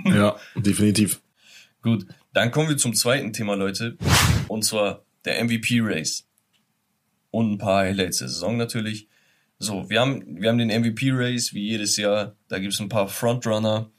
ja, 0.06 0.34
definitiv. 0.56 1.20
Gut, 1.82 2.04
dann 2.32 2.50
kommen 2.50 2.68
wir 2.68 2.76
zum 2.76 2.94
zweiten 2.94 3.32
Thema, 3.32 3.54
Leute. 3.54 3.96
Und 4.48 4.64
zwar 4.64 5.04
der 5.24 5.42
MVP-Race. 5.44 6.26
Und 7.30 7.52
ein 7.52 7.58
paar 7.58 7.84
Highlights 7.84 8.18
der 8.18 8.28
Saison 8.28 8.56
natürlich. 8.56 9.08
So, 9.58 9.88
wir 9.88 10.00
haben, 10.00 10.40
wir 10.40 10.48
haben 10.48 10.58
den 10.58 10.68
MVP-Race, 10.68 11.54
wie 11.54 11.68
jedes 11.68 11.96
Jahr. 11.96 12.36
Da 12.48 12.58
gibt 12.58 12.74
es 12.74 12.80
ein 12.80 12.88
paar 12.88 13.08
Frontrunner. 13.08 13.90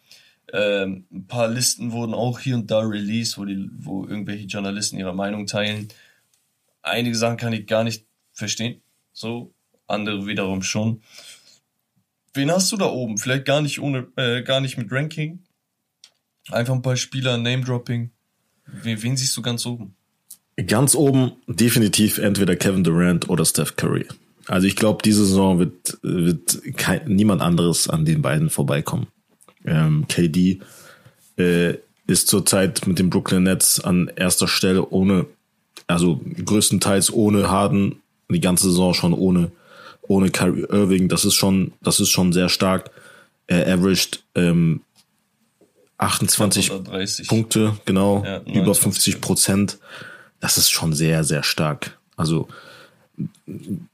Ähm, 0.51 1.07
ein 1.11 1.25
paar 1.25 1.47
Listen 1.47 1.91
wurden 1.91 2.13
auch 2.13 2.39
hier 2.39 2.55
und 2.55 2.69
da 2.69 2.79
released, 2.79 3.37
wo, 3.37 3.45
die, 3.45 3.69
wo 3.77 4.05
irgendwelche 4.05 4.45
Journalisten 4.45 4.99
ihre 4.99 5.15
Meinung 5.15 5.47
teilen. 5.47 5.87
Einige 6.81 7.15
Sachen 7.15 7.37
kann 7.37 7.53
ich 7.53 7.65
gar 7.65 7.83
nicht 7.83 8.05
verstehen. 8.33 8.81
So, 9.13 9.53
andere 9.87 10.27
wiederum 10.27 10.61
schon. 10.61 11.01
Wen 12.33 12.51
hast 12.51 12.71
du 12.71 12.77
da 12.77 12.85
oben? 12.85 13.17
Vielleicht 13.17 13.45
gar 13.45 13.61
nicht 13.61 13.79
ohne, 13.79 14.07
äh, 14.17 14.41
gar 14.43 14.59
nicht 14.59 14.77
mit 14.77 14.91
Ranking. 14.91 15.43
Einfach 16.49 16.73
ein 16.73 16.81
paar 16.81 16.97
Spieler, 16.97 17.37
Name-Dropping. 17.37 18.11
Wen 18.65 19.17
siehst 19.17 19.35
du 19.37 19.41
ganz 19.41 19.65
oben? 19.65 19.95
Ganz 20.67 20.95
oben 20.95 21.31
definitiv 21.47 22.17
entweder 22.17 22.55
Kevin 22.55 22.83
Durant 22.83 23.29
oder 23.29 23.45
Steph 23.45 23.75
Curry. 23.75 24.05
Also 24.47 24.67
ich 24.67 24.75
glaube, 24.75 25.01
diese 25.03 25.25
Saison 25.25 25.59
wird, 25.59 25.97
wird 26.01 26.61
kein, 26.77 27.05
niemand 27.05 27.41
anderes 27.41 27.89
an 27.89 28.05
den 28.05 28.21
beiden 28.21 28.49
vorbeikommen. 28.49 29.07
Ähm, 29.65 30.05
KD 30.07 30.59
äh, 31.37 31.75
ist 32.05 32.27
zurzeit 32.27 32.85
mit 32.85 32.99
den 32.99 33.09
Brooklyn 33.09 33.43
Nets 33.43 33.79
an 33.79 34.11
erster 34.15 34.47
Stelle 34.47 34.89
ohne, 34.89 35.25
also 35.87 36.21
größtenteils 36.45 37.11
ohne 37.13 37.49
Harden, 37.49 38.01
die 38.29 38.41
ganze 38.41 38.69
Saison 38.69 38.93
schon 38.93 39.13
ohne 39.13 39.51
ohne 40.07 40.29
Kyrie 40.29 40.65
Irving. 40.69 41.09
Das 41.09 41.25
ist 41.25 41.35
schon, 41.35 41.73
das 41.81 41.99
ist 41.99 42.09
schon 42.09 42.33
sehr 42.33 42.49
stark. 42.49 42.91
Er 43.47 43.71
averaged 43.73 44.23
ähm, 44.35 44.81
28 45.97 46.71
Punkte, 47.27 47.77
genau, 47.85 48.23
ja, 48.25 48.41
über 48.41 48.75
50 48.75 49.21
Prozent. 49.21 49.79
Das 50.43 50.57
ist 50.57 50.71
schon 50.71 50.91
sehr, 50.91 51.23
sehr 51.23 51.41
stark. 51.41 51.97
Also 52.17 52.49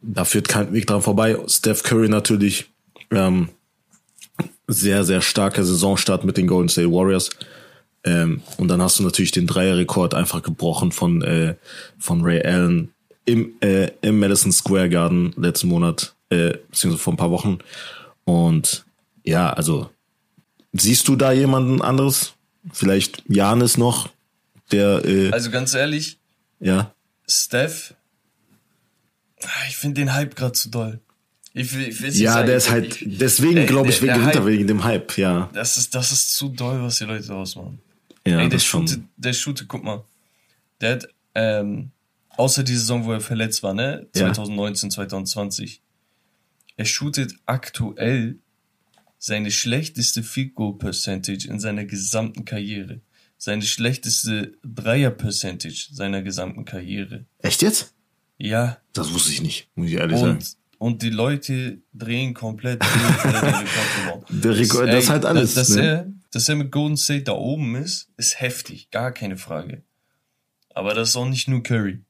da 0.01 0.25
führt 0.25 0.47
kein 0.47 0.73
Weg 0.73 0.88
dran 0.88 1.03
vorbei. 1.03 1.38
Steph 1.45 1.83
Curry 1.83 2.09
natürlich 2.09 2.71
ähm, 3.12 3.49
sehr, 4.65 5.03
sehr 5.03 5.21
starker 5.21 5.63
Saisonstart 5.63 6.23
mit 6.23 6.38
den 6.38 6.47
Golden 6.47 6.67
State 6.67 6.91
Warriors. 6.91 7.29
Ähm, 8.03 8.41
und 8.57 8.67
dann 8.67 8.81
hast 8.81 8.97
du 8.97 9.03
natürlich 9.03 9.29
den 9.29 9.45
Dreierrekord 9.45 10.15
einfach 10.15 10.41
gebrochen 10.41 10.91
von, 10.91 11.21
äh, 11.21 11.53
von 11.99 12.23
Ray 12.23 12.41
Allen 12.43 12.95
im, 13.25 13.51
äh, 13.62 13.91
im 14.01 14.17
Madison 14.17 14.51
Square 14.51 14.89
Garden 14.89 15.35
letzten 15.38 15.67
Monat, 15.67 16.15
äh, 16.31 16.57
beziehungsweise 16.71 17.03
vor 17.03 17.13
ein 17.13 17.17
paar 17.17 17.29
Wochen. 17.29 17.59
Und 18.25 18.85
ja, 19.23 19.53
also 19.53 19.91
siehst 20.73 21.07
du 21.09 21.15
da 21.15 21.31
jemanden 21.31 21.83
anderes? 21.83 22.33
Vielleicht 22.73 23.21
Janis 23.27 23.77
noch, 23.77 24.09
der. 24.71 25.05
Äh, 25.05 25.29
also 25.29 25.51
ganz 25.51 25.75
ehrlich, 25.75 26.18
ja. 26.59 26.93
Steph, 27.27 27.93
ich 29.67 29.77
finde 29.77 30.01
den 30.01 30.13
Hype 30.13 30.35
gerade 30.35 30.53
zu 30.53 30.69
doll. 30.69 30.99
Ich, 31.53 31.75
ich, 31.75 32.03
ich 32.03 32.15
ja, 32.19 32.33
sagen, 32.33 32.47
der 32.47 32.57
ist 32.57 32.69
halt, 32.69 32.99
deswegen 33.01 33.65
glaube 33.65 33.89
ich, 33.89 34.01
wegen, 34.01 34.23
Hype, 34.23 34.45
wegen 34.45 34.67
dem 34.67 34.83
Hype, 34.83 35.17
ja. 35.17 35.49
Das 35.53 35.77
ist, 35.77 35.95
das 35.95 36.11
ist 36.11 36.35
zu 36.35 36.49
doll, 36.49 36.81
was 36.81 36.97
die 36.97 37.05
Leute 37.05 37.33
ausmachen. 37.33 37.79
Ja, 38.25 38.41
Ey, 38.41 38.49
der 38.49 38.59
shootet, 38.59 39.01
der 39.17 39.33
shootet, 39.33 39.67
guck 39.67 39.83
mal, 39.83 40.03
der 40.81 40.93
hat, 40.93 41.07
ähm, 41.35 41.91
Außer 42.39 42.63
die 42.63 42.77
Saison, 42.77 43.03
wo 43.03 43.11
er 43.11 43.19
verletzt 43.19 43.63
war, 43.63 43.73
ne? 43.73 44.07
2019, 44.13 44.89
ja. 44.91 44.95
2020. 44.95 45.81
Er 46.77 46.85
shootet 46.85 47.33
aktuell 47.45 48.39
seine 49.17 49.51
schlechteste 49.51 50.23
Field 50.23 50.55
Goal 50.55 50.77
Percentage 50.77 51.49
in 51.49 51.59
seiner 51.59 51.83
gesamten 51.83 52.45
Karriere. 52.45 53.01
Seine 53.41 53.63
schlechteste 53.63 54.54
Dreier 54.63 55.10
Percentage 55.10 55.88
seiner 55.91 56.21
gesamten 56.21 56.65
Karriere. 56.65 57.25
Echt 57.39 57.63
jetzt? 57.63 57.95
Ja. 58.38 58.78
Das 58.93 59.12
wusste 59.13 59.32
ich 59.32 59.41
nicht, 59.41 59.69
muss 59.73 59.88
ich 59.88 59.95
ehrlich 59.95 60.19
und, 60.19 60.43
sagen. 60.43 60.56
Und 60.78 61.02
die 61.02 61.10
Leute 61.10 61.82
drehen 61.93 62.36
komplett 62.36 62.82
der 64.30 64.58
Rekord, 64.58 64.89
das 64.89 65.06
ist 65.06 65.10
halt 65.10 65.25
alles. 65.25 65.56
Dass, 65.56 65.69
dass, 65.69 65.78
ne? 65.78 65.84
er, 65.84 66.13
dass 66.32 66.47
er 66.47 66.56
mit 66.56 66.71
Golden 66.71 66.97
State 66.97 67.23
da 67.23 67.32
oben 67.32 67.75
ist, 67.75 68.12
ist 68.17 68.39
heftig, 68.39 68.91
gar 68.91 69.12
keine 69.12 69.38
Frage. 69.38 69.84
Aber 70.69 70.93
das 70.93 71.10
ist 71.10 71.15
auch 71.15 71.28
nicht 71.28 71.47
nur 71.47 71.63
Curry 71.63 72.04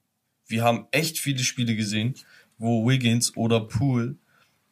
wir 0.50 0.64
haben 0.64 0.86
echt 0.90 1.18
viele 1.18 1.38
Spiele 1.44 1.76
gesehen, 1.76 2.14
wo 2.58 2.86
Wiggins 2.86 3.36
oder 3.36 3.60
Poole 3.60 4.16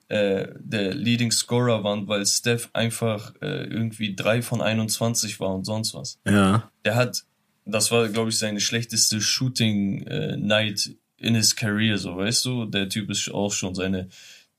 äh, 0.08 0.48
der 0.58 0.94
Leading 0.94 1.30
Scorer 1.30 1.84
waren, 1.84 2.08
weil 2.08 2.24
Steph 2.26 2.70
einfach 2.72 3.34
äh, 3.40 3.64
irgendwie 3.64 4.14
drei 4.14 4.42
von 4.42 4.60
21 4.60 5.38
war 5.40 5.54
und 5.54 5.64
sonst 5.64 5.94
was. 5.94 6.18
Ja. 6.26 6.70
Der 6.84 6.96
hat, 6.96 7.24
das 7.64 7.90
war, 7.90 8.08
glaube 8.08 8.30
ich, 8.30 8.38
seine 8.38 8.60
schlechteste 8.60 9.20
Shooting 9.20 10.06
äh, 10.06 10.36
Night 10.36 10.92
in 11.18 11.34
his 11.34 11.56
career, 11.56 11.98
so 11.98 12.16
weißt 12.16 12.44
du. 12.44 12.64
Der 12.66 12.88
Typ 12.88 13.10
ist 13.10 13.30
auch 13.32 13.52
schon 13.52 13.74
seine 13.74 14.08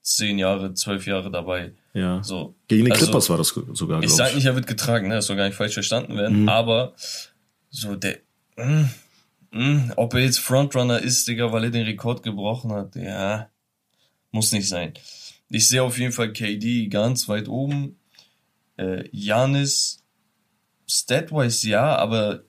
zehn 0.02 0.40
Jahre, 0.40 0.74
zwölf 0.74 1.08
Jahre 1.08 1.32
dabei. 1.32 1.74
Ja. 1.94 2.22
So. 2.24 2.56
Gegen 2.68 2.86
die 2.86 2.92
also, 2.92 3.06
Clippers 3.06 3.30
war 3.30 3.38
das 3.38 3.54
sogar. 3.74 4.04
Ich 4.04 4.12
sage 4.12 4.36
nicht, 4.36 4.46
er 4.46 4.56
wird 4.56 4.68
getragen, 4.68 5.08
ne? 5.08 5.16
das 5.16 5.28
soll 5.28 5.36
gar 5.36 5.46
nicht 5.46 5.58
falsch 5.58 5.74
verstanden 5.74 6.16
werden, 6.18 6.44
mhm. 6.44 6.50
aber 6.50 6.94
so 7.70 7.96
der. 7.96 8.20
Mh, 8.56 8.66
hm, 8.66 8.90
Hm, 9.52 9.94
ob 9.96 10.14
er 10.14 10.22
jetzt 10.22 10.40
Frontrunner 10.40 11.00
ist, 11.00 11.28
Digga, 11.28 11.52
weil 11.52 11.66
er 11.66 11.72
den 11.72 11.86
Rekord 11.86 12.22
gebrochen 12.24 12.72
hat, 12.72 12.96
ja, 12.96 13.50
muss 14.32 14.52
nicht 14.52 14.70
sein. 14.70 14.94
Ich 15.50 15.68
sehe 15.68 15.82
auf 15.84 15.98
jeden 15.98 16.12
Fall 16.12 16.32
KD 16.34 16.88
ganz 16.90 17.28
weit 17.28 17.48
oben. 17.48 17.98
Äh, 18.78 19.10
Janis, 19.12 20.04
statwise 20.88 21.70
ja, 21.70 21.96
aber 21.96 22.44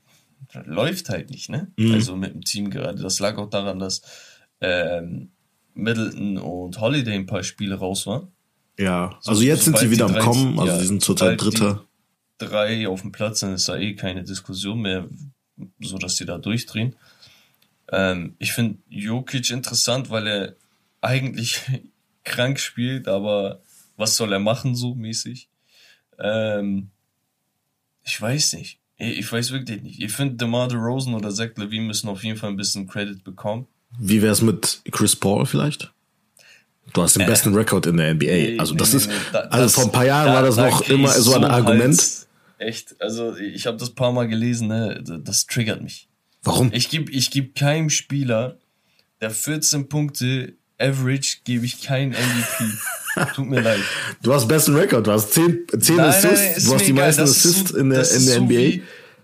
läuft 0.64 1.08
halt 1.08 1.30
nicht, 1.30 1.48
ne? 1.48 1.70
Mhm. 1.76 1.92
Also 1.94 2.16
mit 2.16 2.34
dem 2.34 2.42
Team 2.44 2.70
gerade. 2.70 3.02
Das 3.02 3.18
lag 3.20 3.36
auch 3.38 3.48
daran, 3.50 3.78
dass 3.78 4.02
ähm, 4.60 5.30
Middleton 5.74 6.38
und 6.38 6.80
Holiday 6.80 7.14
ein 7.14 7.26
paar 7.26 7.42
Spiele 7.42 7.76
raus 7.76 8.06
waren. 8.06 8.28
Ja, 8.78 9.16
So- 9.20 9.30
also 9.30 9.42
jetzt 9.42 9.64
sind 9.64 9.78
sie 9.78 9.90
wieder 9.90 10.06
am 10.06 10.18
Kommen, 10.18 10.58
also 10.58 10.72
ja, 10.72 10.78
sie 10.80 10.86
sind 10.86 11.02
zurzeit 11.02 11.40
Dritter. 11.40 11.84
Drei 12.38 12.88
auf 12.88 13.02
dem 13.02 13.12
Platz, 13.12 13.40
dann 13.40 13.52
ist 13.54 13.68
da 13.68 13.76
eh 13.76 13.94
keine 13.94 14.24
Diskussion 14.24 14.80
mehr, 14.80 15.06
so 15.80 15.98
dass 15.98 16.16
sie 16.16 16.24
da 16.24 16.38
durchdrehen. 16.38 16.96
Ähm, 17.92 18.34
ich 18.38 18.52
finde 18.52 18.78
Jokic 18.88 19.50
interessant, 19.50 20.08
weil 20.10 20.26
er 20.26 20.56
eigentlich 21.02 21.60
krank 22.24 22.58
spielt, 22.60 23.08
aber 23.08 23.60
was 23.96 24.16
soll 24.16 24.32
er 24.32 24.38
machen 24.38 24.74
so 24.74 24.94
mäßig? 24.94 25.48
Ähm, 26.18 26.88
ich 28.04 28.20
weiß 28.20 28.54
nicht. 28.54 28.78
Ich 28.96 29.30
weiß 29.32 29.52
wirklich 29.52 29.82
nicht. 29.82 30.00
Ich 30.02 30.12
finde, 30.12 30.34
DeMar 30.34 30.68
DeRozan 30.68 31.14
oder 31.14 31.30
Zach 31.30 31.50
Levine 31.56 31.84
müssen 31.86 32.08
auf 32.08 32.22
jeden 32.22 32.36
Fall 32.38 32.50
ein 32.50 32.56
bisschen 32.56 32.86
Credit 32.86 33.24
bekommen. 33.24 33.66
Wie 33.98 34.20
wär's 34.20 34.42
mit 34.42 34.82
Chris 34.90 35.16
Paul 35.16 35.46
vielleicht? 35.46 35.92
Du 36.92 37.02
hast 37.02 37.16
den 37.16 37.26
besten 37.26 37.54
Rekord 37.54 37.86
in 37.86 37.96
der 37.96 38.10
NBA. 38.14 38.60
Also 38.60 38.74
das 38.74 38.90
Nee, 38.92 38.96
ist, 38.98 39.06
nee, 39.08 39.14
nee, 39.14 39.20
da- 39.32 39.38
also 39.40 39.64
das- 39.64 39.74
vor 39.74 39.84
ein 39.84 39.92
paar 39.92 40.04
Jahren 40.06 40.26
da- 40.26 40.34
war 40.34 40.42
das 40.42 40.56
da 40.56 40.68
noch 40.68 40.82
immer 40.88 41.08
so 41.12 41.34
ein 41.34 41.44
Argument. 41.44 41.94
Hals. 41.98 42.26
Echt, 42.58 43.00
also 43.00 43.36
ich 43.36 43.66
habe 43.66 43.78
das 43.78 43.90
paar 43.90 44.12
Mal 44.12 44.28
gelesen, 44.28 44.68
ne? 44.68 45.02
das 45.24 45.46
triggert 45.46 45.82
mich. 45.82 46.08
Warum? 46.42 46.70
Ich 46.72 46.90
gebe 46.90 47.10
ich 47.10 47.30
geb 47.30 47.54
keinem 47.54 47.88
Spieler, 47.90 48.58
der 49.22 49.30
14 49.30 49.88
Punkte 49.88 50.54
Average, 50.80 51.38
gebe 51.44 51.64
ich 51.66 51.82
keinen 51.82 52.12
MVP. 52.12 52.64
Tut 53.34 53.46
mir 53.46 53.60
leid. 53.60 53.80
Du 54.22 54.32
hast 54.32 54.46
besten 54.48 54.74
Rekord, 54.76 55.06
du 55.06 55.12
hast 55.12 55.32
10, 55.34 55.66
10 55.78 55.96
Nein, 55.96 56.06
Assists, 56.06 56.38
nein, 56.38 56.64
du 56.64 56.74
hast 56.74 56.86
die 56.86 56.92
meisten 56.92 57.22
Assists 57.22 57.70
so- 57.70 57.76
in 57.76 57.90
der, 57.90 58.10
in 58.10 58.26
der 58.26 58.34
so 58.34 58.44
NBA. 58.44 58.82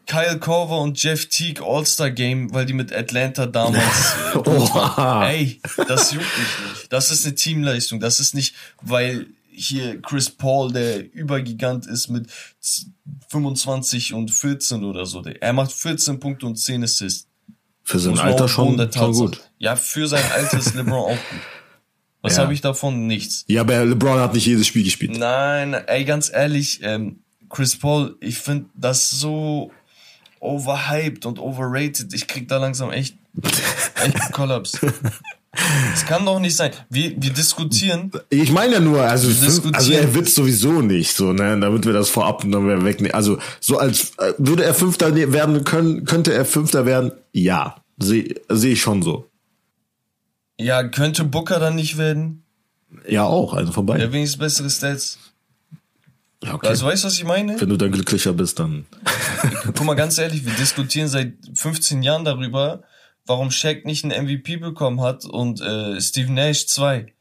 Kyle 0.09 0.39
Korver 0.39 0.81
und 0.83 1.03
Jeff 1.03 1.27
Teague 1.27 1.65
All-Star 1.65 2.11
Game, 2.13 2.53
weil 2.55 2.65
die 2.65 2.73
mit 2.75 2.93
Atlanta 2.93 3.47
damals. 3.47 4.15
äh, 4.35 4.39
Oha. 4.39 5.29
Ey, 5.31 5.61
das 5.89 6.13
juckt 6.13 6.25
mich 6.39 6.69
nicht. 6.75 6.93
Das 6.93 7.11
ist 7.11 7.25
eine 7.27 7.35
Teamleistung. 7.35 7.99
Das 7.99 8.21
ist 8.21 8.33
nicht, 8.35 8.55
weil 8.83 9.27
hier 9.51 10.01
Chris 10.03 10.31
Paul 10.31 10.73
der 10.73 11.13
Übergigant 11.13 11.87
ist 11.87 12.09
mit 12.09 12.29
z- 12.61 12.87
25 13.31 14.13
und 14.15 14.31
14 14.31 14.85
oder 14.85 15.07
so. 15.07 15.23
Er 15.25 15.53
macht 15.53 15.73
14 15.73 16.21
Punkte 16.21 16.47
und 16.47 16.57
10 16.57 16.85
Assists. 16.85 17.26
Für 17.89 18.01
sein 18.01 18.19
Alter 18.19 18.49
schon, 18.49 18.77
schon 18.93 19.13
gut. 19.13 19.41
Ja, 19.59 19.77
für 19.77 20.09
sein 20.09 20.25
Alter 20.35 20.59
ist 20.59 20.75
LeBron 20.75 21.05
auch 21.05 21.09
gut. 21.11 21.41
Was 22.21 22.37
Ja. 22.37 22.43
habe 22.43 22.53
ich 22.53 22.61
davon? 22.61 23.07
Nichts. 23.07 23.45
Ja, 23.47 23.61
aber 23.61 23.85
LeBron 23.85 24.19
hat 24.19 24.35
nicht 24.35 24.45
jedes 24.45 24.67
Spiel 24.67 24.83
gespielt. 24.83 25.17
Nein, 25.17 25.73
ey, 25.73 26.05
ganz 26.05 26.29
ehrlich, 26.35 26.81
ähm, 26.83 27.21
Chris 27.49 27.79
Paul, 27.79 28.17
ich 28.21 28.39
finde 28.39 28.67
das 28.75 29.09
so 29.11 29.71
overhyped 30.41 31.27
und 31.27 31.39
overrated. 31.39 32.13
Ich 32.13 32.27
krieg 32.27 32.49
da 32.49 32.57
langsam 32.59 32.91
echt, 32.91 33.17
echt 34.03 34.21
einen 34.21 34.33
Kollaps. 34.33 34.81
Das 35.91 36.05
kann 36.07 36.25
doch 36.27 36.39
nicht 36.39 36.57
sein. 36.57 36.73
Wir, 36.91 37.11
wir 37.17 37.33
diskutieren. 37.33 38.11
Ich 38.31 38.51
meine 38.51 38.75
ja 38.75 38.81
nur, 38.81 39.03
also, 39.03 39.29
also 39.73 39.93
er 39.93 40.15
wird 40.15 40.29
sowieso 40.29 40.83
nicht 40.83 41.15
so, 41.15 41.33
ne, 41.33 41.59
damit 41.59 41.87
wir 41.87 41.93
das 41.93 42.11
vorab 42.11 42.43
dann 42.47 42.85
wegnehmen. 42.85 43.15
Also 43.15 43.39
so 43.61 43.79
als 43.79 44.13
äh, 44.19 44.35
würde 44.39 44.65
er 44.65 44.75
Fünfter 44.75 45.11
ne- 45.11 45.33
werden 45.33 45.65
können, 45.65 46.05
könnte 46.05 46.33
er 46.35 46.45
Fünfter 46.45 46.85
werden? 46.87 47.13
Ja, 47.33 47.77
sehe 47.99 48.35
seh 48.49 48.73
ich 48.73 48.81
schon 48.81 49.03
so. 49.03 49.29
Ja, 50.59 50.85
könnte 50.89 51.25
Booker 51.25 51.59
dann 51.59 51.75
nicht 51.75 51.99
werden? 51.99 52.43
Ja, 53.09 53.25
auch, 53.25 53.55
also 53.55 53.73
vorbei. 53.73 53.99
Der 53.99 54.13
wenigstens 54.13 54.39
bessere 54.39 54.71
Stats. 54.71 55.19
Ja, 56.43 56.55
okay. 56.55 56.69
Also 56.69 56.87
weißt 56.87 57.03
du, 57.05 57.09
was 57.09 57.15
ich 57.15 57.25
meine? 57.25 57.61
Wenn 57.61 57.69
du 57.69 57.77
dann 57.77 57.91
glücklicher 57.93 58.33
bist, 58.33 58.59
dann. 58.59 58.87
Guck 59.65 59.85
mal, 59.85 59.95
ganz 59.95 60.19
ehrlich, 60.19 60.45
wir 60.45 60.53
diskutieren 60.53 61.09
seit 61.09 61.33
15 61.55 62.03
Jahren 62.03 62.25
darüber, 62.25 62.83
warum 63.27 63.51
Shaq 63.51 63.85
nicht 63.85 64.05
einen 64.05 64.27
MVP 64.27 64.57
bekommen 64.57 65.01
hat 65.01 65.25
und 65.25 65.61
äh, 65.61 66.01
Steve 66.01 66.33
Nash 66.33 66.67
zwei. 66.67 67.13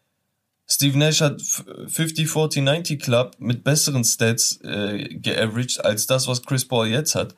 Steve 0.67 0.97
Nash 0.97 1.21
hat 1.21 1.41
f- 1.41 1.63
50, 1.87 2.27
40, 2.27 2.63
90 2.63 3.01
Club 3.01 3.35
mit 3.39 3.63
besseren 3.63 4.03
Stats 4.03 4.59
äh, 4.63 5.03
geaveraged 5.15 5.83
als 5.85 6.07
das, 6.07 6.27
was 6.27 6.41
Chris 6.43 6.65
Paul 6.67 6.87
jetzt 6.87 7.13
hat. 7.15 7.35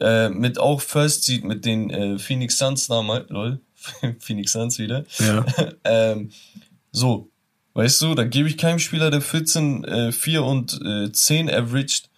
Äh, 0.00 0.30
mit 0.30 0.58
auch 0.58 0.80
First 0.80 1.24
Seed 1.24 1.44
mit 1.44 1.64
den 1.64 1.90
äh, 1.90 2.18
Phoenix 2.18 2.58
Suns 2.58 2.86
damals, 2.86 3.28
lol, 3.28 3.60
Phoenix 4.18 4.52
Suns 4.52 4.78
wieder. 4.78 5.04
Ja. 5.18 5.44
ähm, 5.84 6.30
so, 6.90 7.28
weißt 7.74 8.00
du, 8.02 8.14
da 8.14 8.24
gebe 8.24 8.48
ich 8.48 8.56
keinem 8.56 8.78
Spieler, 8.78 9.10
der 9.10 9.20
14, 9.20 9.84
äh, 9.84 10.12
4 10.12 10.42
und 10.42 10.80
äh, 10.84 11.12
10 11.12 11.50
averaged, 11.50 12.08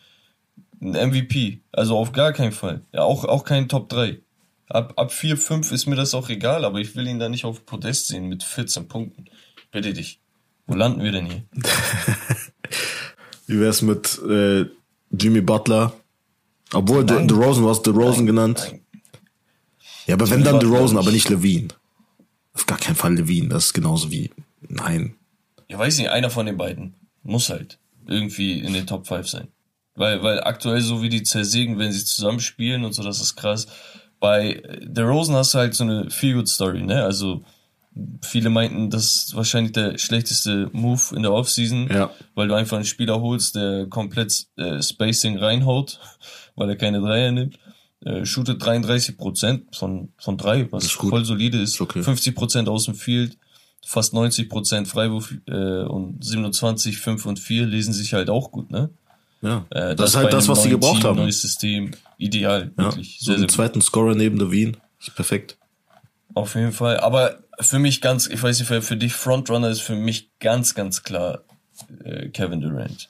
ein 0.81 0.93
MVP. 1.11 1.61
Also 1.73 1.97
auf 1.99 2.13
gar 2.13 2.33
keinen 2.33 2.53
Fall. 2.53 2.83
Ja, 2.93 3.03
auch, 3.03 3.25
auch 3.25 3.45
kein 3.45 3.69
Top 3.69 3.89
3. 3.89 4.21
Ab, 4.69 4.95
ab 4.97 5.13
4, 5.13 5.37
5 5.37 5.71
ist 5.73 5.87
mir 5.87 5.95
das 5.95 6.15
auch 6.15 6.29
egal, 6.29 6.65
aber 6.65 6.81
ich 6.81 6.97
will 6.97 7.07
ihn 7.07 7.19
da 7.19 7.29
nicht 7.29 7.45
auf 7.45 7.65
Podest 7.67 8.09
sehen 8.09 8.29
mit 8.29 8.43
14 8.43 8.89
Punkten. 8.89 9.27
Bitte 9.71 9.93
dich. 9.93 10.21
Wo 10.67 10.75
landen 10.75 11.03
wir 11.03 11.13
denn 11.13 11.27
hier? 11.27 11.43
Wie 13.47 13.61
wär's 13.61 13.83
mit 13.83 14.21
äh, 14.29 14.67
Jimmy 15.11 15.41
Butler? 15.41 15.93
Obwohl 16.73 17.05
Nein. 17.05 17.29
De 17.29 17.37
DeRozan, 17.37 17.63
du 17.63 17.71
hast 17.71 17.83
DeRozan 17.83 18.27
genannt. 18.27 18.67
Nein. 18.69 18.81
Ja, 20.07 20.15
aber 20.15 20.29
wenn 20.31 20.41
Jimmy 20.41 20.45
dann 20.45 20.55
Butler 20.55 20.71
DeRozan, 20.71 20.97
nicht. 20.97 21.05
aber 21.05 21.13
nicht 21.13 21.29
Levine. 21.29 21.69
Auf 22.55 22.67
gar 22.67 22.79
keinen 22.79 22.97
Fall 22.97 23.15
Levine, 23.15 23.49
das 23.49 23.67
ist 23.67 23.75
genauso 23.75 24.11
wie, 24.11 24.31
nein. 24.67 25.15
Ja, 25.69 25.79
weiß 25.79 25.99
nicht, 25.99 26.11
einer 26.11 26.31
von 26.31 26.47
den 26.47 26.57
beiden 26.57 26.95
muss 27.23 27.51
halt 27.51 27.79
irgendwie 28.07 28.61
in 28.61 28.73
den 28.73 28.87
Top 28.87 29.07
5 29.07 29.29
sein. 29.29 29.49
Weil, 29.95 30.23
weil 30.23 30.43
aktuell 30.43 30.81
so 30.81 31.03
wie 31.03 31.09
die 31.09 31.23
zersägen, 31.23 31.79
wenn 31.79 31.93
sie 31.93 32.05
zusammen 32.05 32.41
spielen 32.41 32.85
und 32.85 32.93
so, 32.93 33.03
das 33.03 33.21
ist 33.21 33.37
krass. 33.37 33.67
Bei 34.21 34.63
The 34.95 35.03
Rosen 35.03 35.35
hast 35.35 35.55
du 35.55 35.59
halt 35.59 35.75
so 35.75 35.85
eine 35.85 36.11
Feel-Good-Story, 36.11 36.83
ne? 36.83 37.05
Also, 37.05 37.43
viele 38.23 38.51
meinten, 38.51 38.91
das 38.91 39.17
ist 39.27 39.37
wahrscheinlich 39.37 39.73
der 39.73 39.99
schlechteste 39.99 40.69
Move 40.73 41.01
in 41.15 41.23
der 41.23 41.33
Offseason, 41.33 41.89
Ja. 41.93 42.11
weil 42.35 42.49
du 42.49 42.55
einfach 42.55 42.77
einen 42.77 42.85
Spieler 42.87 43.21
holst, 43.21 43.57
der 43.57 43.87
komplett 43.87 44.47
äh, 44.57 44.83
Spacing 44.83 45.39
reinhaut, 45.39 45.99
weil 46.57 46.69
er 46.69 46.77
keine 46.77 47.01
Dreier 47.01 47.33
nimmt. 47.33 47.59
Äh, 48.05 48.25
shootet 48.27 48.63
33% 48.63 49.75
von, 49.77 50.13
von 50.19 50.37
drei, 50.37 50.71
was 50.71 50.91
voll 50.91 51.25
solide 51.25 51.61
ist. 51.61 51.75
Ist 51.75 51.81
okay. 51.81 52.01
50% 52.01 52.69
aus 52.69 52.85
dem 52.85 52.95
Field, 52.95 53.39
fast 53.85 54.13
90% 54.15 54.87
Freiwurf 54.87 55.35
äh, 55.47 55.83
und 55.85 56.23
27, 56.25 56.99
5 56.99 57.25
und 57.27 57.39
4 57.39 57.67
lesen 57.67 57.93
sich 57.95 58.13
halt 58.15 58.29
auch 58.31 58.51
gut, 58.51 58.71
ne? 58.71 58.91
Ja. 59.47 59.65
Äh, 59.71 59.95
das 59.95 60.11
ist 60.11 60.17
bei 60.17 60.23
halt 60.25 60.33
das, 60.33 60.49
was 60.49 60.63
sie 60.63 60.71
gebraucht 60.71 61.01
Team, 61.01 61.05
haben. 61.11 61.17
Neues 61.21 61.41
System, 61.43 61.93
ideal, 62.19 62.73
Ja. 62.77 62.85
wirklich. 62.85 63.19
So 63.21 63.27
Sehr, 63.27 63.35
einen 63.35 63.41
sehr 63.43 63.47
gut. 63.47 63.55
zweiten 63.55 63.81
Scorer 63.81 64.15
neben 64.15 64.39
Levine. 64.39 64.73
Ist 65.01 65.15
perfekt. 65.15 65.57
Auf 66.35 66.55
jeden 66.55 66.73
Fall. 66.73 66.99
Aber 66.99 67.39
für 67.61 67.79
mich 67.79 68.01
ganz, 68.01 68.27
ich 68.27 68.43
weiß 68.43 68.59
nicht, 68.59 68.69
für, 68.69 68.83
für 68.83 68.97
dich 68.97 69.15
Frontrunner 69.15 69.69
ist 69.71 69.81
für 69.83 69.95
mich 69.95 70.29
ganz, 70.41 70.75
ganz 70.75 71.03
klar 71.03 71.43
äh, 72.05 72.29
Kevin 72.29 72.61
Durant. 72.61 73.09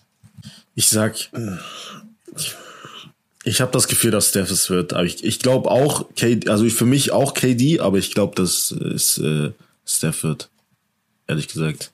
Ich 0.74 0.88
sag, 0.88 1.16
ich 3.44 3.60
habe 3.60 3.72
das 3.72 3.88
Gefühl, 3.88 4.10
dass 4.10 4.28
Steph 4.28 4.50
es 4.50 4.68
wird. 4.70 4.92
Aber 4.92 5.04
ich, 5.04 5.24
ich 5.24 5.38
glaube 5.38 5.70
auch, 5.70 6.06
KD, 6.14 6.48
also 6.50 6.64
ich, 6.64 6.74
für 6.74 6.84
mich 6.86 7.12
auch 7.12 7.32
KD, 7.34 7.80
aber 7.80 7.98
ich 7.98 8.12
glaube, 8.12 8.34
dass 8.34 8.70
es 8.72 9.18
äh, 9.18 9.52
Steph 9.86 10.22
wird. 10.24 10.50
Ehrlich 11.26 11.48
gesagt. 11.48 11.92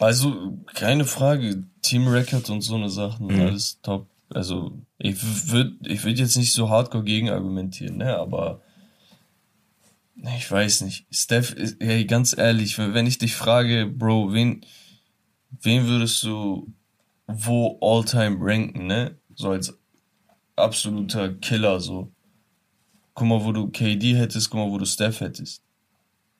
Also, 0.00 0.58
keine 0.74 1.04
Frage. 1.04 1.64
Team 1.82 2.08
Record 2.08 2.48
und 2.50 2.62
so 2.62 2.74
eine 2.74 2.88
Sachen, 2.90 3.26
Mhm. 3.28 3.40
alles 3.40 3.80
top. 3.82 4.06
Also, 4.32 4.72
ich 4.98 5.16
würde 5.50 5.76
ich 5.86 6.04
würd 6.04 6.18
jetzt 6.18 6.36
nicht 6.36 6.52
so 6.52 6.68
hardcore 6.70 7.04
gegen 7.04 7.30
argumentieren, 7.30 7.96
ne, 7.98 8.16
aber 8.16 8.60
ich 10.36 10.50
weiß 10.50 10.82
nicht. 10.82 11.06
Steph, 11.10 11.52
ist, 11.52 11.76
hey, 11.80 12.04
ganz 12.04 12.36
ehrlich, 12.36 12.78
wenn 12.78 12.94
wenn 12.94 13.06
ich 13.06 13.18
dich 13.18 13.34
frage, 13.34 13.86
Bro, 13.86 14.32
wen, 14.32 14.64
wen 15.62 15.86
würdest 15.86 16.22
du 16.22 16.72
wo 17.26 17.78
all-time 17.80 18.36
ranken, 18.40 18.86
ne? 18.86 19.16
So 19.34 19.50
als 19.50 19.78
absoluter 20.56 21.32
Killer, 21.34 21.80
so. 21.80 22.10
Guck 23.14 23.26
mal, 23.26 23.44
wo 23.44 23.52
du 23.52 23.68
KD 23.68 24.16
hättest, 24.16 24.50
guck 24.50 24.60
mal, 24.60 24.70
wo 24.70 24.78
du 24.78 24.84
Steph 24.86 25.20
hättest. 25.20 25.62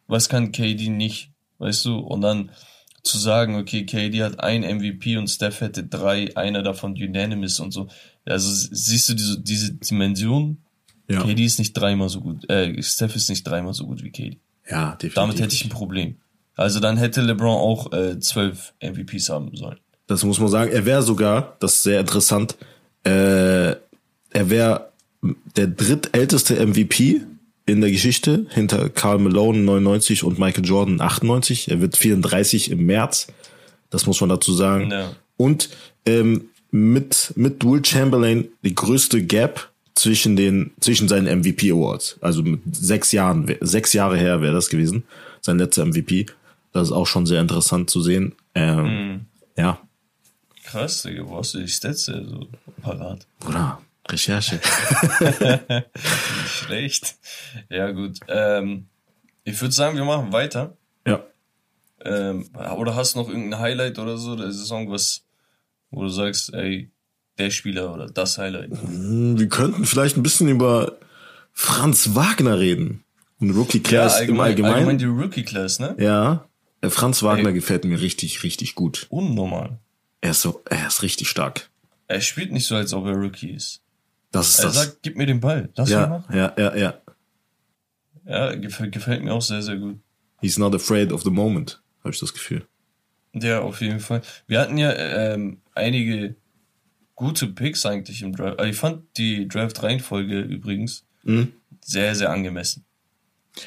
Was 0.06 0.28
kann 0.28 0.52
KD 0.52 0.88
nicht, 0.88 1.30
weißt 1.58 1.84
du? 1.86 1.98
Und 1.98 2.20
dann 2.22 2.50
zu 3.02 3.18
sagen, 3.18 3.56
okay, 3.56 3.84
KD 3.86 4.22
hat 4.22 4.40
ein 4.40 4.62
MVP 4.62 5.16
und 5.16 5.28
Steph 5.28 5.60
hätte 5.60 5.84
drei, 5.84 6.36
einer 6.36 6.62
davon 6.62 6.92
unanimous 6.92 7.60
und 7.60 7.72
so. 7.72 7.88
Also 8.24 8.50
siehst 8.52 9.08
du 9.08 9.14
diese, 9.14 9.40
diese 9.40 9.72
Dimension? 9.74 10.58
Ja. 11.08 11.22
KD 11.22 11.44
ist 11.44 11.58
nicht 11.58 11.72
dreimal 11.72 12.08
so 12.08 12.20
gut, 12.20 12.48
äh, 12.48 12.80
Steph 12.82 13.16
ist 13.16 13.28
nicht 13.28 13.44
dreimal 13.44 13.74
so 13.74 13.86
gut 13.86 14.02
wie 14.02 14.10
KD. 14.10 14.38
Ja, 14.68 14.92
definitiv. 14.92 15.14
Damit 15.14 15.40
hätte 15.40 15.54
ich 15.54 15.64
ein 15.64 15.70
Problem. 15.70 16.16
Also 16.54 16.78
dann 16.78 16.96
hätte 16.96 17.22
LeBron 17.22 17.56
auch 17.56 17.92
äh, 17.92 18.18
zwölf 18.20 18.74
MVPs 18.80 19.30
haben 19.30 19.56
sollen. 19.56 19.78
Das 20.06 20.24
muss 20.24 20.38
man 20.38 20.48
sagen. 20.48 20.70
Er 20.70 20.84
wäre 20.84 21.02
sogar, 21.02 21.56
das 21.60 21.76
ist 21.76 21.82
sehr 21.84 22.00
interessant, 22.00 22.56
äh, 23.04 23.70
er 23.70 24.50
wäre 24.50 24.90
der 25.56 25.66
drittälteste 25.66 26.64
MVP 26.66 27.22
in 27.70 27.80
der 27.80 27.90
Geschichte 27.90 28.46
hinter 28.50 28.88
Karl 28.88 29.18
Malone 29.18 29.59
99 29.61 30.24
und 30.24 30.38
Michael 30.38 30.64
Jordan 30.64 31.00
98. 31.00 31.70
Er 31.70 31.80
wird 31.80 31.96
34 31.96 32.70
im 32.70 32.87
März. 32.87 33.28
Das 33.90 34.06
muss 34.06 34.20
man 34.20 34.30
dazu 34.30 34.52
sagen. 34.52 34.90
Ja. 34.90 35.12
Und 35.37 35.70
ähm, 36.06 36.50
mit, 36.70 37.33
mit 37.37 37.64
Will 37.64 37.85
Chamberlain 37.85 38.48
die 38.62 38.74
größte 38.74 39.24
Gap 39.24 39.70
zwischen 39.94 40.37
den, 40.37 40.72
zwischen 40.80 41.09
seinen 41.09 41.40
MVP 41.40 41.72
Awards. 41.72 42.18
Also 42.20 42.42
mit 42.42 42.61
sechs 42.74 43.12
Jahren, 43.12 43.54
sechs 43.61 43.92
Jahre 43.92 44.16
her 44.16 44.40
wäre 44.40 44.54
das 44.54 44.68
gewesen. 44.68 45.04
Sein 45.40 45.59
letzter 45.59 45.85
MVP. 45.85 46.26
Das 46.72 46.88
ist 46.88 46.92
auch 46.92 47.06
schon 47.06 47.26
sehr 47.26 47.40
interessant 47.40 47.90
zu 47.90 48.00
sehen. 48.00 48.35
Ähm, 48.54 49.26
Ja, 49.56 49.80
Krass, 50.70 51.02
Digga, 51.02 51.26
wo 51.26 51.38
hast 51.38 51.54
du 51.54 51.59
die 51.59 51.68
Stats 51.68 52.04
so 52.04 52.46
parat? 52.80 53.26
Bruder, 53.40 53.80
Recherche. 54.12 54.60
Nicht 55.20 55.84
schlecht. 56.46 57.16
Ja, 57.68 57.90
gut. 57.92 58.18
Ähm, 58.28 58.86
ich 59.44 59.60
würde 59.60 59.74
sagen, 59.74 59.96
wir 59.96 60.04
machen 60.04 60.32
weiter. 60.32 60.76
ja. 61.06 61.24
Ähm, 62.02 62.48
oder 62.78 62.94
hast 62.96 63.14
du 63.14 63.18
noch 63.18 63.28
irgendein 63.28 63.60
Highlight 63.60 63.98
oder 63.98 64.16
so 64.16 64.34
der 64.34 64.52
Saison, 64.52 64.90
was, 64.90 65.22
wo 65.90 66.00
du 66.02 66.08
sagst, 66.08 66.54
ey, 66.54 66.90
der 67.36 67.50
Spieler 67.50 67.92
oder 67.92 68.06
das 68.06 68.38
Highlight? 68.38 68.70
Hm, 68.70 69.38
Wir 69.38 69.48
könnten 69.50 69.84
vielleicht 69.84 70.16
ein 70.16 70.22
bisschen 70.22 70.48
über 70.48 70.96
Franz 71.52 72.14
Wagner 72.14 72.58
reden. 72.58 73.04
Und 73.38 73.50
Rookie 73.50 73.80
Class 73.80 74.20
im 74.20 74.40
Allgemeinen. 74.40 74.74
allgemein 74.74 74.98
die 74.98 75.04
Rookie 75.04 75.42
Class, 75.44 75.78
ne? 75.78 75.94
Ja. 75.98 76.46
Äh, 76.80 76.88
Franz 76.88 77.22
Wagner 77.22 77.48
Ey. 77.50 77.54
gefällt 77.54 77.84
mir 77.84 78.00
richtig, 78.00 78.42
richtig 78.44 78.74
gut. 78.74 79.06
Unnormal. 79.10 79.78
Er 80.22 80.30
ist 80.30 80.40
so, 80.40 80.62
er 80.70 80.86
ist 80.86 81.02
richtig 81.02 81.28
stark. 81.28 81.68
Er 82.08 82.22
spielt 82.22 82.50
nicht 82.52 82.66
so, 82.66 82.76
als 82.76 82.94
ob 82.94 83.04
er 83.06 83.12
Rookie 83.14 83.50
ist. 83.50 83.82
Das 84.32 84.50
ist 84.50 84.58
Er 84.60 84.64
das. 84.66 84.74
sagt, 84.76 84.98
gib 85.02 85.16
mir 85.16 85.26
den 85.26 85.40
Ball. 85.40 85.68
Mal 85.76 85.88
ja, 85.88 86.06
machen. 86.06 86.36
ja, 86.36 86.52
ja, 86.56 86.76
ja. 86.76 86.94
Ja, 88.24 88.54
gefällt, 88.54 88.92
gefällt 88.92 89.22
mir 89.24 89.32
auch 89.32 89.42
sehr, 89.42 89.62
sehr 89.62 89.76
gut. 89.76 89.98
He's 90.40 90.58
not 90.58 90.74
afraid 90.74 91.12
of 91.12 91.22
the 91.22 91.30
moment, 91.30 91.82
habe 92.00 92.10
ich 92.14 92.20
das 92.20 92.32
Gefühl. 92.32 92.66
Ja, 93.34 93.60
auf 93.60 93.80
jeden 93.80 94.00
Fall. 94.00 94.22
Wir 94.46 94.60
hatten 94.60 94.78
ja 94.78 94.92
ähm, 94.92 95.60
einige 95.74 96.36
gute 97.14 97.46
Picks 97.48 97.84
eigentlich 97.86 98.22
im 98.22 98.34
Draft. 98.34 98.58
Also 98.58 98.70
Ich 98.70 98.76
fand 98.76 99.02
die 99.16 99.46
Draft-Reihenfolge 99.48 100.40
übrigens 100.40 101.04
Mhm. 101.22 101.52
sehr, 101.82 102.14
sehr 102.14 102.30
angemessen. 102.30 102.84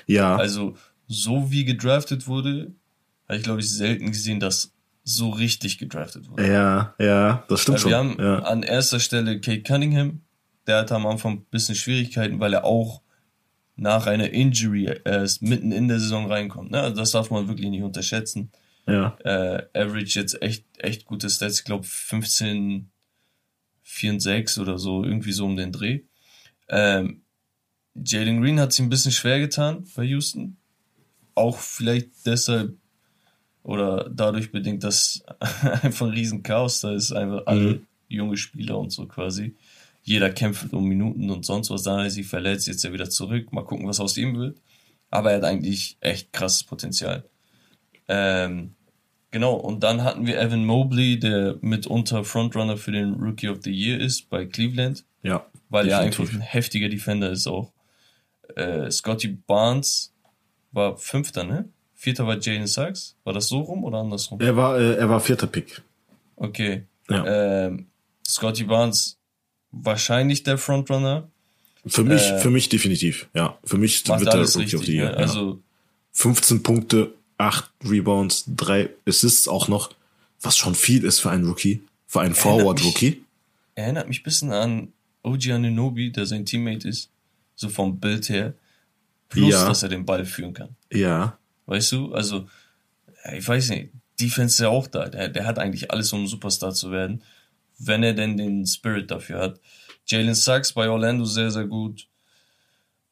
Ja, 0.07 0.35
Also, 0.37 0.75
so 1.07 1.51
wie 1.51 1.65
gedraftet 1.65 2.25
wurde, 2.27 2.73
habe 3.27 3.37
ich, 3.37 3.43
glaube 3.43 3.59
ich, 3.59 3.69
selten 3.69 4.07
gesehen, 4.07 4.39
dass 4.39 4.71
so 5.03 5.29
richtig 5.29 5.77
gedraftet 5.77 6.29
wurde. 6.29 6.47
ja, 6.51 6.95
ja, 6.97 7.43
das 7.49 7.61
stimmt 7.61 7.77
wir 7.77 7.81
schon. 7.81 7.93
haben 7.93 8.15
ja. 8.19 8.39
an 8.39 8.63
erster 8.63 8.99
Stelle 8.99 9.39
Kate 9.41 9.61
Cunningham. 9.63 10.21
Der 10.67 10.77
hatte 10.77 10.95
am 10.95 11.05
Anfang 11.05 11.33
ein 11.33 11.45
bisschen 11.51 11.75
Schwierigkeiten, 11.75 12.39
weil 12.39 12.53
er 12.53 12.63
auch 12.63 13.01
nach 13.75 14.07
einer 14.07 14.29
Injury 14.29 14.99
erst 15.03 15.41
mitten 15.41 15.71
in 15.71 15.87
der 15.87 15.99
Saison 15.99 16.27
reinkommt. 16.31 16.71
Ne? 16.71 16.79
Also 16.79 16.95
das 16.95 17.11
darf 17.11 17.31
man 17.31 17.47
wirklich 17.47 17.69
nicht 17.69 17.83
unterschätzen. 17.83 18.51
ja. 18.87 19.17
Äh, 19.23 19.63
Average 19.73 20.19
jetzt 20.19 20.41
echt, 20.41 20.65
echt 20.77 21.05
gute 21.05 21.29
Stats. 21.29 21.59
Ich 21.59 21.65
glaube 21.65 21.83
15, 21.83 22.89
4 23.83 24.11
und 24.11 24.19
6 24.19 24.59
oder 24.59 24.77
so, 24.77 25.03
irgendwie 25.03 25.31
so 25.31 25.45
um 25.45 25.55
den 25.55 25.71
Dreh. 25.71 26.01
Ähm, 26.69 27.23
Jalen 27.95 28.41
Green 28.41 28.59
hat 28.59 28.73
sich 28.73 28.83
ein 28.83 28.89
bisschen 28.89 29.11
schwer 29.11 29.39
getan 29.39 29.85
bei 29.95 30.03
Houston. 30.03 30.57
Auch 31.35 31.57
vielleicht 31.57 32.25
deshalb 32.25 32.75
oder 33.63 34.09
dadurch 34.09 34.51
bedingt, 34.51 34.83
dass 34.83 35.23
einfach 35.81 36.07
ein 36.07 36.13
riesen 36.13 36.43
Chaos 36.43 36.81
da 36.81 36.93
ist. 36.93 37.11
Einfach 37.11 37.45
alle 37.45 37.81
junge 38.07 38.37
Spieler 38.37 38.77
und 38.77 38.91
so 38.91 39.07
quasi. 39.07 39.55
Jeder 40.03 40.29
kämpft 40.31 40.73
um 40.73 40.85
Minuten 40.85 41.29
und 41.31 41.45
sonst 41.45 41.69
was. 41.69 41.83
Dann 41.83 41.99
hat 41.99 42.05
er 42.05 42.09
sich 42.11 42.27
verletzt, 42.27 42.67
jetzt 42.67 42.77
ist 42.77 42.85
er 42.85 42.93
wieder 42.93 43.09
zurück. 43.09 43.51
Mal 43.53 43.63
gucken, 43.63 43.87
was 43.87 43.99
aus 43.99 44.17
ihm 44.17 44.37
wird. 44.37 44.57
Aber 45.09 45.31
er 45.31 45.37
hat 45.37 45.43
eigentlich 45.45 45.97
echt 46.01 46.33
krasses 46.33 46.63
Potenzial. 46.63 47.23
Ähm, 48.07 48.75
genau, 49.31 49.53
und 49.53 49.81
dann 49.83 50.03
hatten 50.03 50.25
wir 50.27 50.39
Evan 50.39 50.65
Mobley, 50.65 51.19
der 51.19 51.57
mitunter 51.61 52.23
Frontrunner 52.23 52.77
für 52.77 52.91
den 52.91 53.13
Rookie 53.13 53.47
of 53.49 53.59
the 53.63 53.71
Year 53.71 53.99
ist 53.99 54.29
bei 54.29 54.45
Cleveland, 54.45 55.05
Ja. 55.21 55.45
weil 55.69 55.87
er 55.87 55.99
einfach 55.99 56.31
ein 56.33 56.41
heftiger 56.41 56.89
Defender 56.89 57.29
ist 57.31 57.47
auch. 57.47 57.71
Äh, 58.55 58.91
Scotty 58.91 59.29
Barnes 59.29 60.13
war 60.71 60.97
Fünfter, 60.97 61.43
ne? 61.43 61.69
Vierter 61.95 62.27
war 62.27 62.37
Jalen 62.37 62.67
Sachs. 62.67 63.15
War 63.23 63.31
das 63.33 63.47
so 63.47 63.61
rum 63.61 63.85
oder 63.85 63.99
andersrum? 63.99 64.41
Er 64.41 64.57
war, 64.57 64.77
äh, 64.77 64.95
er 64.95 65.07
war 65.09 65.21
vierter 65.21 65.47
Pick. 65.47 65.81
Okay. 66.35 66.83
Ja. 67.09 67.65
Ähm, 67.67 67.87
Scotty 68.27 68.65
Barnes 68.65 69.17
wahrscheinlich 69.73 70.43
der 70.43 70.57
Frontrunner. 70.57 71.27
Für 71.85 72.03
mich, 72.05 72.21
äh, 72.21 72.39
für 72.39 72.49
mich 72.49 72.69
definitiv. 72.69 73.27
Ja, 73.33 73.57
für 73.65 73.77
mich 73.77 74.07
wird 74.07 74.21
er 74.25 74.33
alles 74.33 74.55
Rookie 74.55 74.75
of 74.75 74.81
richtig. 74.81 74.85
the 74.87 74.95
Year. 74.95 75.11
Ne? 75.11 75.17
Also 75.17 75.59
15 76.13 76.63
Punkte, 76.63 77.13
8 77.37 77.69
Rebounds, 77.83 78.45
3 78.47 78.89
Assists 79.05 79.47
auch 79.49 79.67
noch, 79.67 79.91
was 80.41 80.55
schon 80.55 80.75
viel 80.75 81.03
ist 81.03 81.19
für 81.19 81.29
einen 81.31 81.45
Rookie, 81.45 81.81
für 82.07 82.21
einen 82.21 82.35
Forward-Rookie. 82.35 83.21
erinnert 83.75 84.07
mich 84.07 84.21
ein 84.21 84.23
bisschen 84.23 84.51
an 84.53 84.93
OG 85.23 85.51
Anunobi, 85.51 86.11
der 86.11 86.25
sein 86.25 86.45
Teammate 86.45 86.87
ist. 86.87 87.09
So 87.55 87.67
vom 87.69 87.99
Bild 87.99 88.29
her. 88.29 88.53
Plus, 89.29 89.51
Ja. 89.51 89.67
dass 89.67 89.83
er 89.83 89.89
den 89.89 90.05
Ball 90.05 90.25
führen 90.25 90.53
kann. 90.53 90.69
Ja, 90.91 91.37
Weißt 91.65 91.93
du? 91.93 92.13
Also, 92.13 92.47
ich 93.35 93.47
weiß 93.47 93.69
nicht. 93.69 93.89
Defense 94.19 94.55
ist 94.55 94.59
ja 94.59 94.67
auch 94.69 94.85
da. 94.87 95.07
Der, 95.09 95.29
der 95.29 95.45
hat 95.45 95.59
eigentlich 95.59 95.91
alles, 95.91 96.11
um 96.13 96.23
ein 96.23 96.27
Superstar 96.27 96.73
zu 96.73 96.91
werden. 96.91 97.23
Wenn 97.85 98.03
er 98.03 98.13
denn 98.13 98.37
den 98.37 98.65
Spirit 98.65 99.11
dafür 99.11 99.39
hat. 99.39 99.59
Jalen 100.05 100.35
Sachs 100.35 100.73
bei 100.73 100.89
Orlando 100.89 101.25
sehr, 101.25 101.51
sehr 101.51 101.65
gut. 101.65 102.07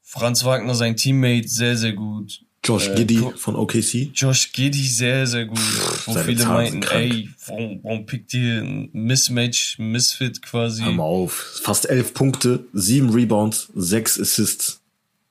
Franz 0.01 0.43
Wagner, 0.43 0.75
sein 0.75 0.97
Teammate, 0.97 1.47
sehr, 1.47 1.77
sehr 1.77 1.93
gut. 1.93 2.41
Josh 2.63 2.89
Äh, 2.89 2.95
Giddy 2.95 3.31
von 3.37 3.55
OKC. 3.55 4.11
Josh 4.13 4.51
Giddy 4.51 4.83
sehr, 4.83 5.25
sehr 5.25 5.45
gut. 5.45 5.57
Wo 6.05 6.13
seine 6.13 6.25
viele 6.25 6.39
sind 6.39 6.49
meinten, 6.49 6.83
ey, 6.83 7.29
warum, 7.47 7.79
warum 7.81 8.05
pickt 8.05 8.33
ihr 8.33 8.61
ein 8.61 8.89
Mismatch, 8.93 9.79
Misfit 9.79 10.41
quasi? 10.41 10.83
Hör 10.83 10.91
mal 10.91 11.03
auf. 11.03 11.59
Fast 11.63 11.89
11 11.89 12.13
Punkte, 12.13 12.65
7 12.73 13.09
Rebounds, 13.09 13.69
6 13.75 14.19
Assists. 14.19 14.81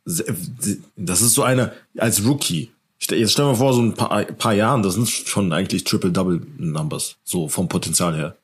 Das 0.04 1.20
ist 1.20 1.34
so 1.34 1.42
eine, 1.42 1.72
als 1.96 2.24
Rookie. 2.24 2.70
Jetzt 2.98 3.32
stell 3.32 3.44
dir 3.44 3.52
mal 3.52 3.54
vor, 3.54 3.74
so 3.74 3.82
ein 3.82 3.94
paar, 3.94 4.24
paar 4.24 4.54
Jahren, 4.54 4.82
das 4.82 4.94
sind 4.94 5.08
schon 5.08 5.52
eigentlich 5.52 5.84
Triple-Double-Numbers. 5.84 7.16
So 7.22 7.48
vom 7.48 7.68
Potenzial 7.68 8.16
her. 8.16 8.36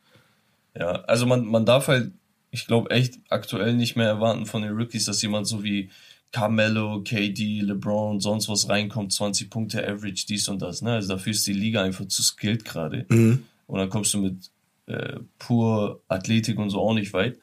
Ja, 0.78 1.02
also 1.02 1.26
man, 1.26 1.46
man 1.46 1.64
darf 1.64 1.88
halt, 1.88 2.12
ich 2.50 2.66
glaube 2.66 2.90
echt 2.90 3.18
aktuell 3.28 3.74
nicht 3.74 3.96
mehr 3.96 4.08
erwarten 4.08 4.46
von 4.46 4.62
den 4.62 4.72
Rookies, 4.72 5.06
dass 5.06 5.22
jemand 5.22 5.46
so 5.46 5.62
wie 5.64 5.90
Carmelo, 6.32 7.02
KD, 7.02 7.60
LeBron, 7.60 8.20
sonst 8.20 8.48
was 8.48 8.68
reinkommt, 8.68 9.12
20 9.12 9.48
Punkte 9.48 9.86
Average, 9.86 10.26
dies 10.28 10.48
und 10.48 10.60
das. 10.60 10.82
Ne? 10.82 10.92
Also 10.92 11.08
dafür 11.08 11.32
ist 11.32 11.46
die 11.46 11.52
Liga 11.52 11.82
einfach 11.82 12.06
zu 12.08 12.22
skilled 12.22 12.64
gerade. 12.64 13.06
Mhm. 13.08 13.44
Und 13.66 13.78
dann 13.78 13.88
kommst 13.88 14.12
du 14.14 14.18
mit 14.18 14.50
äh, 14.86 15.20
pur 15.38 16.02
Athletik 16.08 16.58
und 16.58 16.70
so 16.70 16.80
auch 16.80 16.94
nicht 16.94 17.12
weit. 17.12 17.38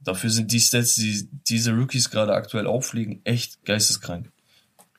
Dafür 0.00 0.30
sind 0.30 0.52
die 0.52 0.60
Stats, 0.60 0.94
die 0.94 1.28
diese 1.48 1.72
Rookies 1.72 2.10
gerade 2.10 2.34
aktuell 2.34 2.66
auffliegen, 2.66 3.20
echt 3.24 3.64
geisteskrank. 3.64 4.30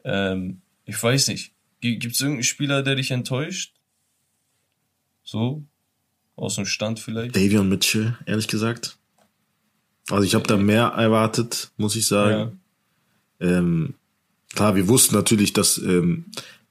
Ähm, 0.04 0.62
ich 0.86 1.02
weiß 1.02 1.28
nicht. 1.30 1.54
Gibt 1.80 2.06
es 2.06 2.22
irgendeinen 2.22 2.44
Spieler, 2.44 2.84
der 2.84 2.96
dich 2.96 3.10
enttäuscht? 3.10 3.74
So? 5.24 5.64
Aus 6.36 6.56
dem 6.56 6.66
Stand 6.66 7.00
vielleicht? 7.00 7.36
Davion 7.36 7.70
Mitchell, 7.70 8.18
ehrlich 8.26 8.48
gesagt. 8.48 8.98
Also 10.10 10.24
ich 10.24 10.34
habe 10.36 10.48
da 10.48 10.58
mehr 10.58 10.86
erwartet, 10.88 11.72
muss 11.78 11.96
ich 11.96 12.08
sagen. 12.08 12.60
Ähm, 13.40 13.94
klar, 14.54 14.76
wir 14.76 14.88
wussten 14.88 15.16
natürlich, 15.16 15.54
dass 15.54 15.78
ähm, 15.78 16.26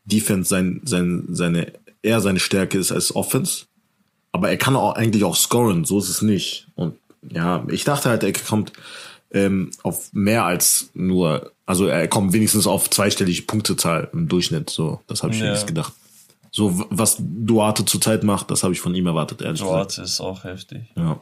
Defense 0.05 0.49
sein, 0.49 0.81
sein, 0.85 1.25
seine, 1.31 1.73
eher 2.03 2.21
seine 2.21 2.41
Stärke 2.41 2.79
ist 2.79 2.93
als 2.93 3.15
Offense. 3.15 3.65
Aber 4.33 4.51
er 4.51 4.57
kann 4.57 4.77
auch 4.77 4.95
eigentlich 4.95 5.25
auch 5.25 5.37
scoren, 5.37 5.85
so 5.85 5.99
ist 5.99 6.09
es 6.09 6.23
nicht. 6.23 6.69
Und 6.75 6.97
ja, 7.31 7.65
ich 7.69 7.85
dachte 7.85 8.09
halt, 8.09 8.23
er 8.23 8.33
kommt 8.33 8.73
ähm, 9.33 9.71
auf 9.83 10.13
mehr 10.13 10.45
als 10.45 10.91
nur, 10.95 11.53
also 11.67 11.87
er 11.87 12.09
kommt 12.09 12.33
wenigstens 12.33 12.67
auf 12.67 12.91
zweistellige 12.91 13.43
Punktezahl 13.43 14.09
im 14.13 14.29
Durchschnitt. 14.29 14.71
So, 14.71 15.01
das 15.07 15.23
habe 15.23 15.33
ich 15.33 15.41
Ja. 15.41 15.47
wenigstens 15.47 15.69
gedacht. 15.69 15.93
So, 16.51 16.85
was 16.91 17.17
Duarte 17.21 17.85
zurzeit 17.85 18.25
macht, 18.25 18.51
das 18.51 18.63
habe 18.65 18.73
ich 18.73 18.81
von 18.81 18.95
ihm 18.95 19.07
erwartet, 19.07 19.41
ehrlich 19.43 19.61
gesagt. 19.61 19.73
Duarte 19.73 20.03
ist 20.03 20.21
auch 20.21 20.45
heftig. 20.45 20.83
Ja. 20.97 21.21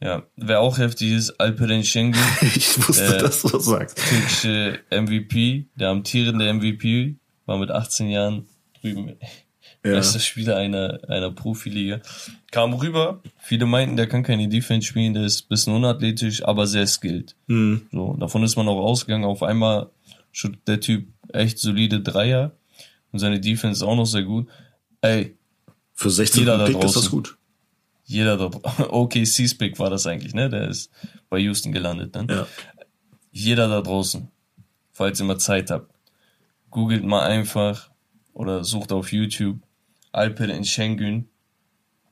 Ja, 0.00 0.22
wer 0.36 0.60
auch 0.60 0.78
heftig 0.78 1.10
ist, 1.12 1.40
Alperen 1.40 1.82
Schengen, 1.82 2.14
Ich 2.54 2.88
wusste, 2.88 3.16
Äh, 3.16 3.18
dass 3.18 3.42
du 3.42 3.48
das 3.48 3.64
sagst. 3.64 3.98
türkische 3.98 4.78
MVP, 4.92 5.66
der 5.74 5.88
amtierende 5.90 6.52
MVP, 6.52 7.16
war 7.46 7.58
mit 7.58 7.70
18 7.72 8.08
Jahren 8.08 8.46
drüben 8.80 9.08
Ja. 9.84 9.92
bester 9.94 10.20
Spieler 10.20 10.56
einer, 10.56 11.00
einer 11.08 11.32
Profiliga. 11.32 12.00
Kam 12.52 12.74
rüber, 12.74 13.22
viele 13.38 13.66
meinten, 13.66 13.96
der 13.96 14.06
kann 14.06 14.22
keine 14.22 14.48
Defense 14.48 14.86
spielen, 14.86 15.14
der 15.14 15.24
ist 15.24 15.42
ein 15.46 15.48
bisschen 15.48 15.74
unathletisch, 15.74 16.44
aber 16.44 16.66
sehr 16.68 16.86
skilled. 16.86 17.34
Hm. 17.48 17.82
So, 17.90 18.14
davon 18.20 18.44
ist 18.44 18.54
man 18.56 18.68
auch 18.68 18.78
ausgegangen. 18.80 19.24
Auf 19.24 19.42
einmal 19.42 19.90
schon 20.30 20.58
der 20.68 20.78
Typ 20.80 21.08
echt 21.32 21.58
solide 21.58 22.00
Dreier 22.00 22.52
und 23.12 23.18
seine 23.18 23.40
Defense 23.40 23.78
ist 23.78 23.88
auch 23.88 23.96
noch 23.96 24.06
sehr 24.06 24.22
gut. 24.22 24.48
Ey, 25.00 25.36
Für 25.94 26.10
16 26.10 26.40
Jeder 26.40 26.58
da 26.58 26.66
Pick 26.66 26.76
ist 26.76 26.84
das 26.84 26.92
draußen. 26.94 27.10
gut. 27.10 27.38
jeder 28.04 28.36
da, 28.36 28.50
okay, 28.90 29.24
C-Spick 29.24 29.78
war 29.78 29.90
das 29.90 30.06
eigentlich, 30.06 30.34
ne? 30.34 30.48
Der 30.48 30.68
ist 30.68 30.90
bei 31.28 31.38
Houston 31.38 31.72
gelandet 31.72 32.14
dann. 32.16 32.28
Ja. 32.28 32.46
Jeder 33.30 33.68
da 33.68 33.80
draußen, 33.80 34.28
falls 34.92 35.20
ihr 35.20 35.26
mal 35.26 35.38
Zeit 35.38 35.70
habt, 35.70 35.92
googelt 36.70 37.04
mal 37.04 37.26
einfach 37.26 37.90
oder 38.32 38.64
sucht 38.64 38.92
auf 38.92 39.12
YouTube 39.12 39.58
Alper 40.12 40.48
in 40.48 40.64
Schengen 40.64 41.28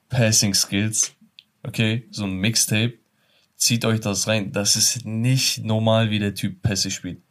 Passing 0.08 0.54
Skills. 0.54 1.14
Okay, 1.62 2.06
so 2.10 2.24
ein 2.24 2.34
Mixtape. 2.34 2.94
Zieht 3.56 3.84
euch 3.84 4.00
das 4.00 4.28
rein. 4.28 4.52
Das 4.52 4.76
ist 4.76 5.04
nicht 5.06 5.64
normal, 5.64 6.10
wie 6.10 6.18
der 6.18 6.34
Typ 6.34 6.62
Pässe 6.62 6.90
spielt. 6.90 7.22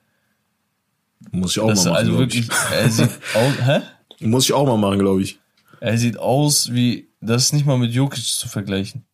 Muss 1.31 1.51
ich 1.51 1.59
auch 1.59 1.69
Das 1.69 1.85
mal 1.85 1.91
machen. 1.91 2.05
also 2.05 2.19
wirklich, 2.19 2.47
er 2.73 2.89
sieht 2.89 3.09
aus, 3.35 3.53
hä? 3.65 3.81
Muss 4.21 4.45
ich 4.45 4.53
auch 4.53 4.65
mal 4.65 4.77
machen, 4.77 4.99
glaube 4.99 5.21
ich. 5.21 5.39
Er 5.79 5.97
sieht 5.97 6.17
aus 6.17 6.73
wie, 6.73 7.09
das 7.21 7.45
ist 7.45 7.53
nicht 7.53 7.65
mal 7.65 7.77
mit 7.77 7.91
Jokic 7.91 8.23
zu 8.23 8.47
vergleichen. 8.47 9.05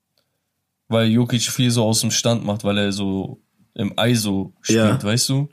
Weil 0.88 1.08
Jokic 1.08 1.42
viel 1.42 1.72
so 1.72 1.84
aus 1.86 2.02
dem 2.02 2.12
Stand 2.12 2.46
macht, 2.46 2.64
weil 2.64 2.78
er 2.78 2.92
so 2.92 3.40
im 3.74 3.94
ISO 3.98 4.54
spielt, 4.62 4.78
Ja. 4.80 5.04
weißt 5.04 5.30
du? 5.30 5.50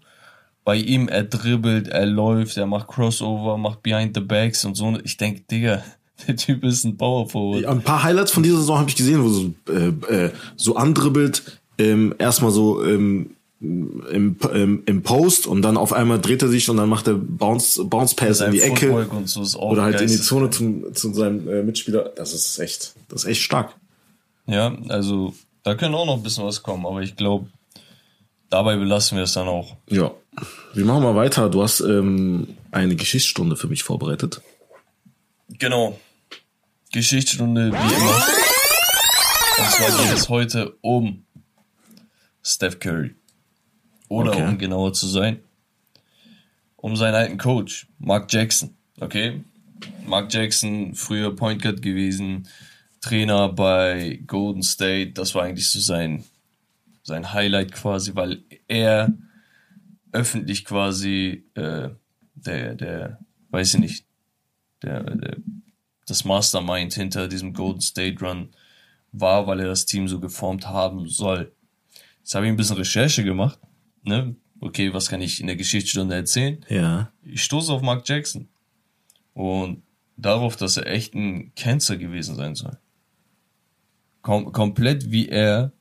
Bei 0.64 0.76
ihm, 0.76 1.08
er 1.08 1.24
dribbelt, 1.24 1.88
er 1.88 2.04
läuft, 2.06 2.56
er 2.58 2.66
macht 2.66 2.88
Crossover, 2.88 3.56
macht 3.56 3.82
Behind 3.82 4.14
the 4.14 4.20
Backs 4.20 4.64
und 4.64 4.74
so. 4.74 4.98
Ich 5.04 5.16
denk, 5.16 5.48
Digga, 5.48 5.82
der 6.26 6.36
Typ 6.36 6.62
ist 6.64 6.84
ein 6.84 6.96
Power 6.96 7.28
Forward. 7.28 7.62
Ja, 7.62 7.70
ein 7.70 7.80
paar 7.82 8.02
Highlights 8.02 8.32
von 8.32 8.42
dieser 8.42 8.58
Saison 8.58 8.78
habe 8.78 8.90
ich 8.90 8.96
gesehen, 8.96 9.22
wo 9.22 9.28
so, 9.28 9.54
äh, 9.72 9.88
äh, 10.26 10.30
so 10.56 10.76
andribbelt, 10.76 11.60
ähm, 11.78 12.14
erstmal 12.18 12.50
so 12.50 12.84
ähm, 12.84 13.30
im, 13.60 14.36
im, 14.54 14.82
im 14.86 15.02
Post 15.02 15.46
und 15.46 15.62
dann 15.62 15.76
auf 15.76 15.92
einmal 15.92 16.20
dreht 16.20 16.42
er 16.42 16.48
sich 16.48 16.68
und 16.70 16.76
dann 16.76 16.88
macht 16.88 17.08
er 17.08 17.14
Bounce, 17.14 17.84
Bounce 17.84 18.14
Pass 18.14 18.40
in 18.40 18.52
die 18.52 18.60
Ecke 18.60 19.08
so 19.24 19.60
oder 19.60 19.82
halt 19.82 20.00
in 20.00 20.06
die. 20.06 20.20
Zone 20.20 20.50
zum, 20.50 20.94
zu 20.94 21.12
seinem 21.12 21.48
äh, 21.48 21.62
Mitspieler. 21.62 22.12
Das 22.16 22.34
ist 22.34 22.58
echt, 22.58 22.94
das 23.08 23.24
ist 23.24 23.30
echt 23.30 23.42
stark. 23.42 23.74
Ja, 24.46 24.76
also 24.88 25.34
da 25.64 25.74
können 25.74 25.94
auch 25.94 26.06
noch 26.06 26.16
ein 26.16 26.22
bisschen 26.22 26.44
was 26.44 26.62
kommen, 26.62 26.86
aber 26.86 27.02
ich 27.02 27.16
glaube, 27.16 27.48
dabei 28.48 28.76
belassen 28.76 29.18
wir 29.18 29.24
es 29.24 29.32
dann 29.32 29.48
auch. 29.48 29.76
Ja. 29.88 30.12
Wir 30.72 30.84
machen 30.84 31.02
mal 31.02 31.16
weiter. 31.16 31.50
Du 31.50 31.62
hast 31.62 31.80
ähm, 31.80 32.56
eine 32.70 32.94
Geschichtsstunde 32.94 33.56
für 33.56 33.66
mich 33.66 33.82
vorbereitet. 33.82 34.40
Genau. 35.48 35.98
Geschichtsstunde 36.92 37.72
wie 37.72 37.94
immer. 37.94 38.26
Und 39.58 39.70
zwar 39.72 40.04
geht 40.04 40.12
es 40.16 40.28
heute 40.28 40.76
um 40.80 41.24
Steph 42.42 42.78
Curry. 42.78 43.17
Oder 44.08 44.32
Okay. 44.32 44.48
um 44.48 44.58
genauer 44.58 44.92
zu 44.92 45.06
sein, 45.06 45.40
um 46.76 46.96
seinen 46.96 47.14
alten 47.14 47.38
Coach, 47.38 47.86
Mark 47.98 48.32
Jackson. 48.32 48.74
Okay? 49.00 49.42
Mark 50.06 50.32
Jackson, 50.32 50.94
früher 50.94 51.34
Point 51.36 51.62
Guard 51.62 51.82
gewesen, 51.82 52.48
Trainer 53.00 53.48
bei 53.48 54.20
Golden 54.26 54.62
State. 54.62 55.12
Das 55.12 55.34
war 55.34 55.44
eigentlich 55.44 55.68
so 55.70 55.78
sein, 55.78 56.24
sein 57.02 57.32
Highlight 57.32 57.72
quasi, 57.72 58.14
weil 58.14 58.42
er 58.66 59.12
öffentlich 60.12 60.64
quasi 60.64 61.44
äh, 61.54 61.90
der, 62.34 62.74
der, 62.74 63.18
weiß 63.50 63.74
ich 63.74 63.80
nicht, 63.80 64.04
der, 64.82 65.02
der, 65.02 65.36
das 66.06 66.24
Mastermind 66.24 66.94
hinter 66.94 67.28
diesem 67.28 67.52
Golden 67.52 67.80
State 67.82 68.24
Run 68.24 68.48
war, 69.12 69.46
weil 69.46 69.60
er 69.60 69.66
das 69.66 69.84
Team 69.86 70.08
so 70.08 70.18
geformt 70.20 70.66
haben 70.66 71.08
soll. 71.08 71.52
Jetzt 72.20 72.34
habe 72.34 72.46
ich 72.46 72.52
ein 72.52 72.56
bisschen 72.56 72.76
Recherche 72.76 73.22
gemacht. 73.24 73.58
Ne? 74.08 74.34
Okay, 74.60 74.92
was 74.92 75.08
kann 75.08 75.20
ich 75.22 75.40
in 75.40 75.46
der 75.46 75.56
Geschichtsstunde 75.56 76.14
erzählen? 76.16 76.64
Ja. 76.68 77.12
Ich 77.22 77.42
stoße 77.44 77.72
auf 77.72 77.82
Mark 77.82 78.08
Jackson 78.08 78.48
und 79.34 79.82
darauf, 80.16 80.56
dass 80.56 80.76
er 80.76 80.86
echt 80.88 81.14
ein 81.14 81.52
Cancer 81.54 81.96
gewesen 81.96 82.34
sein 82.34 82.54
soll. 82.56 82.76
Kom 84.22 84.50
komplett 84.52 85.10
wie 85.12 85.28
er 85.28 85.72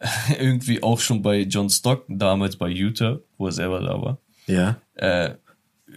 irgendwie 0.38 0.82
auch 0.82 1.00
schon 1.00 1.22
bei 1.22 1.42
John 1.42 1.68
Stockton 1.70 2.18
damals 2.18 2.56
bei 2.56 2.68
Utah, 2.68 3.20
wo 3.36 3.46
er 3.46 3.52
selber 3.52 3.80
da 3.80 4.00
war, 4.00 4.18
Ja. 4.46 4.80
äh, 4.94 5.34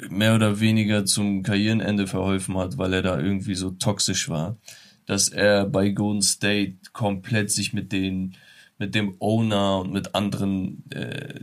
mehr 0.10 0.36
oder 0.36 0.60
weniger 0.60 1.06
zum 1.06 1.44
Karrierenende 1.44 2.08
verholfen 2.08 2.58
hat, 2.58 2.78
weil 2.78 2.94
er 2.94 3.02
da 3.02 3.20
irgendwie 3.20 3.56
so 3.56 3.72
toxisch 3.72 4.30
war, 4.30 4.58
dass 5.06 5.30
er 5.30 5.66
bei 5.66 5.90
Golden 5.90 6.22
State 6.22 6.78
komplett 6.94 7.52
sich 7.52 7.74
mit 7.74 7.92
den, 7.92 8.36
mit 8.82 8.96
dem 8.96 9.16
Owner 9.20 9.82
und 9.82 9.94
mit 9.94 10.16
anderen 10.16 10.90
äh, 10.90 11.40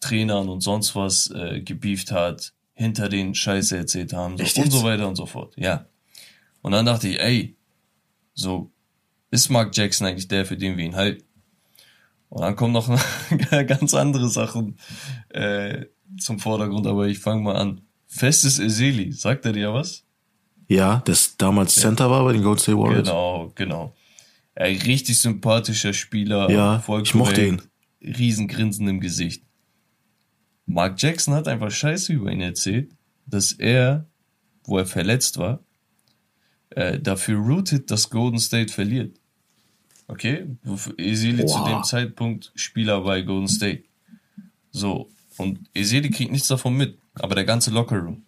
Trainern 0.00 0.48
und 0.48 0.62
sonst 0.62 0.96
was 0.96 1.30
äh, 1.30 1.60
gebieft 1.60 2.10
hat, 2.10 2.54
hinter 2.72 3.10
den 3.10 3.34
Scheiße 3.34 3.76
erzählt 3.76 4.14
haben 4.14 4.38
so, 4.38 4.62
und 4.62 4.70
so 4.70 4.82
weiter 4.82 5.06
und 5.06 5.16
so 5.16 5.26
fort. 5.26 5.52
Ja. 5.58 5.84
Und 6.62 6.72
dann 6.72 6.86
dachte 6.86 7.08
ich, 7.08 7.20
ey, 7.20 7.56
so 8.32 8.72
ist 9.30 9.50
Mark 9.50 9.76
Jackson 9.76 10.06
eigentlich 10.06 10.28
der, 10.28 10.46
für 10.46 10.56
den 10.56 10.78
wir 10.78 10.84
ihn 10.86 10.96
halten? 10.96 11.22
Und 12.30 12.40
dann 12.40 12.56
kommen 12.56 12.72
noch 12.72 12.88
ganz 13.66 13.92
andere 13.92 14.30
Sachen 14.30 14.78
äh, 15.28 15.84
zum 16.18 16.38
Vordergrund, 16.38 16.86
aber 16.86 17.06
ich 17.06 17.18
fange 17.18 17.42
mal 17.42 17.56
an. 17.56 17.82
Festes 18.06 18.58
Eseli, 18.58 19.12
sagt 19.12 19.44
er 19.44 19.52
dir 19.52 19.74
was? 19.74 20.04
Ja, 20.68 21.02
das 21.04 21.36
damals 21.36 21.74
Center 21.74 22.08
war 22.08 22.24
bei 22.24 22.32
den 22.32 22.42
Golden 22.42 22.60
State 22.60 22.78
Warriors. 22.78 23.08
Genau, 23.08 23.52
genau. 23.54 23.94
Ein 24.54 24.76
richtig 24.76 25.20
sympathischer 25.20 25.92
Spieler. 25.92 26.50
Ja, 26.50 26.80
voll 26.80 27.02
ich 27.02 27.14
mochte 27.14 27.44
korrekt, 27.44 27.68
Riesengrinsen 28.02 28.86
im 28.88 29.00
Gesicht. 29.00 29.44
Mark 30.66 31.00
Jackson 31.00 31.34
hat 31.34 31.48
einfach 31.48 31.70
Scheiße 31.70 32.12
über 32.12 32.30
ihn 32.30 32.40
erzählt, 32.40 32.92
dass 33.26 33.52
er, 33.52 34.06
wo 34.64 34.78
er 34.78 34.86
verletzt 34.86 35.38
war, 35.38 35.60
äh, 36.70 36.98
dafür 36.98 37.38
rooted, 37.38 37.90
dass 37.90 38.10
Golden 38.10 38.38
State 38.38 38.72
verliert. 38.72 39.18
Okay? 40.08 40.46
Eseli 40.96 41.46
zu 41.46 41.64
dem 41.64 41.82
Zeitpunkt 41.84 42.52
Spieler 42.54 43.02
bei 43.02 43.22
Golden 43.22 43.48
State. 43.48 43.84
So. 44.70 45.08
Und 45.38 45.60
Eseli 45.74 46.10
kriegt 46.10 46.32
nichts 46.32 46.48
davon 46.48 46.76
mit, 46.76 46.98
aber 47.14 47.34
der 47.34 47.44
ganze 47.44 47.70
Lockerroom. 47.70 48.24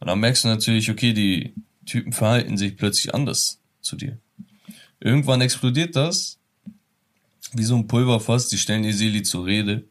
Und 0.00 0.06
dann 0.06 0.20
merkst 0.20 0.44
du 0.44 0.48
natürlich, 0.48 0.90
okay, 0.90 1.12
die 1.12 1.54
Typen 1.86 2.12
verhalten 2.12 2.56
sich 2.56 2.76
plötzlich 2.76 3.14
anders 3.14 3.60
zu 3.80 3.96
dir. 3.96 4.18
Irgendwann 5.00 5.40
explodiert 5.40 5.96
das, 5.96 6.38
wie 7.52 7.62
so 7.62 7.76
ein 7.76 7.86
Pulverfass, 7.86 8.48
die 8.48 8.58
stellen 8.58 8.84
Eseli 8.84 9.22
zur 9.22 9.46
Rede. 9.46 9.88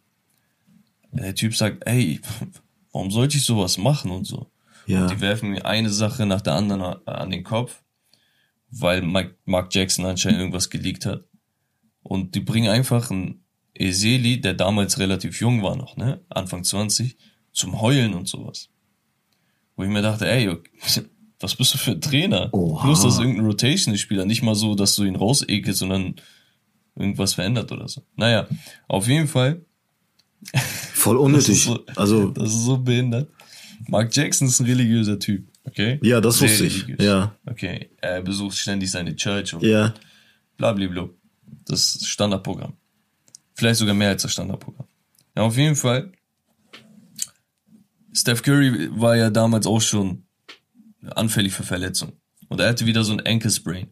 Der 1.11 1.33
Typ 1.35 1.55
sagt, 1.55 1.87
ey, 1.87 2.19
warum 2.91 3.11
sollte 3.11 3.37
ich 3.37 3.45
sowas 3.45 3.77
machen 3.77 4.11
und 4.11 4.25
so. 4.25 4.51
Ja. 4.85 5.07
Die 5.07 5.19
werfen 5.19 5.49
mir 5.49 5.65
eine 5.65 5.89
Sache 5.89 6.25
nach 6.25 6.41
der 6.41 6.53
anderen 6.53 6.81
an 6.81 7.29
den 7.29 7.43
Kopf, 7.43 7.81
weil 8.69 9.01
Mike, 9.01 9.35
Mark 9.45 9.73
Jackson 9.73 10.05
anscheinend 10.05 10.39
irgendwas 10.39 10.69
geleakt 10.69 11.05
hat. 11.05 11.25
Und 12.03 12.35
die 12.35 12.39
bringen 12.39 12.69
einfach 12.69 13.11
einen 13.11 13.43
Eseli, 13.73 14.39
der 14.39 14.53
damals 14.53 14.97
relativ 14.97 15.39
jung 15.41 15.61
war 15.61 15.75
noch, 15.75 15.97
ne, 15.97 16.21
Anfang 16.29 16.63
20, 16.63 17.17
zum 17.51 17.81
Heulen 17.81 18.13
und 18.13 18.27
sowas. 18.27 18.69
Wo 19.75 19.83
ich 19.83 19.89
mir 19.89 20.01
dachte, 20.01 20.29
ey, 20.29 20.49
okay, 20.49 20.71
was 21.39 21.55
bist 21.55 21.73
du 21.73 21.77
für 21.77 21.91
ein 21.91 22.01
Trainer? 22.01 22.49
Oha. 22.53 22.83
Plus, 22.83 23.01
dass 23.03 23.19
irgendein 23.19 23.45
Rotation-Spieler, 23.45 24.25
nicht 24.25 24.41
mal 24.41 24.55
so, 24.55 24.75
dass 24.75 24.95
du 24.95 25.03
ihn 25.03 25.15
rausekelst, 25.15 25.79
sondern 25.79 26.15
irgendwas 26.95 27.35
verändert 27.35 27.71
oder 27.71 27.87
so. 27.87 28.01
Naja, 28.15 28.47
auf 28.87 29.07
jeden 29.07 29.27
Fall, 29.27 29.61
Voll 30.93 31.17
unnötig. 31.17 31.63
so, 31.63 31.83
also, 31.95 32.29
das 32.29 32.49
ist 32.53 32.63
so 32.65 32.77
behindert. 32.77 33.29
Mark 33.87 34.15
Jackson 34.15 34.47
ist 34.47 34.59
ein 34.59 34.65
religiöser 34.65 35.19
Typ, 35.19 35.47
okay? 35.63 35.99
ja, 36.03 36.19
das 36.21 36.39
Sehr 36.39 36.49
wusste 36.49 36.65
ich. 36.65 36.73
religiös. 36.87 37.05
Ja. 37.05 37.35
Okay, 37.45 37.89
er 37.97 38.21
besucht 38.21 38.57
ständig 38.57 38.89
seine 38.91 39.15
Church 39.15 39.53
und 39.53 39.63
Ja. 39.63 39.93
blablabla. 40.57 41.09
Das 41.65 41.99
Standardprogramm. 42.05 42.73
Vielleicht 43.53 43.79
sogar 43.79 43.93
mehr 43.95 44.09
als 44.09 44.21
das 44.23 44.31
Standardprogramm. 44.33 44.87
Ja, 45.35 45.43
auf 45.43 45.57
jeden 45.57 45.75
Fall. 45.75 46.11
Steph 48.13 48.41
Curry 48.41 48.89
war 48.99 49.15
ja 49.15 49.29
damals 49.29 49.67
auch 49.67 49.81
schon 49.81 50.23
anfällig 51.15 51.53
für 51.53 51.63
Verletzungen. 51.63 52.13
Und 52.49 52.59
er 52.59 52.69
hatte 52.69 52.85
wieder 52.85 53.03
so 53.03 53.13
ein 53.13 53.25
Ankle 53.25 53.51
Sprain. 53.51 53.87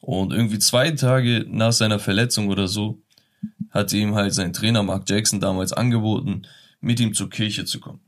Und 0.00 0.32
irgendwie 0.32 0.58
zwei 0.58 0.90
Tage 0.92 1.44
nach 1.48 1.72
seiner 1.72 1.98
Verletzung 1.98 2.48
oder 2.48 2.68
so, 2.68 3.02
hat 3.70 3.92
ihm 3.92 4.14
halt 4.14 4.34
sein 4.34 4.52
Trainer 4.52 4.82
Mark 4.82 5.08
Jackson 5.08 5.40
damals 5.40 5.72
angeboten, 5.72 6.42
mit 6.80 6.98
ihm 7.00 7.14
zur 7.14 7.30
Kirche 7.30 7.64
zu 7.64 7.78
kommen. 7.80 8.00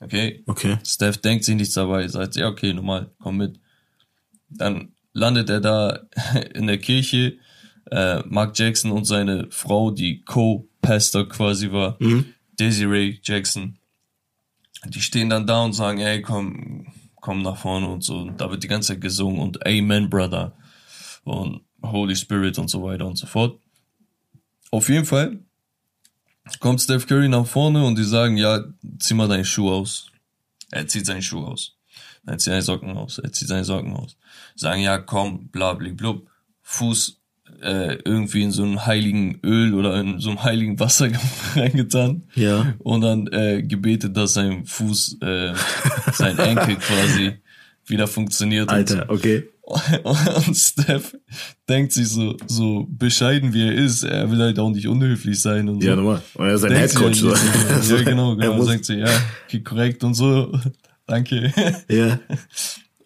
Okay, 0.00 0.42
Okay. 0.46 0.78
Steph 0.84 1.18
denkt 1.18 1.44
sich 1.44 1.56
nichts 1.56 1.74
dabei, 1.74 2.06
sagt, 2.08 2.36
ja, 2.36 2.48
okay, 2.48 2.72
normal, 2.74 3.10
komm 3.18 3.38
mit. 3.38 3.58
Dann 4.48 4.92
landet 5.12 5.48
er 5.48 5.60
da 5.60 6.00
in 6.54 6.66
der 6.66 6.78
Kirche, 6.78 7.38
äh, 7.90 8.22
Mark 8.26 8.58
Jackson 8.58 8.90
und 8.90 9.04
seine 9.04 9.46
Frau, 9.50 9.90
die 9.90 10.22
Co-Pastor 10.24 11.28
quasi 11.28 11.70
war, 11.70 11.98
Desiree 12.58 13.18
Jackson, 13.22 13.78
die 14.94 15.00
stehen 15.00 15.30
dann 15.30 15.46
da 15.46 15.64
und 15.64 15.72
sagen, 15.72 16.00
ey, 16.00 16.22
komm, 16.22 16.86
komm 17.16 17.42
nach 17.42 17.56
vorne 17.56 17.88
und 17.88 18.02
so. 18.02 18.18
Und 18.18 18.40
da 18.40 18.50
wird 18.50 18.62
die 18.62 18.68
ganze 18.68 18.92
Zeit 18.92 19.00
gesungen 19.00 19.40
und 19.40 19.66
Amen, 19.66 20.08
Brother 20.08 20.56
und 21.24 21.62
Holy 21.82 22.16
Spirit 22.16 22.58
und 22.58 22.68
so 22.68 22.82
weiter 22.82 23.06
und 23.06 23.16
so 23.16 23.26
fort. 23.26 23.60
Auf 24.70 24.88
jeden 24.88 25.06
Fall 25.06 25.38
kommt 26.60 26.80
Steph 26.80 27.06
Curry 27.06 27.28
nach 27.28 27.46
vorne 27.46 27.84
und 27.84 27.98
die 27.98 28.04
sagen, 28.04 28.36
ja, 28.36 28.64
zieh 28.98 29.14
mal 29.14 29.28
deinen 29.28 29.44
Schuh 29.44 29.70
aus. 29.70 30.10
Er 30.70 30.86
zieht 30.86 31.06
seinen 31.06 31.22
Schuh 31.22 31.44
aus. 31.44 31.76
Er 32.26 32.38
zieht 32.38 32.52
seine 32.52 32.62
Socken 32.62 32.96
aus, 32.96 33.18
er 33.18 33.32
zieht 33.32 33.48
seine 33.48 33.64
Socken 33.64 33.94
aus. 33.94 34.16
Sagen, 34.56 34.82
ja, 34.82 34.98
komm, 34.98 35.48
bla, 35.48 35.74
bla, 35.74 35.92
blub. 35.92 36.28
Fuß 36.62 37.20
äh, 37.62 37.98
irgendwie 38.04 38.42
in 38.42 38.52
so 38.52 38.62
einem 38.62 38.86
heiligen 38.86 39.40
Öl 39.44 39.74
oder 39.74 39.98
in 40.00 40.18
so 40.20 40.30
einem 40.30 40.42
heiligen 40.42 40.78
Wasser 40.78 41.08
reingetan. 41.54 42.22
Ja. 42.34 42.74
Und 42.78 43.00
dann 43.02 43.26
äh, 43.28 43.62
gebetet, 43.62 44.16
dass 44.16 44.34
sein 44.34 44.64
Fuß, 44.64 45.18
äh, 45.22 45.52
sein 46.12 46.38
Enkel 46.38 46.76
quasi 46.76 47.32
wieder 47.86 48.06
funktioniert. 48.06 48.68
Alter, 48.68 49.06
okay. 49.08 49.48
Und 50.04 50.54
Steph 50.54 51.16
denkt 51.68 51.92
sich 51.92 52.08
so, 52.08 52.36
so 52.46 52.86
bescheiden 52.88 53.52
wie 53.52 53.66
er 53.66 53.74
ist, 53.74 54.04
er 54.04 54.30
will 54.30 54.38
halt 54.38 54.60
auch 54.60 54.70
nicht 54.70 54.86
unhöflich 54.86 55.40
sein 55.40 55.68
und 55.68 55.82
so. 55.82 55.88
Ja, 55.88 55.96
nochmal. 55.96 56.22
Und 56.34 56.46
er 56.46 56.54
ist 56.54 56.64
ein 56.64 56.72
Headcoach. 56.72 57.22
halt 57.22 57.82
So. 57.82 57.96
Ja, 57.96 58.02
genau, 58.04 58.32
Er 58.38 58.50
genau. 58.50 58.62
Sagt 58.62 58.84
sie, 58.84 58.98
ja, 58.98 59.08
okay, 59.46 59.62
korrekt 59.62 60.04
und 60.04 60.14
so. 60.14 60.56
Danke. 61.06 61.52
Ja. 61.88 62.20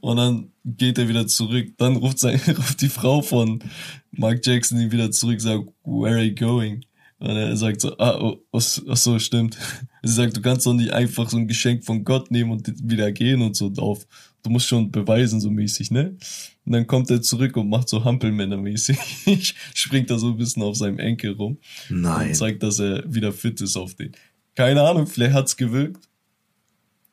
Und 0.01 0.17
dann 0.17 0.53
geht 0.65 0.99
er 0.99 1.09
wieder 1.09 1.27
zurück. 1.27 1.75
Dann 1.77 1.97
ruft, 1.97 2.19
sein, 2.19 2.41
ruft 2.49 2.81
die 2.81 2.89
Frau 2.89 3.23
von 3.23 3.63
Mark 4.11 4.45
Jackson 4.45 4.81
ihn 4.81 4.93
wieder 4.93 5.11
zurück, 5.11 5.41
sagt, 5.41 5.65
where 5.85 6.17
are 6.17 6.25
you 6.25 6.35
going? 6.35 6.85
Und 7.19 7.37
er 7.37 7.55
sagt 7.55 7.83
so, 7.83 7.97
ah, 7.99 8.19
oh, 8.19 8.43
ach 8.51 8.79
ach 8.89 8.97
so, 8.97 9.19
stimmt. 9.19 9.59
Sie 10.03 10.13
sagt, 10.13 10.37
du 10.37 10.41
kannst 10.41 10.67
doch 10.67 10.73
nicht 10.73 10.93
einfach 10.93 11.29
so 11.29 11.37
ein 11.37 11.47
Geschenk 11.47 11.85
von 11.85 12.03
Gott 12.03 12.31
nehmen 12.31 12.51
und 12.51 12.73
wieder 12.83 13.13
gehen 13.13 13.43
und 13.43 13.55
so 13.57 13.69
drauf. 13.69 14.07
Du 14.43 14.49
musst 14.49 14.67
schon 14.67 14.91
beweisen, 14.91 15.39
so 15.39 15.51
mäßig, 15.51 15.91
ne? 15.91 16.17
Und 16.65 16.73
dann 16.73 16.87
kommt 16.87 17.11
er 17.11 17.21
zurück 17.21 17.59
und 17.59 17.69
macht 17.69 17.91
so 17.91 18.05
Hampelmänner-mäßig. 18.05 19.55
Springt 19.75 20.09
da 20.09 20.19
so 20.19 20.29
ein 20.29 20.39
bisschen 20.39 20.63
auf 20.63 20.77
seinem 20.77 20.99
Enkel 20.99 21.33
rum 21.33 21.59
und 21.91 22.01
Nein. 22.01 22.35
zeigt, 22.35 22.63
dass 22.63 22.79
er 22.79 23.05
wieder 23.13 23.33
fit 23.33 23.61
ist 23.61 23.77
auf 23.77 23.95
den. 23.95 24.13
Keine 24.55 24.83
Ahnung, 24.83 25.07
vielleicht 25.07 25.35
hat's 25.35 25.57
gewirkt. 25.59 26.09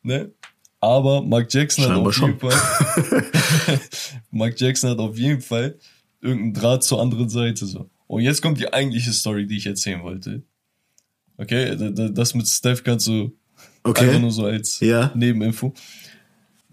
Ne? 0.02 0.32
Aber 0.80 1.22
Mark 1.22 1.52
Jackson 1.52 1.84
hat 1.84 2.14
Scheinbar 2.14 2.52
auf 2.52 2.52
jeden 2.52 3.10
Fall. 3.10 3.24
Mark 4.30 4.60
Jackson 4.60 4.90
hat 4.90 4.98
auf 4.98 5.16
jeden 5.18 5.40
Fall 5.40 5.76
irgendeinen 6.20 6.54
Draht 6.54 6.84
zur 6.84 7.00
anderen 7.00 7.28
Seite 7.28 7.66
so. 7.66 7.88
Und 8.06 8.22
jetzt 8.22 8.40
kommt 8.42 8.58
die 8.58 8.72
eigentliche 8.72 9.12
Story, 9.12 9.46
die 9.46 9.56
ich 9.56 9.66
erzählen 9.66 10.02
wollte. 10.02 10.42
Okay, 11.36 11.76
das 12.12 12.34
mit 12.34 12.48
Steph 12.48 12.82
kannst 12.84 13.06
du 13.06 13.32
einfach 13.84 14.02
Okay. 14.02 14.18
nur 14.18 14.30
so 14.32 14.44
als 14.46 14.80
Ja. 14.80 15.12
Nebeninfo. 15.14 15.72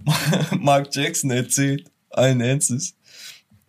Mark 0.59 0.93
Jackson 0.93 1.31
erzählt 1.31 1.89
allen 2.09 2.41
Ernstes, 2.41 2.95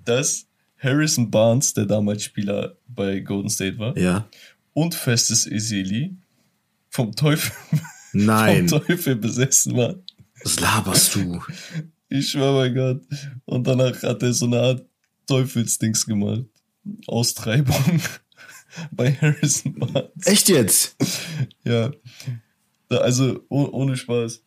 dass 0.05 0.47
Harrison 0.79 1.31
Barnes, 1.31 1.73
der 1.75 1.87
damals 1.87 2.25
Spieler 2.25 2.77
bei 2.89 3.21
Golden 3.21 3.49
State 3.51 3.79
war, 3.79 3.97
Ja. 3.99 4.29
und 4.73 4.95
Festus 4.95 5.47
Ezeli 5.47 6.15
vom 6.91 7.15
Teufel, 7.15 7.53
Nein. 8.13 8.69
vom 8.69 8.81
Teufel 8.87 9.17
besessen 9.17 9.77
waren. 9.77 10.03
Was 10.47 10.61
laberst 10.61 11.13
du? 11.17 11.43
Ich 12.09 12.31
schwör 12.31 12.53
mein 12.53 12.73
Gott. 12.73 13.03
Und 13.47 13.67
danach 13.67 14.01
hat 14.05 14.23
er 14.23 14.33
so 14.33 14.47
eine 14.47 14.61
Art 14.61 14.87
Teufelsdings 15.27 16.07
gemacht. 16.07 16.45
Austreibung 17.09 18.01
bei 18.93 19.13
Harrison 19.13 19.75
Barnes. 19.75 20.13
Echt 20.25 20.49
jetzt? 20.49 20.95
Ja. 21.65 21.91
Also 22.89 23.45
oh, 23.49 23.69
ohne 23.73 23.97
Spaß. 23.97 24.41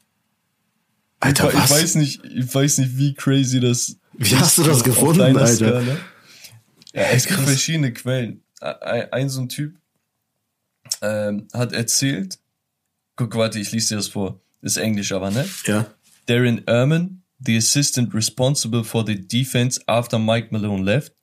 Alter, 1.19 1.49
ich, 1.49 1.55
was? 1.55 1.65
ich 1.65 1.69
weiß 1.69 1.95
nicht, 1.95 2.23
ich 2.23 2.55
weiß 2.55 2.77
nicht, 2.77 2.97
wie 2.97 3.13
crazy 3.13 3.59
das. 3.59 3.97
Wie 4.13 4.37
hast 4.37 4.57
du 4.57 4.63
das 4.63 4.85
gefunden, 4.85 5.19
Alter? 5.19 5.47
Skala. 5.47 5.97
Ja, 6.93 7.03
es 7.11 7.25
gibt 7.25 7.41
verschiedene 7.41 7.91
Quellen. 7.91 8.41
Ein, 8.61 9.11
ein 9.11 9.29
so 9.29 9.41
ein 9.41 9.49
Typ 9.49 9.75
ähm, 11.01 11.49
hat 11.51 11.73
erzählt. 11.73 12.39
Guck, 13.17 13.35
warte, 13.35 13.59
ich 13.59 13.73
lese 13.73 13.89
dir 13.89 13.95
das 13.97 14.07
vor. 14.07 14.39
Ist 14.61 14.77
Englisch 14.77 15.11
aber, 15.11 15.31
ne? 15.31 15.47
Ja. 15.65 15.85
Darren 16.25 16.63
Ehrman, 16.67 17.23
the 17.43 17.57
assistant 17.57 18.13
responsible 18.13 18.83
for 18.83 19.05
the 19.05 19.15
defense 19.15 19.79
after 19.87 20.19
Mike 20.19 20.51
Malone 20.51 20.83
left, 20.83 21.13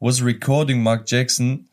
was 0.00 0.22
recording 0.22 0.82
Mark 0.82 1.06
Jackson 1.06 1.68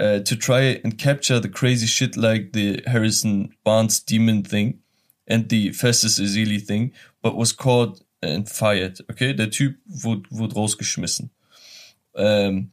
uh, 0.00 0.20
to 0.20 0.36
try 0.36 0.80
and 0.82 0.98
capture 0.98 1.40
the 1.40 1.48
crazy 1.48 1.86
shit 1.86 2.16
like 2.16 2.52
the 2.52 2.82
Harrison 2.86 3.54
Barnes 3.64 4.00
demon 4.00 4.42
thing 4.42 4.80
and 5.26 5.48
the 5.48 5.72
Festus 5.72 6.18
Ezeli 6.18 6.60
thing, 6.60 6.92
but 7.22 7.36
was 7.36 7.52
caught 7.52 8.02
and 8.20 8.48
fired. 8.48 9.00
Okay, 9.10 9.32
der 9.34 9.50
Typ 9.50 9.78
wurde, 9.86 10.22
wurde 10.30 10.54
rausgeschmissen. 10.54 11.30
Ähm, 12.14 12.72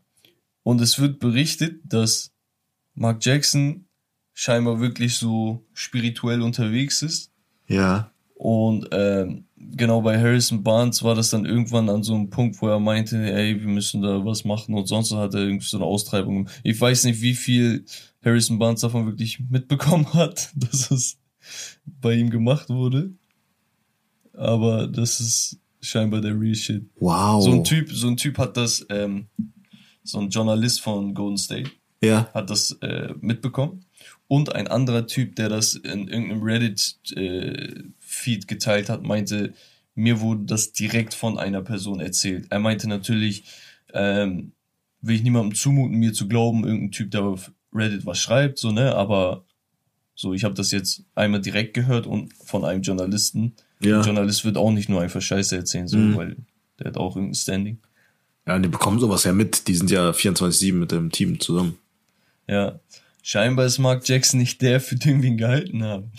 und 0.63 0.81
es 0.81 0.97
wird 0.97 1.19
berichtet, 1.19 1.81
dass 1.83 2.31
Mark 2.95 3.23
Jackson 3.23 3.86
scheinbar 4.33 4.79
wirklich 4.79 5.17
so 5.17 5.63
spirituell 5.73 6.41
unterwegs 6.41 7.03
ist 7.03 7.31
Ja. 7.68 8.11
und 8.36 8.88
ähm, 8.91 9.45
genau 9.57 10.01
bei 10.01 10.20
Harrison 10.20 10.61
Barnes 10.63 11.01
war 11.03 11.16
das 11.16 11.30
dann 11.32 11.45
irgendwann 11.45 11.89
an 11.89 12.03
so 12.03 12.13
einem 12.13 12.30
Punkt, 12.30 12.61
wo 12.61 12.68
er 12.68 12.80
meinte, 12.80 13.18
ey, 13.18 13.59
wir 13.59 13.68
müssen 13.68 14.01
da 14.01 14.24
was 14.26 14.43
machen 14.45 14.76
und 14.76 14.88
sonst 14.88 15.11
hat 15.13 15.34
er 15.34 15.41
irgendwie 15.41 15.66
so 15.66 15.78
eine 15.78 15.86
Austreibung. 15.86 16.47
Ich 16.63 16.80
weiß 16.80 17.05
nicht, 17.05 17.22
wie 17.22 17.34
viel 17.34 17.86
Harrison 18.24 18.59
Barnes 18.59 18.82
davon 18.82 19.05
wirklich 19.07 19.39
mitbekommen 19.49 20.13
hat, 20.13 20.51
dass 20.55 20.91
es 20.91 21.18
bei 21.86 22.13
ihm 22.13 22.30
gemacht 22.30 22.70
wurde. 22.70 23.11
Aber 24.34 24.88
das 24.88 25.20
ist 25.20 25.59
scheinbar 25.82 26.22
der 26.22 26.39
Real 26.39 26.55
Shit. 26.55 26.86
Wow. 26.99 27.43
So 27.43 27.51
ein 27.51 27.63
Typ, 27.63 27.91
so 27.91 28.07
ein 28.07 28.18
Typ 28.18 28.38
hat 28.38 28.57
das, 28.57 28.86
ähm, 28.89 29.28
so 30.03 30.20
ein 30.20 30.30
Journalist 30.30 30.82
von 30.82 31.13
Golden 31.13 31.38
State, 31.38 31.72
Ja. 32.01 32.30
hat 32.34 32.49
das 32.49 32.72
äh, 32.82 33.13
mitbekommen. 33.22 33.84
Und 34.28 34.53
ein 34.55 34.67
anderer 34.67 35.07
Typ, 35.07 35.36
der 35.36 35.49
das 35.49 35.76
in 35.76 36.07
irgendeinem 36.07 36.41
Reddit-Feed 36.43 38.47
geteilt 38.47 38.89
hat, 38.89 39.03
meinte, 39.03 39.53
mir 39.93 40.19
wurde 40.19 40.45
das 40.45 40.73
direkt 40.73 41.13
von 41.13 41.38
einer 41.38 41.61
Person 41.61 41.99
erzählt. 41.99 42.47
Er 42.49 42.59
meinte 42.59 42.89
natürlich, 42.89 43.45
ähm, 43.93 44.51
will 45.01 45.15
ich 45.15 45.23
niemandem 45.23 45.55
zumuten, 45.55 45.97
mir 45.97 46.13
zu 46.13 46.28
glauben, 46.28 46.65
irgendein 46.65 46.91
Typ, 46.91 47.11
der 47.11 47.23
auf 47.23 47.51
Reddit 47.73 48.05
was 48.05 48.19
schreibt, 48.19 48.57
so, 48.57 48.71
ne, 48.71 48.95
aber 48.95 49.45
so, 50.15 50.34
ich 50.34 50.43
habe 50.43 50.55
das 50.55 50.71
jetzt 50.71 51.03
einmal 51.13 51.41
direkt 51.41 51.73
gehört 51.73 52.07
und 52.07 52.34
von 52.34 52.65
einem 52.65 52.82
Journalisten. 52.82 53.53
Ja. 53.82 53.99
Ein 53.99 54.05
Journalist 54.05 54.45
wird 54.45 54.57
auch 54.57 54.71
nicht 54.71 54.89
nur 54.89 55.01
einfach 55.01 55.21
Scheiße 55.21 55.55
erzählen, 55.57 55.88
so, 55.88 55.97
Mhm. 55.97 56.15
weil 56.15 56.36
der 56.80 56.88
hat 56.88 56.97
auch 56.97 57.15
irgendein 57.15 57.36
Standing. 57.36 57.78
Ja, 58.47 58.57
die 58.59 58.69
bekommen 58.69 58.99
sowas 58.99 59.23
ja 59.23 59.34
mit. 59.34 59.67
Die 59.67 59.76
sind 59.76 59.91
ja 59.91 60.13
24-7 60.13 60.80
mit 60.80 60.91
dem 60.91 61.11
Team 61.11 61.39
zusammen. 61.39 61.78
Ja. 62.47 62.80
Scheinbar 63.28 63.65
ist 63.65 63.80
Mark 63.80 64.07
Jackson 64.07 64.39
nicht 64.39 64.61
der, 64.61 64.80
für 64.80 64.97
den 64.97 65.23
wir 65.23 65.30
ihn 65.32 65.38
gehalten 65.38 65.84
haben. 65.84 66.11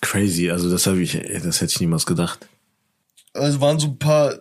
Crazy. 0.00 0.50
Also 0.50 0.68
das 0.68 0.88
habe 0.88 1.00
ich, 1.00 1.12
das 1.12 1.60
hätte 1.60 1.70
ich 1.70 1.78
niemals 1.78 2.06
gedacht. 2.06 2.48
Also 3.34 3.60
waren 3.60 3.78
so 3.78 3.86
ein 3.86 3.98
paar 4.00 4.40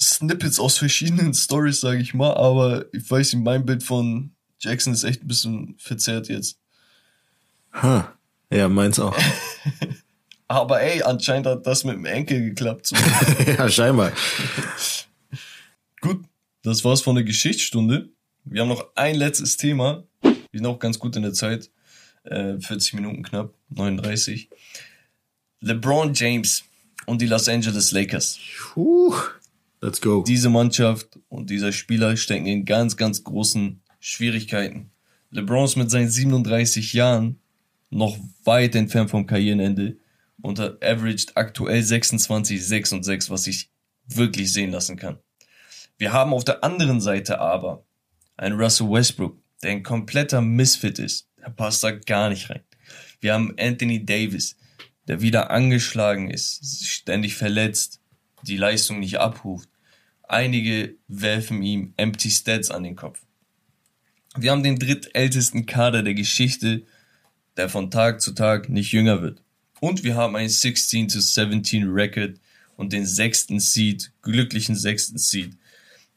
Snippets 0.00 0.60
aus 0.60 0.78
verschiedenen 0.78 1.34
Stories, 1.34 1.80
sage 1.80 2.00
ich 2.00 2.14
mal, 2.14 2.34
aber 2.34 2.84
ich 2.94 3.10
weiß 3.10 3.32
nicht, 3.32 3.42
mein 3.42 3.66
Bild 3.66 3.82
von 3.82 4.36
Jackson 4.60 4.92
ist 4.92 5.02
echt 5.02 5.22
ein 5.22 5.26
bisschen 5.26 5.74
verzerrt 5.78 6.28
jetzt. 6.28 6.60
Ha. 7.72 8.16
Ja, 8.48 8.68
meins 8.68 9.00
auch. 9.00 9.18
Aber 10.46 10.80
ey, 10.82 11.02
anscheinend 11.02 11.46
hat 11.46 11.66
das 11.66 11.82
mit 11.82 11.94
dem 11.94 12.04
Enkel 12.04 12.40
geklappt. 12.40 12.86
So. 12.86 12.96
ja, 13.46 13.68
scheinbar. 13.70 14.12
Gut, 16.02 16.24
das 16.62 16.84
war's 16.84 17.00
von 17.00 17.16
der 17.16 17.24
Geschichtsstunde. 17.24 18.10
Wir 18.44 18.60
haben 18.60 18.68
noch 18.68 18.94
ein 18.94 19.14
letztes 19.16 19.56
Thema. 19.56 20.04
Wir 20.52 20.58
sind 20.58 20.66
auch 20.66 20.78
ganz 20.78 20.98
gut 20.98 21.16
in 21.16 21.22
der 21.22 21.32
Zeit. 21.32 21.70
Äh, 22.24 22.60
40 22.60 22.94
Minuten 22.94 23.22
knapp, 23.22 23.54
39. 23.70 24.48
LeBron 25.60 26.12
James 26.14 26.64
und 27.06 27.20
die 27.20 27.26
Los 27.26 27.48
Angeles 27.48 27.90
Lakers. 27.90 28.38
Puh. 28.58 29.14
Let's 29.80 30.00
go. 30.00 30.22
Diese 30.22 30.50
Mannschaft 30.50 31.18
und 31.28 31.50
dieser 31.50 31.72
Spieler 31.72 32.16
stecken 32.16 32.46
in 32.46 32.64
ganz, 32.64 32.96
ganz 32.96 33.24
großen 33.24 33.80
Schwierigkeiten. 33.98 34.90
LeBron 35.30 35.64
ist 35.64 35.76
mit 35.76 35.90
seinen 35.90 36.10
37 36.10 36.92
Jahren 36.92 37.40
noch 37.90 38.16
weit 38.44 38.74
entfernt 38.74 39.10
vom 39.10 39.26
Karrierenende 39.26 39.96
und 40.42 40.58
hat 40.58 40.84
averaged 40.84 41.36
aktuell 41.36 41.82
26, 41.82 42.64
6 42.64 42.92
und 42.92 43.02
6, 43.04 43.30
was 43.30 43.44
sich 43.44 43.70
wirklich 44.06 44.52
sehen 44.52 44.70
lassen 44.70 44.96
kann. 44.96 45.18
Wir 45.98 46.12
haben 46.12 46.34
auf 46.34 46.44
der 46.44 46.62
anderen 46.62 47.00
Seite 47.00 47.40
aber 47.40 47.84
einen 48.36 48.60
Russell 48.60 48.90
Westbrook, 48.90 49.41
der 49.62 49.72
ein 49.72 49.82
kompletter 49.82 50.40
Misfit 50.40 50.98
ist. 50.98 51.28
Der 51.38 51.50
passt 51.50 51.82
da 51.84 51.90
gar 51.90 52.28
nicht 52.28 52.50
rein. 52.50 52.62
Wir 53.20 53.34
haben 53.34 53.54
Anthony 53.58 54.04
Davis, 54.04 54.56
der 55.08 55.20
wieder 55.20 55.50
angeschlagen 55.50 56.30
ist, 56.30 56.86
ständig 56.86 57.34
verletzt, 57.34 58.00
die 58.42 58.56
Leistung 58.56 59.00
nicht 59.00 59.18
abruft. 59.18 59.68
Einige 60.28 60.96
werfen 61.08 61.62
ihm 61.62 61.94
Empty 61.96 62.30
Stats 62.30 62.70
an 62.70 62.82
den 62.82 62.96
Kopf. 62.96 63.20
Wir 64.36 64.50
haben 64.50 64.62
den 64.62 64.78
drittältesten 64.78 65.66
Kader 65.66 66.02
der 66.02 66.14
Geschichte, 66.14 66.84
der 67.56 67.68
von 67.68 67.90
Tag 67.90 68.20
zu 68.20 68.32
Tag 68.32 68.68
nicht 68.68 68.92
jünger 68.92 69.20
wird. 69.20 69.42
Und 69.80 70.04
wir 70.04 70.14
haben 70.14 70.36
einen 70.36 70.48
16 70.48 71.08
to 71.08 71.20
17 71.20 71.88
Record 71.88 72.40
und 72.76 72.92
den 72.92 73.04
sechsten 73.04 73.60
Seed, 73.60 74.12
glücklichen 74.22 74.74
sechsten 74.74 75.18
Seed 75.18 75.56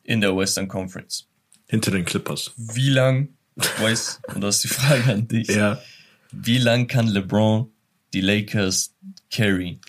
in 0.04 0.22
der 0.22 0.36
Western 0.36 0.68
Conference. 0.68 1.28
Hinter 1.68 1.91
den 1.91 2.06
Clippers. 2.06 2.54
Wie 2.58 2.89
lang, 2.89 3.35
weiß, 3.56 4.22
und 4.34 4.41
das 4.41 4.56
ist 4.58 4.64
die 4.66 4.68
Frage 4.70 5.14
an 5.14 5.28
dich, 5.28 5.47
Ja. 5.47 5.80
wie 6.32 6.58
lang 6.58 6.88
kann 6.88 7.08
LeBron 7.08 7.70
die 8.14 8.22
Lakers 8.22 8.93
carry? 9.32 9.80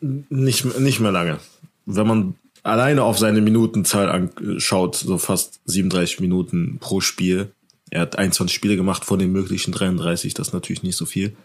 Nicht, 0.00 0.78
nicht 0.78 1.00
mehr 1.00 1.12
lange. 1.12 1.38
Wenn 1.86 2.06
man 2.06 2.34
alleine 2.62 3.02
auf 3.02 3.18
seine 3.18 3.40
Minutenzahl 3.40 4.08
anschaut, 4.08 4.96
so 4.96 5.18
fast 5.18 5.60
37 5.64 6.20
Minuten 6.20 6.78
pro 6.80 7.00
Spiel. 7.00 7.50
Er 7.90 8.02
hat 8.02 8.16
21 8.16 8.54
Spiele 8.54 8.76
gemacht 8.76 9.04
von 9.04 9.18
den 9.18 9.32
möglichen 9.32 9.72
33, 9.72 10.32
das 10.34 10.48
ist 10.48 10.52
natürlich 10.54 10.82
nicht 10.82 10.96
so 10.96 11.04
viel. 11.04 11.36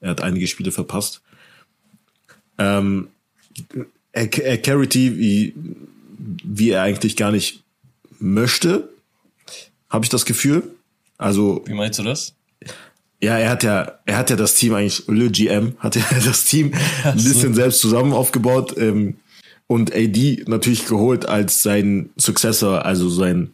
Er 0.00 0.10
hat 0.10 0.20
einige 0.20 0.46
Spiele 0.46 0.70
verpasst. 0.70 1.22
Ähm, 2.58 3.08
er, 4.12 4.32
er 4.38 4.58
carry 4.58 4.88
wie, 4.92 5.54
wie 6.44 6.70
er 6.70 6.82
eigentlich 6.82 7.16
gar 7.16 7.32
nicht 7.32 7.62
möchte, 8.18 8.88
habe 9.88 10.04
ich 10.04 10.08
das 10.08 10.24
Gefühl. 10.24 10.62
Also. 11.18 11.64
Wie 11.66 11.74
meinst 11.74 11.98
du 11.98 12.02
das? 12.02 12.34
Ja, 13.22 13.38
er 13.38 13.50
hat 13.50 13.62
ja, 13.62 13.98
er 14.04 14.18
hat 14.18 14.30
ja 14.30 14.36
das 14.36 14.54
Team 14.54 14.74
eigentlich, 14.74 15.04
Le 15.08 15.30
GM 15.30 15.74
hat 15.78 15.96
ja 15.96 16.02
das 16.24 16.44
Team 16.44 16.72
ein 17.04 17.14
bisschen 17.14 17.54
selbst 17.54 17.80
zusammen 17.80 18.12
aufgebaut 18.12 18.74
ähm, 18.76 19.16
und 19.66 19.94
AD 19.94 20.44
natürlich 20.46 20.86
geholt 20.86 21.26
als 21.26 21.62
sein 21.62 22.10
Successor, 22.16 22.84
also 22.84 23.08
sein 23.08 23.52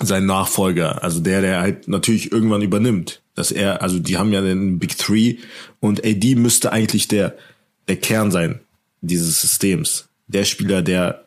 sein 0.00 0.26
Nachfolger, 0.26 1.04
also 1.04 1.20
der, 1.20 1.42
der 1.42 1.60
halt 1.60 1.86
natürlich 1.86 2.32
irgendwann 2.32 2.62
übernimmt. 2.62 3.22
Dass 3.34 3.52
er, 3.52 3.82
also 3.82 4.00
die 4.00 4.16
haben 4.16 4.32
ja 4.32 4.40
den 4.40 4.80
Big 4.80 4.98
Three 4.98 5.36
und 5.78 6.04
AD 6.04 6.34
müsste 6.34 6.72
eigentlich 6.72 7.06
der 7.06 7.36
der 7.88 7.96
Kern 7.96 8.30
sein 8.30 8.60
dieses 9.00 9.40
Systems. 9.40 10.08
Der 10.26 10.44
Spieler, 10.44 10.82
der 10.82 11.21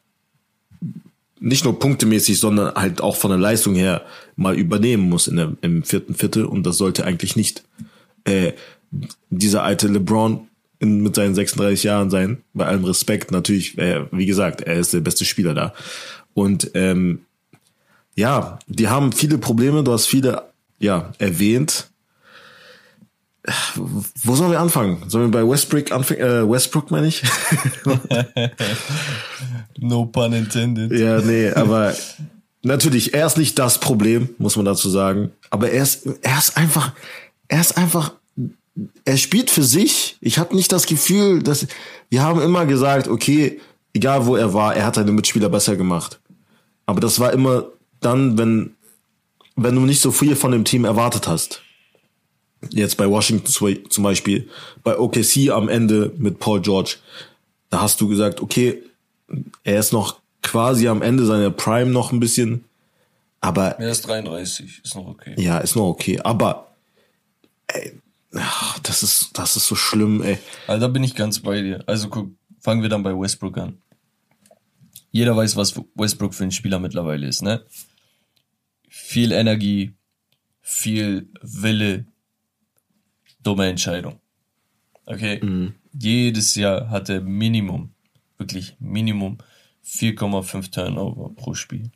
nicht 1.39 1.65
nur 1.65 1.79
punktemäßig, 1.79 2.39
sondern 2.39 2.75
halt 2.75 3.01
auch 3.01 3.15
von 3.15 3.31
der 3.31 3.39
Leistung 3.39 3.75
her 3.75 4.05
mal 4.35 4.55
übernehmen 4.55 5.09
muss 5.09 5.27
in 5.27 5.35
der, 5.35 5.53
im 5.61 5.83
vierten 5.83 6.15
Viertel 6.15 6.45
und 6.45 6.65
das 6.65 6.77
sollte 6.77 7.05
eigentlich 7.05 7.35
nicht 7.35 7.63
äh, 8.23 8.53
dieser 9.29 9.63
alte 9.63 9.87
LeBron 9.87 10.47
in, 10.79 11.01
mit 11.01 11.15
seinen 11.15 11.35
36 11.35 11.83
Jahren 11.83 12.09
sein. 12.09 12.41
Bei 12.53 12.65
allem 12.65 12.83
Respekt 12.85 13.31
natürlich, 13.31 13.77
äh, 13.77 14.05
wie 14.11 14.25
gesagt, 14.25 14.61
er 14.61 14.75
ist 14.75 14.93
der 14.93 15.01
beste 15.01 15.25
Spieler 15.25 15.53
da. 15.53 15.73
Und 16.33 16.71
ähm, 16.73 17.25
ja, 18.15 18.59
die 18.67 18.87
haben 18.87 19.11
viele 19.11 19.37
Probleme, 19.37 19.83
du 19.83 19.91
hast 19.91 20.05
viele 20.05 20.43
ja 20.79 21.11
erwähnt. 21.17 21.89
Wo 24.23 24.35
sollen 24.35 24.51
wir 24.51 24.59
anfangen? 24.59 25.03
Sollen 25.07 25.31
wir 25.31 25.43
bei 25.43 25.49
Westbrook 25.49 25.91
anfangen? 25.91 26.19
Äh, 26.19 26.49
Westbrook 26.49 26.89
meine 26.89 27.07
ich? 27.07 27.23
no 29.77 30.05
pun 30.05 30.33
intended. 30.33 30.91
Ja, 30.91 31.21
nee, 31.21 31.51
aber 31.51 31.93
natürlich, 32.63 33.13
er 33.13 33.27
ist 33.27 33.37
nicht 33.37 33.59
das 33.59 33.79
Problem, 33.79 34.29
muss 34.39 34.55
man 34.55 34.65
dazu 34.65 34.89
sagen. 34.89 35.31
Aber 35.51 35.69
er 35.69 35.83
ist, 35.83 36.07
er 36.21 36.37
ist 36.37 36.57
einfach, 36.57 36.93
er 37.47 37.61
ist 37.61 37.77
einfach, 37.77 38.13
er 39.05 39.17
spielt 39.17 39.51
für 39.51 39.63
sich. 39.63 40.17
Ich 40.21 40.39
habe 40.39 40.55
nicht 40.55 40.71
das 40.71 40.87
Gefühl, 40.87 41.43
dass 41.43 41.67
wir 42.09 42.23
haben 42.23 42.41
immer 42.41 42.65
gesagt, 42.65 43.07
okay, 43.07 43.59
egal 43.93 44.25
wo 44.25 44.35
er 44.35 44.53
war, 44.53 44.75
er 44.75 44.85
hat 44.85 44.95
seine 44.95 45.11
Mitspieler 45.11 45.49
besser 45.49 45.75
gemacht. 45.75 46.19
Aber 46.87 46.99
das 46.99 47.19
war 47.19 47.31
immer 47.31 47.65
dann, 47.99 48.37
wenn, 48.37 48.75
wenn 49.55 49.75
du 49.75 49.81
nicht 49.81 50.01
so 50.01 50.11
viel 50.11 50.35
von 50.35 50.51
dem 50.51 50.65
Team 50.65 50.85
erwartet 50.85 51.27
hast 51.27 51.61
jetzt 52.69 52.97
bei 52.97 53.09
Washington 53.09 53.89
zum 53.89 54.03
Beispiel, 54.03 54.49
bei 54.83 54.97
OKC 54.97 55.49
am 55.51 55.69
Ende 55.69 56.13
mit 56.17 56.39
Paul 56.39 56.61
George, 56.61 56.97
da 57.69 57.81
hast 57.81 58.01
du 58.01 58.07
gesagt, 58.07 58.41
okay, 58.41 58.81
er 59.63 59.79
ist 59.79 59.93
noch 59.93 60.19
quasi 60.41 60.87
am 60.87 61.01
Ende 61.01 61.25
seiner 61.25 61.49
Prime 61.49 61.91
noch 61.91 62.11
ein 62.11 62.19
bisschen, 62.19 62.65
aber. 63.41 63.79
Er 63.79 63.89
ist 63.89 64.07
33, 64.07 64.81
ist 64.83 64.95
noch 64.95 65.07
okay. 65.07 65.35
Ja, 65.37 65.57
ist 65.57 65.75
noch 65.75 65.87
okay, 65.87 66.19
aber, 66.21 66.75
ey, 67.67 67.93
das 68.83 69.03
ist, 69.03 69.37
das 69.37 69.55
ist 69.55 69.67
so 69.67 69.75
schlimm, 69.75 70.21
ey. 70.21 70.37
Also 70.67 70.81
da 70.81 70.87
bin 70.87 71.03
ich 71.03 71.15
ganz 71.15 71.39
bei 71.39 71.61
dir. 71.61 71.83
Also 71.87 72.09
guck, 72.09 72.31
fangen 72.59 72.81
wir 72.81 72.89
dann 72.89 73.03
bei 73.03 73.17
Westbrook 73.17 73.57
an. 73.57 73.77
Jeder 75.11 75.35
weiß, 75.35 75.55
was 75.55 75.75
Westbrook 75.95 76.33
für 76.33 76.43
ein 76.43 76.51
Spieler 76.51 76.79
mittlerweile 76.79 77.27
ist, 77.27 77.41
ne? 77.41 77.63
Viel 78.89 79.31
Energie, 79.31 79.93
viel 80.61 81.29
Wille, 81.41 82.05
dumme 83.45 83.67
Entscheidung. 83.67 84.19
Okay. 85.05 85.39
Mhm. 85.43 85.75
Jedes 85.93 86.55
Jahr 86.55 86.89
hat 86.89 87.09
er 87.09 87.21
Minimum, 87.21 87.91
wirklich 88.37 88.75
Minimum 88.79 89.37
4,5 89.85 90.71
Turnover 90.71 91.29
pro 91.35 91.53
Spiel. 91.53 91.91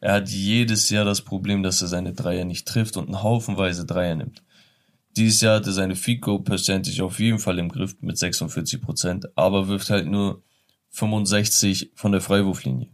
Er 0.00 0.14
hat 0.14 0.28
jedes 0.28 0.90
Jahr 0.90 1.04
das 1.04 1.22
Problem, 1.22 1.62
dass 1.62 1.80
er 1.80 1.88
seine 1.88 2.12
Dreier 2.12 2.44
nicht 2.44 2.66
trifft 2.66 2.96
und 2.96 3.06
einen 3.06 3.22
Haufenweise 3.22 3.86
Dreier 3.86 4.16
nimmt. 4.16 4.42
Dieses 5.16 5.40
Jahr 5.40 5.56
hat 5.56 5.66
er 5.66 5.72
seine 5.72 5.94
Goal 5.94 6.42
Percentage 6.42 7.02
auf 7.04 7.20
jeden 7.20 7.38
Fall 7.38 7.58
im 7.58 7.68
Griff 7.68 7.96
mit 8.00 8.16
46% 8.16 9.28
aber 9.36 9.68
wirft 9.68 9.90
halt 9.90 10.06
nur 10.06 10.42
65 10.90 11.92
von 11.94 12.12
der 12.12 12.20
Freiwurflinie. 12.20 12.88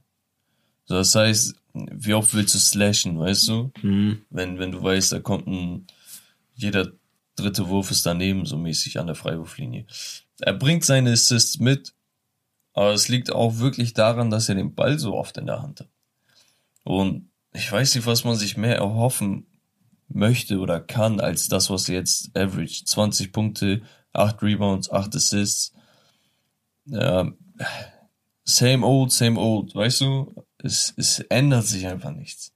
So, 0.84 0.94
das 0.96 1.14
heißt, 1.14 1.54
wie 1.72 2.14
oft 2.14 2.34
willst 2.34 2.54
du 2.54 2.58
slashen, 2.58 3.18
weißt 3.18 3.48
du? 3.48 3.72
Mhm. 3.82 4.22
Wenn, 4.30 4.58
wenn 4.58 4.72
du 4.72 4.82
weißt, 4.82 5.12
da 5.12 5.20
kommt 5.20 5.46
ein, 5.46 5.86
jeder 6.54 6.92
dritte 7.40 7.68
Wurf 7.68 7.90
ist 7.90 8.06
daneben, 8.06 8.46
so 8.46 8.56
mäßig 8.56 8.98
an 8.98 9.06
der 9.06 9.16
Freiwurflinie. 9.16 9.86
Er 10.40 10.54
bringt 10.54 10.84
seine 10.84 11.12
Assists 11.12 11.58
mit, 11.58 11.94
aber 12.72 12.92
es 12.92 13.08
liegt 13.08 13.32
auch 13.32 13.58
wirklich 13.58 13.94
daran, 13.94 14.30
dass 14.30 14.48
er 14.48 14.54
den 14.54 14.74
Ball 14.74 14.98
so 14.98 15.14
oft 15.14 15.36
in 15.36 15.46
der 15.46 15.62
Hand 15.62 15.80
hat. 15.80 15.88
Und 16.84 17.30
ich 17.52 17.70
weiß 17.70 17.94
nicht, 17.94 18.06
was 18.06 18.24
man 18.24 18.36
sich 18.36 18.56
mehr 18.56 18.76
erhoffen 18.76 19.46
möchte 20.08 20.58
oder 20.58 20.80
kann, 20.80 21.20
als 21.20 21.48
das, 21.48 21.70
was 21.70 21.86
jetzt 21.86 22.36
average. 22.36 22.84
20 22.84 23.32
Punkte, 23.32 23.82
8 24.12 24.42
Rebounds, 24.42 24.90
8 24.90 25.14
Assists. 25.14 25.72
Ja, 26.86 27.30
same 28.44 28.86
old, 28.86 29.12
same 29.12 29.38
old, 29.38 29.74
weißt 29.74 30.00
du? 30.02 30.34
Es, 30.58 30.92
es 30.96 31.20
ändert 31.20 31.66
sich 31.66 31.86
einfach 31.86 32.10
nichts. 32.10 32.52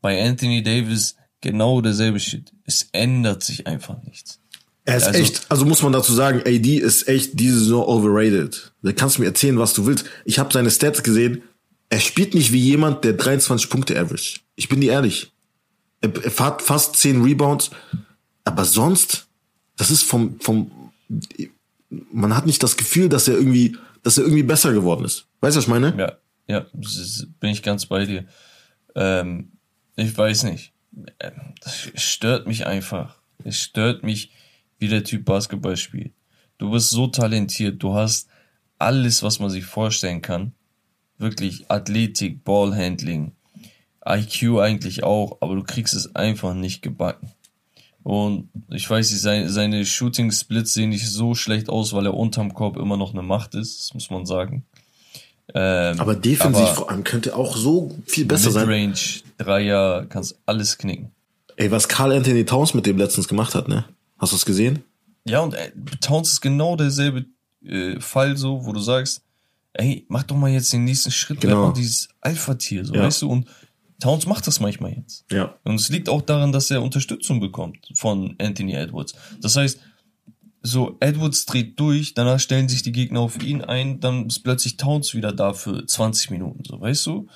Bei 0.00 0.22
Anthony 0.22 0.62
Davis 0.62 1.16
genau 1.44 1.82
derselbe 1.82 2.18
Shit. 2.18 2.52
Es 2.64 2.88
ändert 2.92 3.44
sich 3.44 3.66
einfach 3.66 4.02
nichts. 4.02 4.40
Er 4.86 4.96
ist 4.96 5.06
also, 5.06 5.20
echt, 5.20 5.46
also 5.50 5.64
muss 5.66 5.82
man 5.82 5.92
dazu 5.92 6.12
sagen, 6.12 6.40
AD 6.40 6.76
ist 6.76 7.06
echt 7.06 7.38
diese 7.38 7.58
Saison 7.58 7.84
overrated. 7.84 8.72
Da 8.82 8.92
kannst 8.92 9.16
du 9.16 9.22
mir 9.22 9.28
erzählen, 9.28 9.58
was 9.58 9.74
du 9.74 9.86
willst. 9.86 10.06
Ich 10.24 10.38
habe 10.38 10.52
seine 10.52 10.70
Stats 10.70 11.02
gesehen. 11.02 11.42
Er 11.90 12.00
spielt 12.00 12.34
nicht 12.34 12.52
wie 12.52 12.60
jemand, 12.60 13.04
der 13.04 13.12
23 13.12 13.70
Punkte 13.70 13.98
average. 13.98 14.40
Ich 14.56 14.68
bin 14.68 14.80
dir 14.80 14.92
ehrlich. 14.92 15.32
Er, 16.00 16.12
er 16.22 16.38
hat 16.38 16.62
fast 16.62 16.96
10 16.96 17.22
Rebounds. 17.22 17.70
Aber 18.44 18.64
sonst, 18.64 19.26
das 19.76 19.90
ist 19.90 20.02
vom, 20.02 20.40
vom, 20.40 20.70
man 22.10 22.34
hat 22.34 22.46
nicht 22.46 22.62
das 22.62 22.76
Gefühl, 22.76 23.08
dass 23.08 23.28
er 23.28 23.34
irgendwie, 23.34 23.76
dass 24.02 24.18
er 24.18 24.24
irgendwie 24.24 24.42
besser 24.42 24.72
geworden 24.72 25.04
ist. 25.04 25.26
Weißt 25.40 25.56
du, 25.56 25.58
was 25.58 25.64
ich 25.64 25.70
meine? 25.70 25.94
Ja, 25.98 26.12
ja, 26.46 26.66
bin 27.40 27.50
ich 27.50 27.62
ganz 27.62 27.86
bei 27.86 28.04
dir. 28.04 28.26
Ähm, 28.94 29.52
ich 29.96 30.16
weiß 30.16 30.44
nicht 30.44 30.73
das 31.60 31.90
stört 31.94 32.46
mich 32.46 32.66
einfach. 32.66 33.16
Es 33.44 33.58
stört 33.58 34.02
mich, 34.02 34.30
wie 34.78 34.88
der 34.88 35.04
Typ 35.04 35.24
Basketball 35.24 35.76
spielt. 35.76 36.12
Du 36.58 36.70
bist 36.70 36.90
so 36.90 37.06
talentiert, 37.06 37.82
du 37.82 37.94
hast 37.94 38.28
alles, 38.78 39.22
was 39.22 39.40
man 39.40 39.50
sich 39.50 39.64
vorstellen 39.64 40.22
kann. 40.22 40.52
Wirklich 41.18 41.70
Athletik, 41.70 42.44
Ballhandling, 42.44 43.32
IQ 44.06 44.60
eigentlich 44.60 45.04
auch, 45.04 45.38
aber 45.40 45.56
du 45.56 45.62
kriegst 45.62 45.94
es 45.94 46.14
einfach 46.14 46.54
nicht 46.54 46.82
gebacken. 46.82 47.30
Und 48.02 48.50
ich 48.68 48.88
weiß 48.88 49.10
nicht, 49.10 49.22
seine, 49.22 49.48
seine 49.48 49.86
Shooting-Splits 49.86 50.74
sehen 50.74 50.90
nicht 50.90 51.08
so 51.08 51.34
schlecht 51.34 51.70
aus, 51.70 51.94
weil 51.94 52.04
er 52.04 52.14
unterm 52.14 52.52
Korb 52.52 52.76
immer 52.76 52.98
noch 52.98 53.14
eine 53.14 53.22
Macht 53.22 53.54
ist, 53.54 53.80
das 53.80 53.94
muss 53.94 54.10
man 54.10 54.26
sagen. 54.26 54.66
Ähm, 55.52 56.00
aber 56.00 56.14
defensiv 56.14 56.62
aber 56.62 56.74
vor 56.74 56.90
allem 56.90 57.04
könnte 57.04 57.36
auch 57.36 57.56
so 57.56 57.94
viel 58.06 58.24
besser 58.24 58.50
sein. 58.50 58.68
Range, 58.68 58.94
Dreier, 59.36 60.06
kannst 60.08 60.38
alles 60.46 60.78
knicken. 60.78 61.10
Ey, 61.56 61.70
was 61.70 61.86
Carl 61.88 62.12
Anthony 62.12 62.44
Towns 62.44 62.74
mit 62.74 62.86
dem 62.86 62.96
letztens 62.96 63.28
gemacht 63.28 63.54
hat, 63.54 63.68
ne? 63.68 63.84
Hast 64.18 64.32
du 64.32 64.36
es 64.36 64.44
gesehen? 64.44 64.82
Ja, 65.26 65.40
und 65.40 65.54
äh, 65.54 65.70
Towns 66.00 66.32
ist 66.32 66.40
genau 66.40 66.76
derselbe 66.76 67.26
äh, 67.64 68.00
Fall 68.00 68.36
so, 68.36 68.64
wo 68.64 68.72
du 68.72 68.80
sagst, 68.80 69.22
ey, 69.74 70.04
mach 70.08 70.22
doch 70.22 70.36
mal 70.36 70.50
jetzt 70.50 70.72
den 70.72 70.84
nächsten 70.84 71.10
Schritt, 71.10 71.40
genau. 71.40 71.72
dieses 71.72 72.08
Alpha-Tier, 72.20 72.84
so, 72.84 72.94
ja. 72.94 73.02
weißt 73.02 73.22
du? 73.22 73.30
Und 73.30 73.48
Towns 74.00 74.26
macht 74.26 74.46
das 74.46 74.60
manchmal 74.60 74.92
jetzt. 74.92 75.24
Ja. 75.30 75.54
Und 75.64 75.76
es 75.76 75.88
liegt 75.88 76.08
auch 76.08 76.22
daran, 76.22 76.52
dass 76.52 76.70
er 76.70 76.82
Unterstützung 76.82 77.40
bekommt 77.40 77.88
von 77.94 78.34
Anthony 78.38 78.74
Edwards. 78.74 79.14
Das 79.40 79.56
heißt, 79.56 79.78
so, 80.66 80.96
Edwards 81.00 81.44
dreht 81.44 81.78
durch, 81.78 82.14
danach 82.14 82.40
stellen 82.40 82.70
sich 82.70 82.82
die 82.82 82.90
Gegner 82.90 83.20
auf 83.20 83.40
ihn 83.42 83.60
ein, 83.60 84.00
dann 84.00 84.28
ist 84.28 84.40
plötzlich 84.40 84.78
Towns 84.78 85.14
wieder 85.14 85.30
da 85.30 85.52
für 85.52 85.84
20 85.84 86.30
Minuten, 86.30 86.64
so, 86.64 86.80
weißt 86.80 87.04
du? 87.06 87.26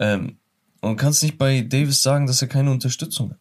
Ähm, 0.00 0.38
und 0.80 0.96
kannst 0.96 1.22
nicht 1.22 1.36
bei 1.36 1.60
Davis 1.60 2.02
sagen, 2.02 2.26
dass 2.26 2.40
er 2.40 2.48
keine 2.48 2.70
Unterstützung 2.70 3.32
hat. 3.32 3.38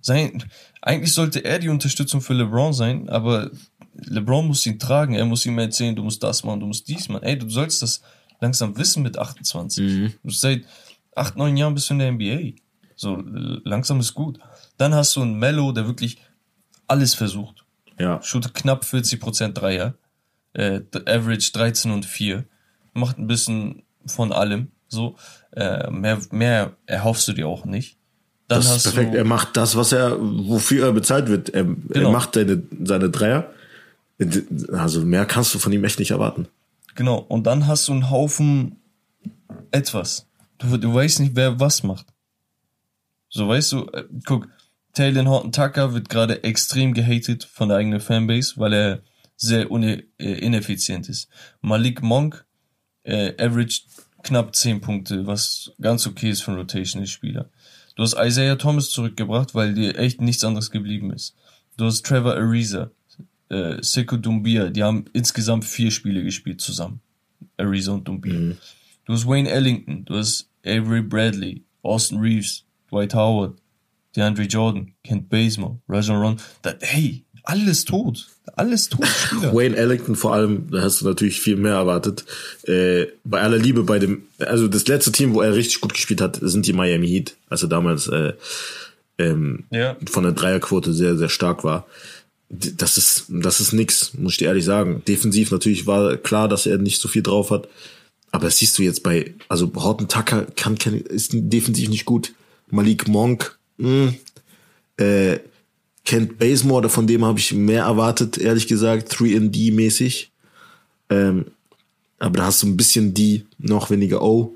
Sein, 0.00 0.44
eigentlich 0.80 1.12
sollte 1.12 1.44
er 1.44 1.58
die 1.58 1.70
Unterstützung 1.70 2.20
für 2.20 2.34
LeBron 2.34 2.72
sein, 2.72 3.08
aber 3.08 3.50
LeBron 3.94 4.46
muss 4.46 4.64
ihn 4.64 4.78
tragen, 4.78 5.14
er 5.14 5.26
muss 5.26 5.44
ihm 5.44 5.58
erzählen, 5.58 5.96
du 5.96 6.04
musst 6.04 6.22
das 6.22 6.44
machen, 6.44 6.60
du 6.60 6.66
musst 6.66 6.86
dies 6.86 7.08
machen. 7.08 7.24
Ey, 7.24 7.36
du 7.36 7.50
sollst 7.50 7.82
das 7.82 8.00
langsam 8.40 8.78
wissen 8.78 9.02
mit 9.02 9.18
28. 9.18 9.84
Mhm. 9.84 10.12
Du 10.22 10.30
seit 10.30 10.64
acht, 11.16 11.36
neun 11.36 11.56
Jahren 11.56 11.74
bist 11.74 11.90
du 11.90 11.94
in 11.94 11.98
der 11.98 12.12
NBA. 12.12 12.60
So, 12.94 13.20
langsam 13.64 13.98
ist 13.98 14.14
gut. 14.14 14.38
Dann 14.76 14.94
hast 14.94 15.16
du 15.16 15.22
einen 15.22 15.36
Mello, 15.36 15.72
der 15.72 15.86
wirklich 15.86 16.18
alles 16.86 17.16
versucht. 17.16 17.64
Ja. 17.98 18.22
Shootet 18.22 18.54
knapp 18.54 18.84
40% 18.84 19.52
Dreier. 19.52 19.94
äh, 20.54 20.80
Average 21.06 21.52
13 21.52 21.90
und 21.90 22.06
4. 22.06 22.44
Macht 22.94 23.18
ein 23.18 23.26
bisschen 23.26 23.82
von 24.06 24.32
allem. 24.32 24.68
So. 24.88 25.16
Äh, 25.52 25.90
mehr, 25.90 26.18
mehr 26.30 26.76
erhoffst 26.86 27.28
du 27.28 27.32
dir 27.32 27.46
auch 27.48 27.64
nicht. 27.64 27.96
Dann 28.48 28.60
das 28.60 28.76
ist 28.76 28.94
perfekt. 28.94 29.14
er 29.14 29.24
macht 29.24 29.56
das, 29.56 29.76
was 29.76 29.92
er, 29.92 30.16
wofür 30.18 30.86
er 30.86 30.92
bezahlt 30.92 31.28
wird. 31.28 31.50
Er, 31.50 31.64
genau. 31.64 31.84
er 31.94 32.10
macht 32.10 32.34
seine, 32.34 32.62
seine 32.82 33.10
Dreier. 33.10 33.50
Also 34.72 35.02
mehr 35.02 35.26
kannst 35.26 35.54
du 35.54 35.58
von 35.58 35.72
ihm 35.72 35.84
echt 35.84 35.98
nicht 35.98 36.10
erwarten. 36.10 36.48
Genau. 36.94 37.18
Und 37.18 37.46
dann 37.46 37.66
hast 37.66 37.88
du 37.88 37.92
einen 37.92 38.10
Haufen 38.10 38.76
etwas. 39.70 40.26
Du, 40.58 40.76
du 40.76 40.92
weißt 40.92 41.20
nicht, 41.20 41.36
wer 41.36 41.60
was 41.60 41.82
macht. 41.82 42.06
So, 43.28 43.46
weißt 43.46 43.72
du, 43.72 43.86
äh, 43.92 44.04
guck, 44.26 44.48
Taylor 44.94 45.26
Horton 45.26 45.52
Tucker 45.52 45.94
wird 45.94 46.08
gerade 46.08 46.42
extrem 46.44 46.94
gehatet 46.94 47.44
von 47.44 47.68
der 47.68 47.78
eigenen 47.78 48.00
Fanbase, 48.00 48.54
weil 48.56 48.72
er 48.72 49.02
sehr 49.36 49.70
une, 49.70 50.02
äh, 50.18 50.32
ineffizient 50.32 51.08
ist. 51.08 51.28
Malik 51.60 52.02
Monk 52.02 52.44
äh, 53.04 53.32
averaged 53.42 53.84
knapp 54.22 54.54
10 54.54 54.80
Punkte, 54.80 55.26
was 55.26 55.72
ganz 55.80 56.06
okay 56.06 56.30
ist 56.30 56.42
für 56.42 56.50
einen 56.50 56.60
Rotational-Spieler. 56.60 57.48
Du 57.94 58.02
hast 58.02 58.14
Isaiah 58.18 58.56
Thomas 58.56 58.90
zurückgebracht, 58.90 59.54
weil 59.54 59.74
dir 59.74 59.98
echt 59.98 60.20
nichts 60.20 60.44
anderes 60.44 60.70
geblieben 60.70 61.12
ist. 61.12 61.34
Du 61.76 61.84
hast 61.84 62.04
Trevor 62.04 62.34
Ariza, 62.34 62.90
äh, 63.48 63.76
Sekou 63.80 64.16
Dumbia, 64.16 64.70
die 64.70 64.82
haben 64.82 65.04
insgesamt 65.12 65.64
vier 65.64 65.90
Spiele 65.90 66.22
gespielt 66.22 66.60
zusammen. 66.60 67.00
Ariza 67.56 67.92
und 67.92 68.06
Dumbia. 68.06 68.34
Mhm. 68.34 68.58
Du 69.04 69.12
hast 69.12 69.26
Wayne 69.26 69.48
Ellington, 69.48 70.04
du 70.04 70.16
hast 70.16 70.50
Avery 70.64 71.02
Bradley, 71.02 71.64
Austin 71.82 72.18
Reeves, 72.18 72.64
Dwight 72.90 73.14
Howard, 73.14 73.58
DeAndre 74.18 74.42
Jordan, 74.42 74.92
Kent 75.04 75.28
Bazemore, 75.28 75.78
Rajon 75.88 76.16
Ron. 76.16 76.36
Da, 76.62 76.74
hey, 76.80 77.24
alles 77.44 77.84
tot. 77.84 78.26
Alles 78.56 78.88
tot. 78.88 79.06
Spieler. 79.06 79.54
Wayne 79.54 79.76
Ellington 79.76 80.16
vor 80.16 80.34
allem, 80.34 80.68
da 80.70 80.82
hast 80.82 81.00
du 81.00 81.06
natürlich 81.06 81.40
viel 81.40 81.56
mehr 81.56 81.74
erwartet. 81.74 82.24
Äh, 82.64 83.06
bei 83.24 83.40
aller 83.40 83.58
Liebe 83.58 83.84
bei 83.84 83.98
dem, 83.98 84.22
also 84.38 84.68
das 84.68 84.86
letzte 84.86 85.12
Team, 85.12 85.34
wo 85.34 85.40
er 85.40 85.54
richtig 85.54 85.80
gut 85.80 85.94
gespielt 85.94 86.20
hat, 86.20 86.38
sind 86.42 86.66
die 86.66 86.72
Miami 86.72 87.08
Heat. 87.08 87.36
Also 87.48 87.66
damals 87.66 88.08
äh, 88.08 88.32
ähm, 89.18 89.64
ja. 89.70 89.96
von 90.10 90.24
der 90.24 90.32
Dreierquote 90.32 90.92
sehr, 90.92 91.16
sehr 91.16 91.28
stark 91.28 91.64
war. 91.64 91.86
Das 92.50 92.96
ist, 92.96 93.26
das 93.28 93.60
ist 93.60 93.72
nix, 93.72 94.14
muss 94.14 94.32
ich 94.32 94.38
dir 94.38 94.48
ehrlich 94.48 94.64
sagen. 94.64 95.02
Defensiv 95.06 95.50
natürlich 95.50 95.86
war 95.86 96.16
klar, 96.16 96.48
dass 96.48 96.66
er 96.66 96.78
nicht 96.78 97.00
so 97.00 97.08
viel 97.08 97.22
drauf 97.22 97.50
hat. 97.50 97.68
Aber 98.30 98.46
das 98.46 98.58
siehst 98.58 98.78
du 98.78 98.82
jetzt 98.82 99.02
bei, 99.02 99.34
also 99.48 99.70
Horton 99.74 100.08
Tucker 100.08 100.46
kann, 100.56 100.76
kann 100.76 100.94
ist 100.94 101.30
defensiv 101.32 101.88
nicht 101.88 102.04
gut. 102.04 102.32
Malik 102.70 103.08
Monk, 103.08 103.57
mh, 103.78 104.14
äh, 104.98 105.38
Kent 106.04 106.38
Bazemore, 106.38 106.88
von 106.88 107.06
dem 107.06 107.24
habe 107.24 107.38
ich 107.38 107.52
mehr 107.52 107.84
erwartet, 107.84 108.38
ehrlich 108.38 108.66
gesagt, 108.66 109.12
3D-mäßig. 109.12 110.28
Ähm, 111.10 111.46
aber 112.18 112.38
da 112.38 112.46
hast 112.46 112.62
du 112.62 112.66
ein 112.66 112.76
bisschen 112.76 113.14
D, 113.14 113.44
noch 113.58 113.90
weniger 113.90 114.22
O. 114.22 114.54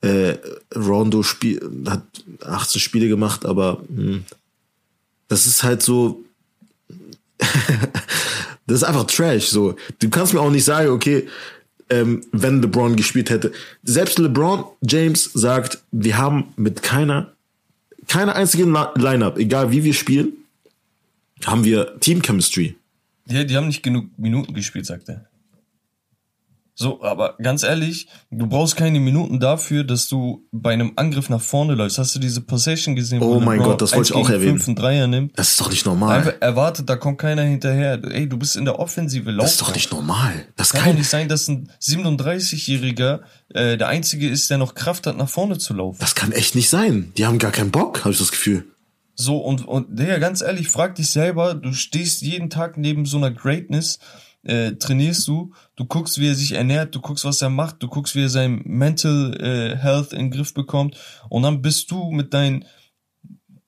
Äh, 0.00 0.36
Rondo 0.74 1.22
spiel, 1.22 1.60
hat 1.86 2.02
18 2.44 2.80
Spiele 2.80 3.08
gemacht, 3.08 3.46
aber 3.46 3.82
mh, 3.88 4.20
das 5.28 5.46
ist 5.46 5.62
halt 5.62 5.82
so. 5.82 6.24
das 8.66 8.78
ist 8.78 8.84
einfach 8.84 9.04
Trash. 9.04 9.48
So, 9.48 9.76
du 10.00 10.10
kannst 10.10 10.34
mir 10.34 10.40
auch 10.40 10.50
nicht 10.50 10.64
sagen, 10.64 10.90
okay, 10.90 11.28
ähm, 11.90 12.22
wenn 12.32 12.60
LeBron 12.60 12.96
gespielt 12.96 13.30
hätte. 13.30 13.52
Selbst 13.82 14.18
LeBron 14.18 14.64
James 14.82 15.30
sagt, 15.34 15.82
wir 15.90 16.18
haben 16.18 16.52
mit 16.56 16.82
keiner, 16.82 17.32
keiner 18.08 18.34
einzigen 18.34 18.76
Lineup, 18.96 19.38
egal 19.38 19.70
wie 19.70 19.84
wir 19.84 19.94
spielen, 19.94 20.32
haben 21.44 21.64
wir 21.64 22.00
Team 22.00 22.22
Chemistry. 22.22 22.76
Ja, 23.26 23.44
die 23.44 23.56
haben 23.56 23.68
nicht 23.68 23.82
genug 23.82 24.06
Minuten 24.18 24.54
gespielt, 24.54 24.86
sagt 24.86 25.08
er. 25.08 25.27
So, 26.80 27.02
aber 27.02 27.34
ganz 27.42 27.64
ehrlich, 27.64 28.06
du 28.30 28.46
brauchst 28.46 28.76
keine 28.76 29.00
Minuten 29.00 29.40
dafür, 29.40 29.82
dass 29.82 30.08
du 30.08 30.46
bei 30.52 30.72
einem 30.72 30.92
Angriff 30.94 31.28
nach 31.28 31.40
vorne 31.40 31.74
läufst. 31.74 31.98
Hast 31.98 32.14
du 32.14 32.20
diese 32.20 32.40
Possession 32.40 32.94
gesehen? 32.94 33.20
Oh 33.20 33.40
mein 33.40 33.58
Gott, 33.58 33.82
das 33.82 33.96
wollte 33.96 34.12
ich 34.12 34.14
auch 34.14 34.30
erwähnen. 34.30 34.76
Dreier 34.76 35.08
nimmt? 35.08 35.36
Das 35.36 35.48
ist 35.48 35.60
doch 35.60 35.70
nicht 35.70 35.84
normal. 35.86 36.18
Einfach 36.18 36.34
erwartet, 36.38 36.88
da 36.88 36.94
kommt 36.94 37.18
keiner 37.18 37.42
hinterher. 37.42 38.00
Ey, 38.04 38.28
du 38.28 38.36
bist 38.36 38.54
in 38.54 38.64
der 38.64 38.78
Offensive 38.78 39.28
lauf. 39.32 39.46
Das 39.46 39.52
ist 39.54 39.60
doch 39.60 39.74
nicht 39.74 39.90
normal. 39.90 40.46
Das 40.54 40.70
kann, 40.70 40.82
kann 40.82 40.92
doch 40.92 40.98
nicht 40.98 41.10
sein, 41.10 41.28
dass 41.28 41.48
ein 41.48 41.68
37-Jähriger 41.82 43.22
äh, 43.48 43.76
der 43.76 43.88
Einzige 43.88 44.28
ist, 44.28 44.48
der 44.48 44.58
noch 44.58 44.76
Kraft 44.76 45.08
hat, 45.08 45.16
nach 45.16 45.28
vorne 45.28 45.58
zu 45.58 45.74
laufen. 45.74 45.98
Das 45.98 46.14
kann 46.14 46.30
echt 46.30 46.54
nicht 46.54 46.70
sein. 46.70 47.12
Die 47.16 47.26
haben 47.26 47.40
gar 47.40 47.50
keinen 47.50 47.72
Bock, 47.72 48.04
habe 48.04 48.12
ich 48.12 48.20
das 48.20 48.30
Gefühl. 48.30 48.64
So, 49.16 49.38
und, 49.38 49.66
und, 49.66 49.98
Digga, 49.98 50.18
ganz 50.18 50.42
ehrlich, 50.42 50.68
frag 50.68 50.94
dich 50.94 51.10
selber, 51.10 51.54
du 51.54 51.72
stehst 51.72 52.22
jeden 52.22 52.50
Tag 52.50 52.78
neben 52.78 53.04
so 53.04 53.16
einer 53.16 53.32
Greatness, 53.32 53.98
äh, 54.48 54.72
trainierst 54.72 55.28
du, 55.28 55.52
du 55.76 55.84
guckst, 55.84 56.18
wie 56.18 56.28
er 56.28 56.34
sich 56.34 56.52
ernährt, 56.52 56.94
du 56.94 57.00
guckst, 57.00 57.24
was 57.24 57.42
er 57.42 57.50
macht, 57.50 57.82
du 57.82 57.88
guckst, 57.88 58.14
wie 58.14 58.22
er 58.22 58.28
sein 58.28 58.62
Mental 58.64 59.34
äh, 59.40 59.76
Health 59.76 60.12
in 60.12 60.18
den 60.18 60.30
Griff 60.30 60.54
bekommt 60.54 60.96
und 61.28 61.42
dann 61.42 61.62
bist 61.62 61.90
du 61.90 62.10
mit 62.10 62.32
deinen 62.34 62.64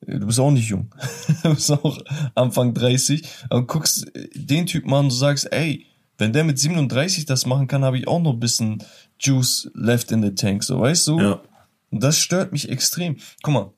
du 0.00 0.26
bist 0.26 0.40
auch 0.40 0.50
nicht 0.50 0.68
jung, 0.68 0.92
du 1.42 1.54
bist 1.54 1.70
auch 1.70 1.98
Anfang 2.34 2.74
30, 2.74 3.22
und 3.50 3.68
guckst 3.68 4.10
den 4.34 4.66
Typen 4.66 4.92
an 4.94 5.04
und 5.04 5.10
sagst, 5.10 5.52
ey, 5.52 5.86
wenn 6.18 6.32
der 6.32 6.44
mit 6.44 6.58
37 6.58 7.26
das 7.26 7.46
machen 7.46 7.66
kann, 7.66 7.84
habe 7.84 7.98
ich 7.98 8.08
auch 8.08 8.20
noch 8.20 8.32
ein 8.32 8.40
bisschen 8.40 8.82
Juice 9.18 9.70
left 9.74 10.10
in 10.10 10.22
the 10.22 10.34
tank, 10.34 10.64
so 10.64 10.80
weißt 10.80 11.06
du? 11.08 11.20
Ja. 11.20 11.42
Und 11.90 12.02
das 12.02 12.18
stört 12.18 12.52
mich 12.52 12.68
extrem. 12.68 13.16
Guck 13.42 13.54
mal, 13.54 13.72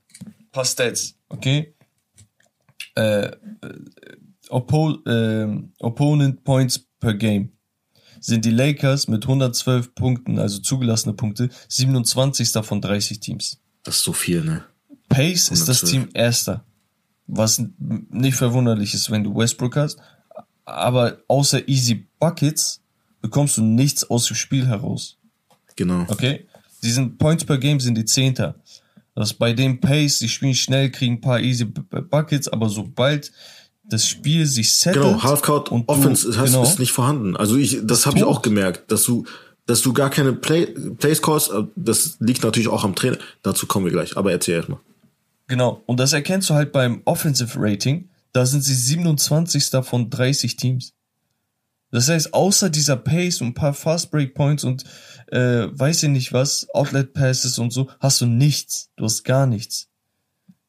paar 0.53 0.64
Stats, 0.64 1.16
okay? 1.28 1.74
Äh, 2.94 3.26
äh 3.26 3.32
Oppo 4.48 4.98
äh, 5.07 5.48
Opponent 5.78 6.44
Points 6.44 6.86
per 7.03 7.14
Game 7.14 7.53
sind 8.20 8.44
die 8.44 8.50
Lakers 8.50 9.09
mit 9.09 9.24
112 9.24 9.94
Punkten, 9.94 10.38
also 10.38 10.61
zugelassene 10.61 11.12
Punkte, 11.14 11.50
27. 11.68 12.50
von 12.64 12.80
30 12.80 13.20
Teams. 13.20 13.59
Das 13.82 13.96
ist 13.96 14.05
so 14.05 14.12
viel, 14.12 14.42
ne? 14.42 14.64
Pace 15.09 15.50
112. 15.50 15.53
ist 15.53 15.68
das 15.68 15.90
Team 15.90 16.09
Erster. 16.14 16.64
Was 17.26 17.62
nicht 17.78 18.36
verwunderlich 18.36 18.94
ist, 18.94 19.11
wenn 19.11 19.24
du 19.24 19.36
Westbrook 19.36 19.76
hast. 19.76 19.98
Aber 20.64 21.18
außer 21.28 21.68
Easy 21.68 22.07
Buckets 22.18 22.80
bekommst 23.20 23.57
du 23.57 23.62
nichts 23.62 24.09
aus 24.09 24.26
dem 24.26 24.36
Spiel 24.36 24.66
heraus. 24.66 25.18
Genau. 25.76 26.07
Okay? 26.09 26.46
Die 26.82 26.90
sind 26.90 27.18
Points 27.18 27.44
per 27.44 27.59
Game 27.59 27.80
sind 27.80 27.96
die 27.96 28.05
Zehnter. 28.05 28.55
Das 29.14 29.34
bei 29.34 29.53
dem 29.53 29.80
Pace, 29.80 30.20
die 30.20 30.28
spielen 30.28 30.55
schnell, 30.55 30.90
kriegen 30.90 31.14
ein 31.14 31.20
paar 31.20 31.40
Easy 31.40 31.64
Buckets, 31.64 32.48
aber 32.48 32.68
sobald 32.68 33.32
das 33.84 34.08
Spiel 34.08 34.46
sich 34.46 34.72
settelt. 34.72 35.04
Genau, 35.04 35.22
Halfcourt 35.22 35.70
und 35.70 35.88
Offense 35.88 36.30
du, 36.30 36.42
genau, 36.42 36.62
ist 36.62 36.78
nicht 36.78 36.92
vorhanden. 36.92 37.36
Also 37.36 37.56
ich, 37.56 37.80
das 37.84 38.06
habe 38.06 38.18
ich 38.18 38.24
auch 38.24 38.42
gemerkt, 38.42 38.90
dass 38.90 39.04
du, 39.04 39.24
dass 39.66 39.82
du 39.82 39.92
gar 39.92 40.10
keine 40.10 40.32
Play, 40.32 40.66
Plays 40.66 41.20
callst. 41.20 41.50
Äh, 41.50 41.64
das 41.76 42.16
liegt 42.20 42.42
natürlich 42.42 42.68
auch 42.68 42.84
am 42.84 42.94
Trainer. 42.94 43.18
Dazu 43.42 43.66
kommen 43.66 43.86
wir 43.86 43.92
gleich. 43.92 44.16
Aber 44.16 44.32
erzähl 44.32 44.56
erstmal. 44.56 44.80
Genau. 45.48 45.82
Und 45.86 45.98
das 46.00 46.12
erkennst 46.12 46.48
du 46.50 46.54
halt 46.54 46.72
beim 46.72 47.02
Offensive 47.04 47.58
Rating. 47.58 48.08
Da 48.32 48.46
sind 48.46 48.62
sie 48.62 48.74
27. 48.74 49.84
von 49.84 50.08
30 50.08 50.56
Teams. 50.56 50.94
Das 51.90 52.08
heißt, 52.08 52.32
außer 52.32 52.70
dieser 52.70 52.96
Pace 52.96 53.42
und 53.42 53.48
ein 53.48 53.54
paar 53.54 53.74
Fast 53.74 54.10
Break 54.10 54.34
Points 54.34 54.64
und 54.64 54.84
äh, 55.26 55.68
weiß 55.70 56.04
ich 56.04 56.08
nicht 56.08 56.32
was, 56.32 56.66
Outlet 56.72 57.12
Passes 57.12 57.58
und 57.58 57.70
so, 57.70 57.90
hast 58.00 58.22
du 58.22 58.26
nichts. 58.26 58.90
Du 58.96 59.04
hast 59.04 59.24
gar 59.24 59.46
nichts. 59.46 59.88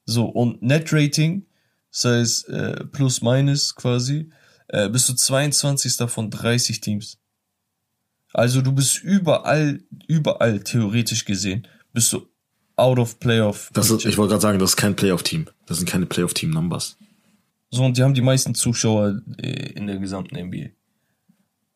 So, 0.06 0.26
und 0.26 0.62
Net 0.62 0.92
Rating 0.92 1.46
das 1.94 2.06
heißt 2.06 2.50
äh, 2.50 2.86
plus 2.86 3.22
minus 3.22 3.76
quasi, 3.76 4.30
äh, 4.68 4.90
bist 4.90 5.08
du 5.08 5.14
22. 5.14 6.10
von 6.10 6.30
30 6.30 6.82
Teams. 6.82 7.20
Also 8.34 8.62
du 8.62 8.72
bist 8.72 9.04
überall, 9.04 9.84
überall 10.08 10.60
theoretisch 10.64 11.24
gesehen, 11.24 11.68
bist 11.94 12.12
du 12.12 12.28
out 12.76 12.98
of 12.98 13.20
Playoff. 13.20 13.70
Das 13.74 13.92
ist, 13.92 14.06
ich 14.06 14.18
wollte 14.18 14.32
gerade 14.32 14.42
sagen, 14.42 14.60
das 14.60 14.72
ist 14.72 14.78
kein 14.78 14.96
Playoff-Team. 14.96 15.48
Das 15.68 15.78
sind 15.78 15.88
keine 15.88 16.08
Playoff-Team-Numbers. 16.08 16.98
So, 17.70 17.84
und 17.86 17.98
die 17.98 18.04
haben 18.04 18.16
die 18.16 18.22
meisten 18.22 18.56
Zuschauer 18.56 19.22
äh, 19.38 19.74
in 19.74 19.86
der 19.86 19.98
gesamten 19.98 20.36
NBA. 20.36 20.70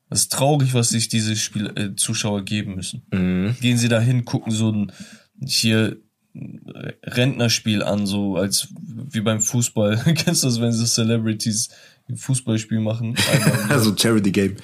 Das 0.09 0.21
ist 0.21 0.31
traurig, 0.31 0.73
was 0.73 0.89
sich 0.89 1.09
diese 1.09 1.35
Spiel 1.35 1.71
äh, 1.75 1.95
Zuschauer 1.95 2.43
geben 2.43 2.75
müssen. 2.75 3.03
Mhm. 3.11 3.55
Gehen 3.61 3.77
sie 3.77 3.89
da 3.89 3.99
hin, 3.99 4.25
gucken 4.25 4.51
so 4.51 4.71
ein 4.71 4.91
hier 5.45 5.97
Rentnerspiel 7.03 7.83
an, 7.83 8.05
so 8.05 8.35
als 8.35 8.67
wie 9.11 9.21
beim 9.21 9.41
Fußball. 9.41 9.97
Kennst 10.15 10.43
du 10.43 10.47
das, 10.47 10.61
wenn 10.61 10.71
so 10.71 10.85
Celebrities 10.85 11.69
ein 12.09 12.17
Fußballspiel 12.17 12.79
machen? 12.79 13.15
also 13.69 13.95
Charity 13.97 14.31
Game. 14.31 14.55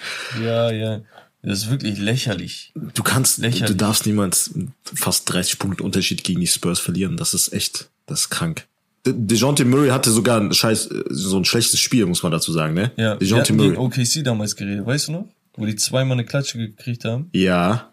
Ja, 0.43 0.71
ja. 0.71 1.01
Das 1.41 1.59
ist 1.59 1.69
wirklich 1.69 1.99
lächerlich. 1.99 2.71
Du 2.93 3.03
kannst, 3.03 3.37
lächerlich. 3.39 3.67
du 3.67 3.75
darfst 3.75 4.05
niemals 4.05 4.53
fast 4.83 5.31
30 5.31 5.59
Punkte 5.59 5.83
Unterschied 5.83 6.23
gegen 6.23 6.39
die 6.39 6.47
Spurs 6.47 6.79
verlieren. 6.79 7.17
Das 7.17 7.33
ist 7.33 7.51
echt, 7.51 7.89
das 8.05 8.21
ist 8.21 8.29
krank. 8.29 8.65
De 9.05 9.13
DeJounte 9.13 9.65
Murray 9.65 9.89
hatte 9.89 10.09
sogar 10.11 10.39
ein 10.39 10.53
scheiß, 10.53 10.89
so 11.09 11.37
ein 11.37 11.43
schlechtes 11.43 11.81
Spiel, 11.81 12.05
muss 12.05 12.23
man 12.23 12.31
dazu 12.31 12.53
sagen, 12.53 12.73
ne? 12.73 12.91
Ja, 12.95 13.15
DeJounte 13.15 13.51
Murray. 13.51 13.75
OKC 13.75 14.23
damals 14.23 14.55
geredet, 14.55 14.85
weißt 14.85 15.09
du 15.09 15.11
noch? 15.11 15.25
Wo 15.55 15.65
die 15.65 15.75
zweimal 15.75 16.13
eine 16.13 16.25
Klatsche 16.25 16.57
gekriegt 16.57 17.03
haben. 17.03 17.29
Ja 17.33 17.92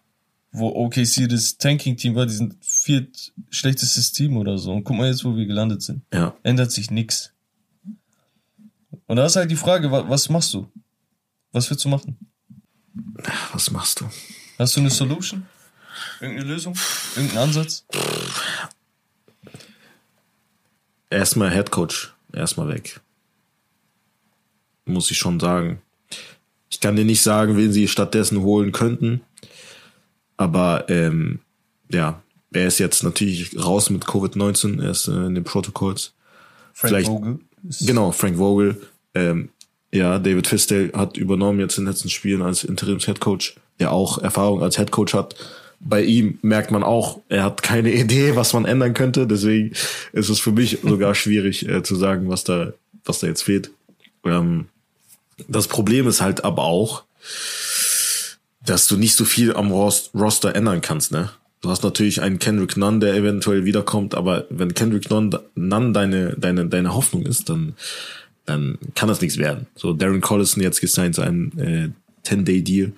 wo 0.53 0.69
OKC 0.69 1.29
das 1.29 1.59
Tanking-Team 1.59 2.15
war, 2.15 2.27
die 2.27 2.35
sind 2.35 2.57
viert 2.61 3.33
schlechtestes 3.51 4.13
Team 4.13 4.37
oder 4.37 4.59
so. 4.59 4.73
Und 4.73 4.85
guck 4.85 4.97
mal 4.97 5.09
jetzt, 5.09 5.25
wo 5.25 5.37
wir 5.37 5.47
gelandet 5.47 5.83
sind. 5.83 6.03
Ja. 6.13 6.35
Ändert 6.43 6.73
sich 6.73 6.91
nix. 6.91 7.33
Und 9.07 9.17
da 9.17 9.27
ist 9.27 9.37
halt 9.37 9.51
die 9.51 9.57
Frage, 9.57 9.91
was, 9.91 10.09
was 10.09 10.29
machst 10.29 10.55
du? 10.55 10.69
Was 11.53 11.71
willst 11.71 11.85
du 11.85 11.89
machen? 11.89 12.17
Was 13.53 13.71
machst 13.71 14.01
du? 14.01 14.11
Hast 14.59 14.77
du 14.77 14.81
eine 14.81 14.91
Solution? 14.91 15.47
Irgendeine 16.21 16.49
Lösung? 16.49 16.77
Irgendeinen 17.17 17.45
Ansatz? 17.45 17.85
Erstmal 21.09 21.51
Head 21.51 21.71
Coach. 21.71 22.15
Erstmal 22.33 22.69
weg. 22.69 23.01
Muss 24.85 25.11
ich 25.11 25.19
schon 25.19 25.41
sagen. 25.41 25.83
Ich 26.71 26.81
kann 26.81 26.97
dir 26.97 27.05
nicht 27.05 27.23
sagen, 27.23 27.57
wen 27.57 27.73
sie 27.73 27.89
stattdessen 27.89 28.43
holen 28.43 28.71
könnten. 28.71 29.23
Aber 30.41 30.89
ähm, 30.89 31.41
ja, 31.93 32.23
er 32.53 32.67
ist 32.67 32.79
jetzt 32.79 33.03
natürlich 33.05 33.55
raus 33.63 33.91
mit 33.91 34.07
Covid-19, 34.07 34.83
er 34.83 34.91
ist 34.91 35.07
äh, 35.07 35.13
in 35.27 35.35
den 35.35 35.45
Protokolls. 35.45 36.15
Frank 36.73 36.91
Vielleicht- 36.95 37.09
Vogel? 37.09 37.41
Genau, 37.83 38.11
Frank 38.11 38.39
Vogel. 38.39 38.81
Ähm, 39.15 39.51
ja, 39.93 40.19
David 40.19 40.47
Fisdale 40.47 40.93
hat 40.95 41.19
übernommen 41.19 41.61
jetzt 41.61 41.77
in 41.77 41.85
den 41.85 41.91
letzten 41.93 42.09
Spielen 42.09 42.41
als 42.41 42.65
Interims-Headcoach, 42.65 43.57
der 43.81 43.93
auch 43.93 44.17
Erfahrung 44.17 44.63
als 44.63 44.79
Headcoach 44.79 45.13
hat. 45.13 45.35
Bei 45.79 46.03
ihm 46.03 46.39
merkt 46.41 46.71
man 46.71 46.83
auch, 46.85 47.21
er 47.29 47.45
hat 47.45 47.63
keine 47.63 47.93
Idee, 48.03 48.35
was 48.35 48.55
man 48.55 48.65
ändern 48.65 48.95
könnte. 48.95 49.27
Deswegen 49.27 49.73
ist 50.15 50.31
es 50.31 50.41
für 50.41 50.53
mich 50.53 50.79
sogar 50.83 51.15
schwierig 51.23 51.69
äh, 51.69 51.83
zu 51.83 51.97
sagen, 51.97 52.31
was 52.31 52.45
da, 52.45 52.73
was 53.05 53.19
da 53.19 53.27
jetzt 53.27 53.43
fehlt. 53.43 53.71
Ähm, 54.25 54.69
das 55.49 55.69
Problem 55.69 56.09
ist 56.09 56.23
halt 56.23 56.45
aber 56.45 56.63
auch, 56.65 57.05
dass 58.65 58.87
du 58.87 58.97
nicht 58.97 59.15
so 59.15 59.25
viel 59.25 59.55
am 59.55 59.71
Ros- 59.71 60.11
Roster 60.15 60.55
ändern 60.55 60.81
kannst, 60.81 61.13
ne? 61.13 61.31
Du 61.63 61.69
hast 61.69 61.83
natürlich 61.83 62.23
einen 62.23 62.39
Kendrick 62.39 62.77
Nunn, 62.79 63.01
der 63.01 63.15
eventuell 63.15 63.65
wiederkommt, 63.67 64.15
aber 64.15 64.47
wenn 64.49 64.73
Kendrick 64.73 65.11
Nunn, 65.11 65.37
Nunn 65.55 65.93
deine, 65.93 66.35
deine, 66.39 66.67
deine 66.67 66.95
Hoffnung 66.95 67.27
ist, 67.27 67.51
dann, 67.51 67.75
dann 68.47 68.79
kann 68.95 69.09
das 69.09 69.21
nichts 69.21 69.37
werden. 69.37 69.67
So, 69.75 69.93
Darren 69.93 70.23
Collison 70.23 70.63
jetzt 70.63 70.81
gesigned 70.81 71.15
zu 71.15 71.21
einem 71.21 71.53
äh, 71.59 71.91
10-Day-Deal, 72.27 72.93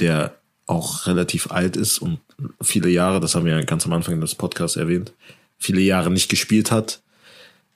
der 0.00 0.34
auch 0.66 1.06
relativ 1.06 1.50
alt 1.50 1.76
ist 1.76 1.98
und 1.98 2.18
viele 2.60 2.88
Jahre, 2.88 3.20
das 3.20 3.34
haben 3.34 3.46
wir 3.46 3.56
ja 3.56 3.62
ganz 3.62 3.86
am 3.86 3.92
Anfang 3.92 4.20
des 4.20 4.34
Podcasts 4.34 4.76
erwähnt, 4.76 5.12
viele 5.56 5.80
Jahre 5.80 6.10
nicht 6.10 6.28
gespielt 6.28 6.70
hat. 6.72 7.00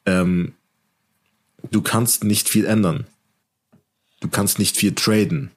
Ähm, 0.06 0.54
du 1.70 1.82
kannst 1.82 2.24
nicht 2.24 2.48
viel 2.48 2.64
ändern. 2.64 3.06
Du 4.20 4.28
kannst 4.28 4.58
nicht 4.58 4.76
viel 4.76 4.92
traden. 4.94 5.50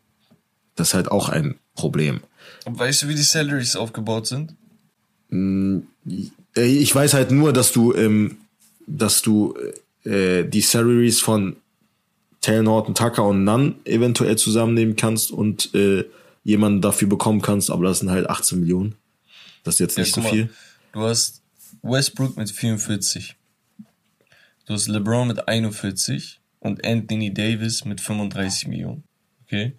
Das 0.75 0.89
ist 0.89 0.93
halt 0.93 1.09
auch 1.11 1.29
ein 1.29 1.55
Problem. 1.75 2.21
Weißt 2.65 3.03
du, 3.03 3.07
wie 3.07 3.15
die 3.15 3.21
Salaries 3.21 3.75
aufgebaut 3.75 4.27
sind? 4.27 4.55
Äh, 5.31 5.81
Ich 6.55 6.93
weiß 6.93 7.13
halt 7.13 7.31
nur, 7.31 7.53
dass 7.53 7.71
du, 7.71 7.93
ähm, 7.93 8.37
dass 8.87 9.21
du 9.21 9.55
äh, 10.03 10.43
die 10.43 10.61
Salaries 10.61 11.19
von 11.19 11.55
Taylor 12.41 12.63
Norton, 12.63 12.93
Tucker 12.95 13.25
und 13.25 13.43
Nunn 13.43 13.75
eventuell 13.85 14.37
zusammennehmen 14.37 14.95
kannst 14.95 15.31
und 15.31 15.73
äh, 15.73 16.05
jemanden 16.43 16.81
dafür 16.81 17.07
bekommen 17.09 17.41
kannst, 17.41 17.71
aber 17.71 17.85
das 17.85 17.99
sind 17.99 18.11
halt 18.11 18.29
18 18.29 18.59
Millionen. 18.59 18.95
Das 19.63 19.75
ist 19.75 19.79
jetzt 19.79 19.97
nicht 19.97 20.15
Ja, 20.15 20.23
so 20.23 20.29
viel. 20.29 20.49
Du 20.93 21.01
hast 21.01 21.41
Westbrook 21.81 22.37
mit 22.37 22.51
44. 22.51 23.35
Du 24.67 24.73
hast 24.73 24.87
LeBron 24.87 25.27
mit 25.27 25.47
41 25.47 26.39
und 26.59 26.85
Anthony 26.85 27.33
Davis 27.33 27.83
mit 27.85 27.99
35 27.99 28.67
Millionen. 28.67 29.03
Okay. 29.45 29.73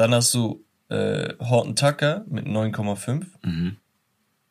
Dann 0.00 0.14
hast 0.14 0.32
du 0.32 0.64
äh, 0.88 1.34
Horton 1.40 1.76
Tucker 1.76 2.24
mit 2.26 2.46
9,5. 2.46 3.26
Mhm. 3.44 3.76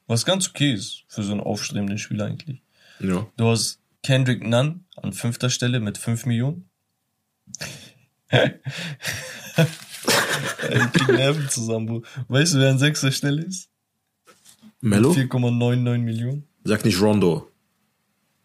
Was 0.06 0.24
ganz 0.24 0.48
okay 0.48 0.74
ist 0.74 1.06
für 1.08 1.24
so 1.24 1.32
einen 1.32 1.42
aufstrebenden 1.42 1.98
Spieler 1.98 2.26
eigentlich. 2.26 2.62
Ja. 3.00 3.26
Du 3.36 3.48
hast 3.48 3.80
Kendrick 4.04 4.48
Nunn 4.48 4.86
an 4.96 5.12
fünfter 5.12 5.50
Stelle 5.50 5.80
mit 5.80 5.98
5 5.98 6.28
Millionen. 6.28 6.70
ich 8.32 8.52
krieg 10.94 11.08
Nerven 11.08 11.50
zusammen, 11.50 11.88
Bro. 11.88 12.04
Weißt 12.28 12.54
du, 12.54 12.60
wer 12.60 12.70
an 12.70 12.78
sechster 12.78 13.12
Stelle 13.12 13.42
ist? 13.42 13.72
Mello? 14.82 15.14
4,99 15.14 15.98
Millionen. 15.98 16.48
Sag 16.64 16.86
nicht 16.86 17.02
Rondo. 17.02 17.50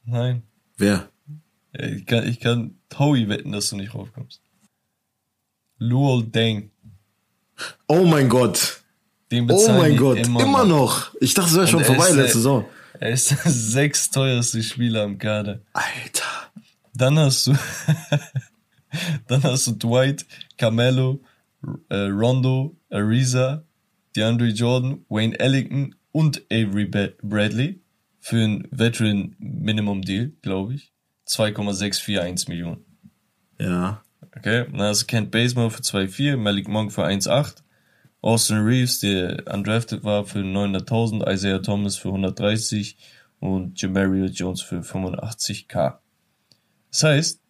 Nein. 0.07 0.43
Wer? 0.79 1.11
Ich 1.75 2.07
kann, 2.07 2.27
ich 2.27 2.41
kann 2.41 2.79
Howie 2.99 3.29
wetten, 3.29 3.53
dass 3.53 3.69
du 3.69 3.77
nicht 3.77 3.95
raufkommst. 3.95 4.41
Luol 5.77 6.25
Deng. 6.25 6.71
Oh 7.87 8.05
mein 8.05 8.29
Gott. 8.29 8.81
Den 9.31 9.51
Oh 9.51 9.69
mein 9.73 9.97
Gott. 9.97 10.19
Immer, 10.19 10.65
noch. 10.65 11.13
Ich 11.21 11.35
dachte, 11.35 11.51
es 11.51 11.57
wäre 11.57 11.67
schon 11.67 11.85
vorbei 11.85 12.11
letzte 12.11 12.39
Saison. 12.39 12.65
Er 13.01 13.11
ist 13.11 13.31
der 13.45 13.51
sechs 13.51 14.11
teuerste 14.11 14.63
Spieler 14.63 15.05
im 15.05 15.19
Kader. 15.19 15.61
Alter. 15.73 16.53
Dann 16.95 17.19
hast 17.19 17.49
du, 17.49 17.55
dann 19.27 19.43
hast 19.43 19.67
du 19.67 19.73
Dwight, 19.73 20.25
Carmelo, 20.57 21.21
äh, 21.89 21.97
Rondo, 21.97 22.77
Ariza, 22.91 23.65
DeAndre 24.15 24.49
Jordan, 24.49 25.05
Wayne 25.09 25.39
Ellington 25.41 25.97
und 26.13 26.43
Avery 26.53 26.87
Bradley 27.23 27.81
für 28.21 28.37
ein 28.37 28.69
Veteran 28.71 29.35
Minimum 29.39 30.03
Deal, 30.03 30.33
glaube 30.43 30.75
ich. 30.75 30.93
2,641 31.27 32.49
Millionen. 32.49 32.85
Ja. 33.59 34.04
Okay, 34.37 34.67
du 34.67 35.07
Kent 35.07 35.31
Bazemore 35.31 35.71
für 35.71 35.83
2,4, 35.83 36.37
Malik 36.37 36.67
Monk 36.67 36.93
für 36.93 37.07
1,8, 37.07 37.63
Austin 38.21 38.59
Reeves, 38.59 38.99
der 38.99 39.45
undrafted 39.53 40.03
war, 40.03 40.25
für 40.25 40.41
900.000, 40.41 41.31
Isaiah 41.33 41.63
Thomas 41.63 41.97
für 41.97 42.09
130 42.09 42.97
und 43.39 43.81
Jamario 43.81 44.27
Jones 44.27 44.61
für 44.61 44.81
85k. 44.81 45.99
Das 46.91 47.03
heißt, 47.05 47.41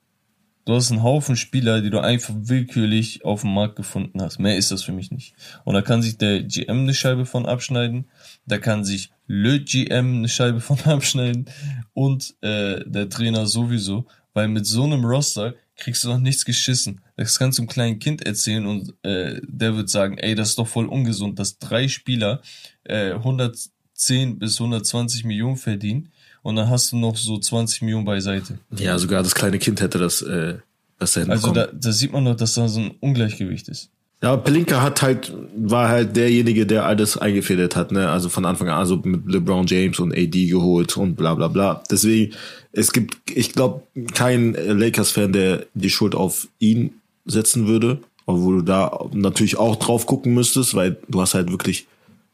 du 0.66 0.74
hast 0.74 0.90
einen 0.90 1.02
Haufen 1.02 1.36
Spieler, 1.36 1.80
die 1.80 1.88
du 1.88 2.00
einfach 2.00 2.34
willkürlich 2.36 3.24
auf 3.24 3.40
dem 3.40 3.54
Markt 3.54 3.76
gefunden 3.76 4.20
hast. 4.20 4.38
Mehr 4.38 4.58
ist 4.58 4.70
das 4.70 4.82
für 4.82 4.92
mich 4.92 5.10
nicht. 5.10 5.34
Und 5.64 5.72
da 5.74 5.80
kann 5.80 6.02
sich 6.02 6.18
der 6.18 6.42
GM 6.42 6.80
eine 6.80 6.92
Scheibe 6.94 7.24
von 7.24 7.46
abschneiden, 7.46 8.10
da 8.44 8.58
kann 8.58 8.84
sich 8.84 9.10
Le 9.26 9.58
GM 9.60 10.18
eine 10.18 10.28
Scheibe 10.28 10.60
von 10.60 10.78
abschneiden 10.84 11.46
und 11.94 12.34
äh, 12.42 12.84
der 12.84 13.08
Trainer 13.08 13.46
sowieso, 13.46 14.06
weil 14.34 14.48
mit 14.48 14.66
so 14.66 14.84
einem 14.84 15.04
Roster 15.04 15.54
kriegst 15.76 16.04
du 16.04 16.08
noch 16.08 16.18
nichts 16.18 16.44
geschissen. 16.44 17.00
Das 17.16 17.38
kannst 17.38 17.58
du 17.58 17.62
einem 17.62 17.68
kleinen 17.68 17.98
Kind 17.98 18.24
erzählen 18.24 18.66
und 18.66 18.94
äh, 19.02 19.40
der 19.46 19.76
wird 19.76 19.90
sagen, 19.90 20.18
ey, 20.18 20.34
das 20.34 20.50
ist 20.50 20.58
doch 20.58 20.68
voll 20.68 20.86
ungesund, 20.86 21.38
dass 21.38 21.58
drei 21.58 21.88
Spieler 21.88 22.42
äh, 22.84 23.12
110 23.12 24.38
bis 24.38 24.60
120 24.60 25.24
Millionen 25.24 25.56
verdienen 25.56 26.10
und 26.42 26.56
dann 26.56 26.68
hast 26.68 26.92
du 26.92 26.96
noch 26.96 27.16
so 27.16 27.38
20 27.38 27.82
Millionen 27.82 28.04
beiseite. 28.04 28.58
Ja, 28.76 28.98
sogar 28.98 29.22
das 29.22 29.34
kleine 29.34 29.58
Kind 29.58 29.80
hätte 29.80 29.98
das 29.98 30.22
äh, 30.22 30.58
besser 30.98 31.20
Also 31.28 31.48
hinbekommen. 31.48 31.54
da, 31.54 31.66
da 31.72 31.92
sieht 31.92 32.12
man 32.12 32.24
doch, 32.24 32.36
dass 32.36 32.54
da 32.54 32.68
so 32.68 32.80
ein 32.80 32.90
Ungleichgewicht 33.00 33.68
ist. 33.68 33.90
Ja, 34.24 34.38
Pelinka 34.38 34.80
hat 34.80 35.02
halt, 35.02 35.34
war 35.54 35.90
halt 35.90 36.16
derjenige, 36.16 36.64
der 36.64 36.86
alles 36.86 37.18
eingefädelt 37.18 37.76
hat, 37.76 37.92
ne? 37.92 38.08
Also 38.08 38.30
von 38.30 38.46
Anfang 38.46 38.70
an, 38.70 38.78
also 38.78 38.96
mit 38.96 39.26
LeBron 39.26 39.66
James 39.66 39.98
und 39.98 40.14
AD 40.14 40.46
geholt 40.46 40.96
und 40.96 41.14
bla 41.14 41.34
bla 41.34 41.48
bla. 41.48 41.82
Deswegen, 41.90 42.34
es 42.72 42.92
gibt, 42.92 43.18
ich 43.30 43.52
glaube, 43.52 43.82
keinen 44.14 44.54
Lakers-Fan, 44.54 45.34
der 45.34 45.66
die 45.74 45.90
Schuld 45.90 46.14
auf 46.14 46.48
ihn 46.58 47.02
setzen 47.26 47.66
würde. 47.66 48.00
Obwohl 48.24 48.60
du 48.60 48.62
da 48.62 48.98
natürlich 49.12 49.58
auch 49.58 49.76
drauf 49.76 50.06
gucken 50.06 50.32
müsstest, 50.32 50.74
weil 50.74 50.96
du 51.06 51.20
hast 51.20 51.34
halt 51.34 51.50
wirklich 51.50 51.86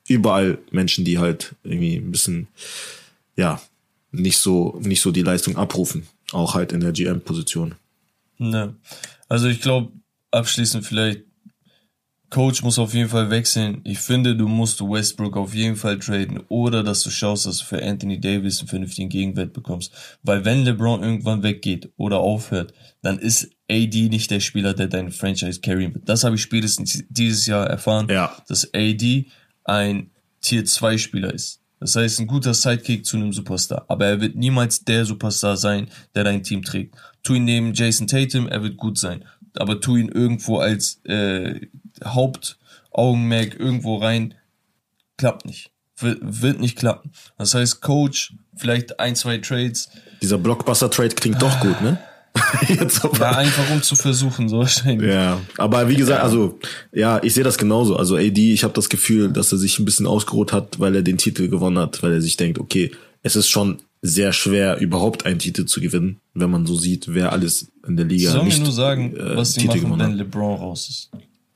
überall 0.06 0.58
Menschen, 0.70 1.04
die 1.04 1.18
halt 1.18 1.56
irgendwie 1.64 1.96
ein 1.96 2.12
bisschen, 2.12 2.46
ja, 3.34 3.60
nicht 4.12 4.38
so, 4.38 4.78
nicht 4.80 5.00
so 5.00 5.10
die 5.10 5.22
Leistung 5.22 5.56
abrufen. 5.56 6.06
Auch 6.30 6.54
halt 6.54 6.70
in 6.70 6.78
der 6.78 6.92
GM-Position. 6.92 7.74
Ne. 8.38 8.76
Also 9.28 9.48
ich 9.48 9.60
glaube, 9.60 9.90
abschließend 10.30 10.86
vielleicht, 10.86 11.22
Coach 12.30 12.62
muss 12.62 12.78
auf 12.78 12.94
jeden 12.94 13.08
Fall 13.08 13.28
wechseln. 13.30 13.80
Ich 13.84 13.98
finde, 13.98 14.36
du 14.36 14.46
musst 14.46 14.80
Westbrook 14.80 15.36
auf 15.36 15.52
jeden 15.52 15.74
Fall 15.74 15.98
traden 15.98 16.40
oder 16.48 16.84
dass 16.84 17.02
du 17.02 17.10
schaust, 17.10 17.44
dass 17.46 17.58
du 17.58 17.64
für 17.64 17.82
Anthony 17.82 18.20
Davis 18.20 18.60
einen 18.60 18.68
vernünftigen 18.68 19.08
Gegenwert 19.08 19.52
bekommst. 19.52 19.92
Weil 20.22 20.44
wenn 20.44 20.64
LeBron 20.64 21.02
irgendwann 21.02 21.42
weggeht 21.42 21.90
oder 21.96 22.18
aufhört, 22.18 22.72
dann 23.02 23.18
ist 23.18 23.50
AD 23.68 24.08
nicht 24.08 24.30
der 24.30 24.38
Spieler, 24.40 24.74
der 24.74 24.86
deine 24.86 25.10
Franchise 25.10 25.60
carryen 25.60 25.92
wird. 25.94 26.08
Das 26.08 26.22
habe 26.22 26.36
ich 26.36 26.42
spätestens 26.42 27.02
dieses 27.08 27.46
Jahr 27.46 27.66
erfahren, 27.66 28.06
Ja. 28.08 28.32
dass 28.48 28.72
AD 28.74 29.26
ein 29.64 30.10
Tier 30.40 30.64
2 30.64 30.98
Spieler 30.98 31.34
ist. 31.34 31.60
Das 31.80 31.96
heißt, 31.96 32.20
ein 32.20 32.26
guter 32.26 32.54
Sidekick 32.54 33.06
zu 33.06 33.16
einem 33.16 33.32
Superstar. 33.32 33.86
Aber 33.88 34.06
er 34.06 34.20
wird 34.20 34.36
niemals 34.36 34.84
der 34.84 35.04
Superstar 35.04 35.56
sein, 35.56 35.88
der 36.14 36.24
dein 36.24 36.42
Team 36.42 36.62
trägt. 36.62 36.94
Tu 37.22 37.34
ihn 37.34 37.44
neben 37.44 37.72
Jason 37.74 38.06
Tatum, 38.06 38.46
er 38.48 38.62
wird 38.62 38.76
gut 38.76 38.98
sein. 38.98 39.24
Aber 39.56 39.80
tu 39.80 39.96
ihn 39.96 40.08
irgendwo 40.10 40.58
als 40.58 41.00
äh, 41.04 41.66
Hauptaugenmerk 42.04 43.58
irgendwo 43.58 43.96
rein, 43.96 44.34
klappt 45.16 45.46
nicht. 45.46 45.70
Wird, 45.96 46.18
wird 46.22 46.60
nicht 46.60 46.78
klappen. 46.78 47.12
Das 47.36 47.54
heißt, 47.54 47.82
Coach, 47.82 48.34
vielleicht 48.56 48.98
ein, 49.00 49.16
zwei 49.16 49.38
Trades. 49.38 49.90
Dieser 50.22 50.38
Blockbuster-Trade 50.38 51.14
klingt 51.14 51.42
doch 51.42 51.60
gut, 51.60 51.80
ne? 51.82 51.98
Jetzt 52.68 53.04
aber. 53.04 53.18
Ja, 53.18 53.30
einfach 53.32 53.70
um 53.70 53.82
zu 53.82 53.96
versuchen, 53.96 54.48
so 54.48 54.58
wahrscheinlich. 54.58 55.10
Ja, 55.10 55.40
aber 55.58 55.88
wie 55.88 55.96
gesagt, 55.96 56.22
also 56.22 56.58
ja, 56.92 57.20
ich 57.22 57.34
sehe 57.34 57.44
das 57.44 57.58
genauso. 57.58 57.96
Also 57.96 58.16
AD, 58.16 58.52
ich 58.52 58.62
habe 58.62 58.72
das 58.74 58.88
Gefühl, 58.88 59.30
dass 59.32 59.52
er 59.52 59.58
sich 59.58 59.78
ein 59.78 59.84
bisschen 59.84 60.06
ausgeruht 60.06 60.52
hat, 60.52 60.78
weil 60.78 60.94
er 60.94 61.02
den 61.02 61.18
Titel 61.18 61.48
gewonnen 61.48 61.78
hat, 61.78 62.02
weil 62.02 62.12
er 62.12 62.22
sich 62.22 62.36
denkt, 62.36 62.58
okay, 62.58 62.92
es 63.22 63.36
ist 63.36 63.48
schon 63.48 63.82
sehr 64.02 64.32
schwer, 64.32 64.78
überhaupt 64.78 65.26
einen 65.26 65.38
Titel 65.38 65.66
zu 65.66 65.80
gewinnen, 65.80 66.20
wenn 66.32 66.50
man 66.50 66.66
so 66.66 66.74
sieht, 66.74 67.12
wer 67.12 67.32
alles 67.32 67.70
in 67.86 67.96
der 67.96 68.06
Liga 68.06 68.30
Sollen 68.30 68.46
wir 68.46 68.48
nicht 68.48 68.62
nur 68.62 68.72
sagen, 68.72 69.14
äh, 69.14 69.36
was 69.36 69.52
die 69.52 69.68
Titel 69.68 69.88
machen, 69.88 70.00
wenn. 70.00 70.12
LeBron 70.12 70.58
raus 70.58 70.88
ist? 70.88 71.10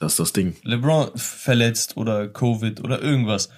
Das 0.05 0.13
ist 0.13 0.21
das 0.21 0.33
Ding. 0.35 0.55
LeBron 0.65 1.13
verletzt 1.17 1.97
oder 1.97 2.29
Covid 2.29 2.81
oder 2.85 3.01
irgendwas. 3.01 3.49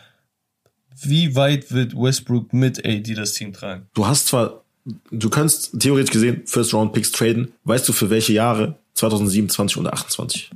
Wie 1.02 1.34
weit 1.34 1.72
wird 1.72 1.94
Westbrook 1.96 2.52
mit 2.52 2.86
AD 2.86 3.14
das 3.14 3.32
Team 3.32 3.52
tragen? 3.52 3.88
Du 3.94 4.06
hast 4.06 4.28
zwar, 4.28 4.62
du 5.10 5.28
kannst 5.28 5.78
theoretisch 5.80 6.12
gesehen 6.12 6.46
First 6.46 6.72
Round 6.72 6.92
Picks 6.92 7.10
traden. 7.10 7.52
Weißt 7.64 7.88
du 7.88 7.92
für 7.92 8.10
welche 8.10 8.32
Jahre? 8.32 8.76
2027 8.94 9.76
oder 9.76 9.92
28. 9.92 10.50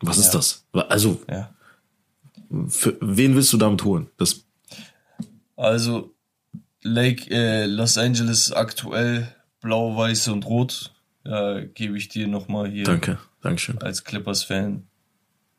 Was 0.00 0.18
ist 0.18 0.30
das? 0.30 0.64
Also, 0.72 1.20
Ja. 1.28 1.52
für 2.68 2.96
wen 3.00 3.34
willst 3.34 3.52
du 3.52 3.56
damit 3.58 3.82
holen? 3.84 4.06
Das, 4.18 4.44
Also, 5.56 6.14
Lake, 6.82 7.28
äh, 7.34 7.66
Los 7.66 7.98
Angeles 7.98 8.46
ist 8.46 8.52
aktuell 8.52 9.34
blau, 9.60 9.96
weiß 9.96 10.28
und 10.28 10.46
rot. 10.46 10.94
Da 11.24 11.60
gebe 11.60 11.98
ich 11.98 12.08
dir 12.08 12.26
nochmal 12.28 12.70
hier 12.70 12.84
danke, 12.84 13.18
Dankeschön. 13.42 13.76
als 13.82 14.04
Clippers-Fan 14.04 14.87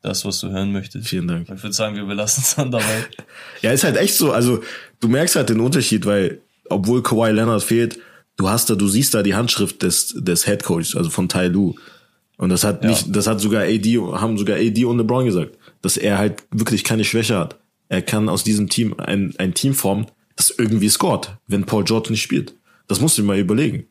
das, 0.02 0.24
was 0.24 0.40
du 0.40 0.50
hören 0.50 0.72
möchtest. 0.72 1.08
Vielen 1.08 1.28
Dank. 1.28 1.48
Ich 1.54 1.62
würde 1.62 1.72
sagen, 1.74 1.96
wir 1.96 2.04
belassen 2.04 2.42
es 2.44 2.54
dann 2.54 2.70
dabei. 2.70 2.84
Ja, 3.62 3.72
ist 3.72 3.84
halt 3.84 3.96
echt 3.96 4.14
so. 4.14 4.32
Also, 4.32 4.62
du 5.00 5.08
merkst 5.08 5.36
halt 5.36 5.50
den 5.50 5.60
Unterschied, 5.60 6.06
weil, 6.06 6.40
obwohl 6.70 7.02
Kawhi 7.02 7.30
Leonard 7.30 7.62
fehlt, 7.62 7.98
du 8.36 8.48
hast 8.48 8.70
da, 8.70 8.74
du 8.74 8.88
siehst 8.88 9.12
da 9.12 9.22
die 9.22 9.34
Handschrift 9.34 9.82
des, 9.82 10.14
des 10.16 10.46
Head 10.46 10.62
Coaches, 10.64 10.96
also 10.96 11.10
von 11.10 11.28
Tai 11.28 11.48
Lu. 11.48 11.74
Und 12.38 12.48
das 12.48 12.64
hat 12.64 12.82
Ja. 12.82 12.88
nicht, 12.90 13.14
das 13.14 13.26
hat 13.26 13.40
sogar 13.40 13.64
AD, 13.64 13.98
haben 14.14 14.38
sogar 14.38 14.56
AD 14.56 14.82
und 14.86 14.96
LeBron 14.96 15.26
gesagt, 15.26 15.58
dass 15.82 15.98
er 15.98 16.16
halt 16.16 16.42
wirklich 16.50 16.84
keine 16.84 17.04
Schwäche 17.04 17.36
hat. 17.38 17.58
Er 17.90 18.00
kann 18.00 18.28
aus 18.30 18.42
diesem 18.44 18.68
Team 18.70 18.94
ein, 18.98 19.34
ein 19.36 19.52
Team 19.52 19.74
formen, 19.74 20.06
das 20.36 20.48
irgendwie 20.56 20.88
scored, 20.88 21.36
wenn 21.48 21.64
Paul 21.66 21.84
George 21.84 22.08
nicht 22.10 22.22
spielt. 22.22 22.54
Das 22.88 23.00
musst 23.00 23.18
du 23.18 23.22
dir 23.22 23.28
mal 23.28 23.38
überlegen. 23.38 23.88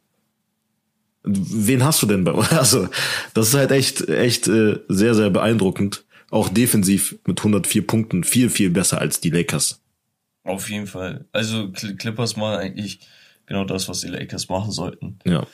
Wen 1.23 1.83
hast 1.83 2.01
du 2.01 2.05
denn 2.07 2.23
bei 2.23 2.31
uns? 2.31 2.49
Also, 2.51 2.87
das 3.33 3.49
ist 3.49 3.53
halt 3.55 3.71
echt, 3.71 4.07
echt 4.07 4.47
äh, 4.47 4.79
sehr, 4.87 5.15
sehr 5.15 5.29
beeindruckend. 5.29 6.05
Auch 6.31 6.47
defensiv 6.49 7.15
mit 7.25 7.39
104 7.39 7.85
Punkten 7.87 8.23
viel, 8.23 8.49
viel 8.49 8.69
besser 8.69 8.99
als 8.99 9.19
die 9.19 9.29
Lakers. 9.31 9.81
Auf 10.43 10.69
jeden 10.69 10.87
Fall. 10.87 11.25
Also, 11.31 11.63
Cl- 11.73 11.97
Clippers 11.97 12.35
machen 12.37 12.59
eigentlich 12.59 12.99
genau 13.45 13.65
das, 13.65 13.89
was 13.89 14.01
die 14.01 14.07
Lakers 14.07 14.47
machen 14.49 14.71
sollten. 14.71 15.19
Ja. 15.25 15.45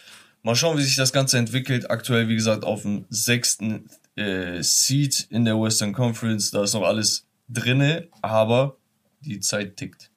Mal 0.44 0.56
schauen, 0.56 0.78
wie 0.78 0.84
sich 0.84 0.96
das 0.96 1.12
Ganze 1.14 1.38
entwickelt. 1.40 1.90
Aktuell, 1.90 2.28
wie 2.28 2.36
gesagt, 2.36 2.64
auf 2.64 2.84
dem 2.84 3.06
sechsten 3.10 3.90
äh, 4.16 4.62
Seed 4.62 5.28
in 5.32 5.46
der 5.46 5.60
Western 5.60 5.94
Conference. 5.94 6.52
Da 6.52 6.64
ist 6.64 6.74
noch 6.74 6.84
alles 6.84 7.26
drinne, 7.50 8.08
aber 8.22 8.78
die 9.22 9.40
Zeit 9.40 9.78
tickt. 9.78 10.12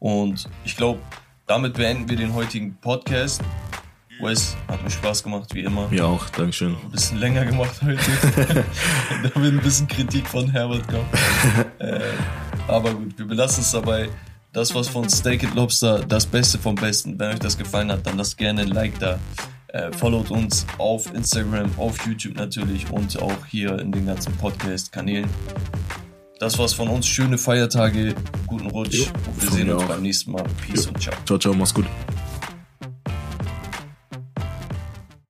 Und 0.00 0.48
ich 0.64 0.76
glaube, 0.76 1.00
damit 1.46 1.74
beenden 1.74 2.08
wir 2.08 2.16
den 2.16 2.34
heutigen 2.34 2.76
Podcast. 2.80 3.40
Wes, 4.20 4.56
hat 4.66 4.82
mir 4.82 4.90
Spaß 4.90 5.22
gemacht, 5.22 5.54
wie 5.54 5.60
immer. 5.62 5.88
Mir 5.88 6.06
auch, 6.06 6.28
Dankeschön. 6.30 6.76
Ein 6.82 6.90
bisschen 6.90 7.18
länger 7.18 7.44
gemacht 7.44 7.80
heute. 7.82 7.98
da 9.22 9.40
wird 9.40 9.54
ein 9.54 9.60
bisschen 9.60 9.86
Kritik 9.86 10.26
von 10.26 10.50
Herbert 10.50 10.86
kommen. 10.88 11.06
äh, 11.78 12.00
aber 12.66 12.94
gut, 12.94 13.16
wir 13.18 13.26
belassen 13.26 13.62
es 13.62 13.70
dabei. 13.70 14.08
Das 14.52 14.74
war's 14.74 14.88
von 14.88 15.08
Steak 15.08 15.44
and 15.44 15.54
Lobster, 15.54 16.00
das 16.00 16.26
Beste 16.26 16.58
vom 16.58 16.74
Besten. 16.74 17.18
Wenn 17.18 17.32
euch 17.34 17.38
das 17.38 17.56
gefallen 17.56 17.92
hat, 17.92 18.06
dann 18.06 18.16
lasst 18.16 18.36
gerne 18.38 18.62
ein 18.62 18.68
Like 18.68 18.98
da. 18.98 19.18
Äh, 19.68 19.92
followt 19.92 20.30
uns 20.30 20.66
auf 20.78 21.12
Instagram, 21.14 21.70
auf 21.76 22.06
YouTube 22.06 22.36
natürlich 22.36 22.90
und 22.90 23.20
auch 23.20 23.46
hier 23.46 23.78
in 23.78 23.92
den 23.92 24.06
ganzen 24.06 24.34
Podcast-Kanälen. 24.36 25.28
Das 26.40 26.58
war's 26.58 26.72
von 26.72 26.88
uns. 26.88 27.06
Schöne 27.06 27.36
Feiertage, 27.36 28.14
guten 28.46 28.68
Rutsch 28.68 28.94
Jo, 28.94 29.04
und 29.26 29.42
wir 29.42 29.50
sehen 29.50 29.70
uns 29.70 29.82
auch. 29.82 29.88
beim 29.88 30.02
nächsten 30.02 30.32
Mal. 30.32 30.44
Peace 30.66 30.86
Jo. 30.86 30.90
und 30.90 31.02
ciao. 31.02 31.14
Ciao, 31.26 31.38
ciao, 31.38 31.54
mach's 31.54 31.74
gut. 31.74 31.86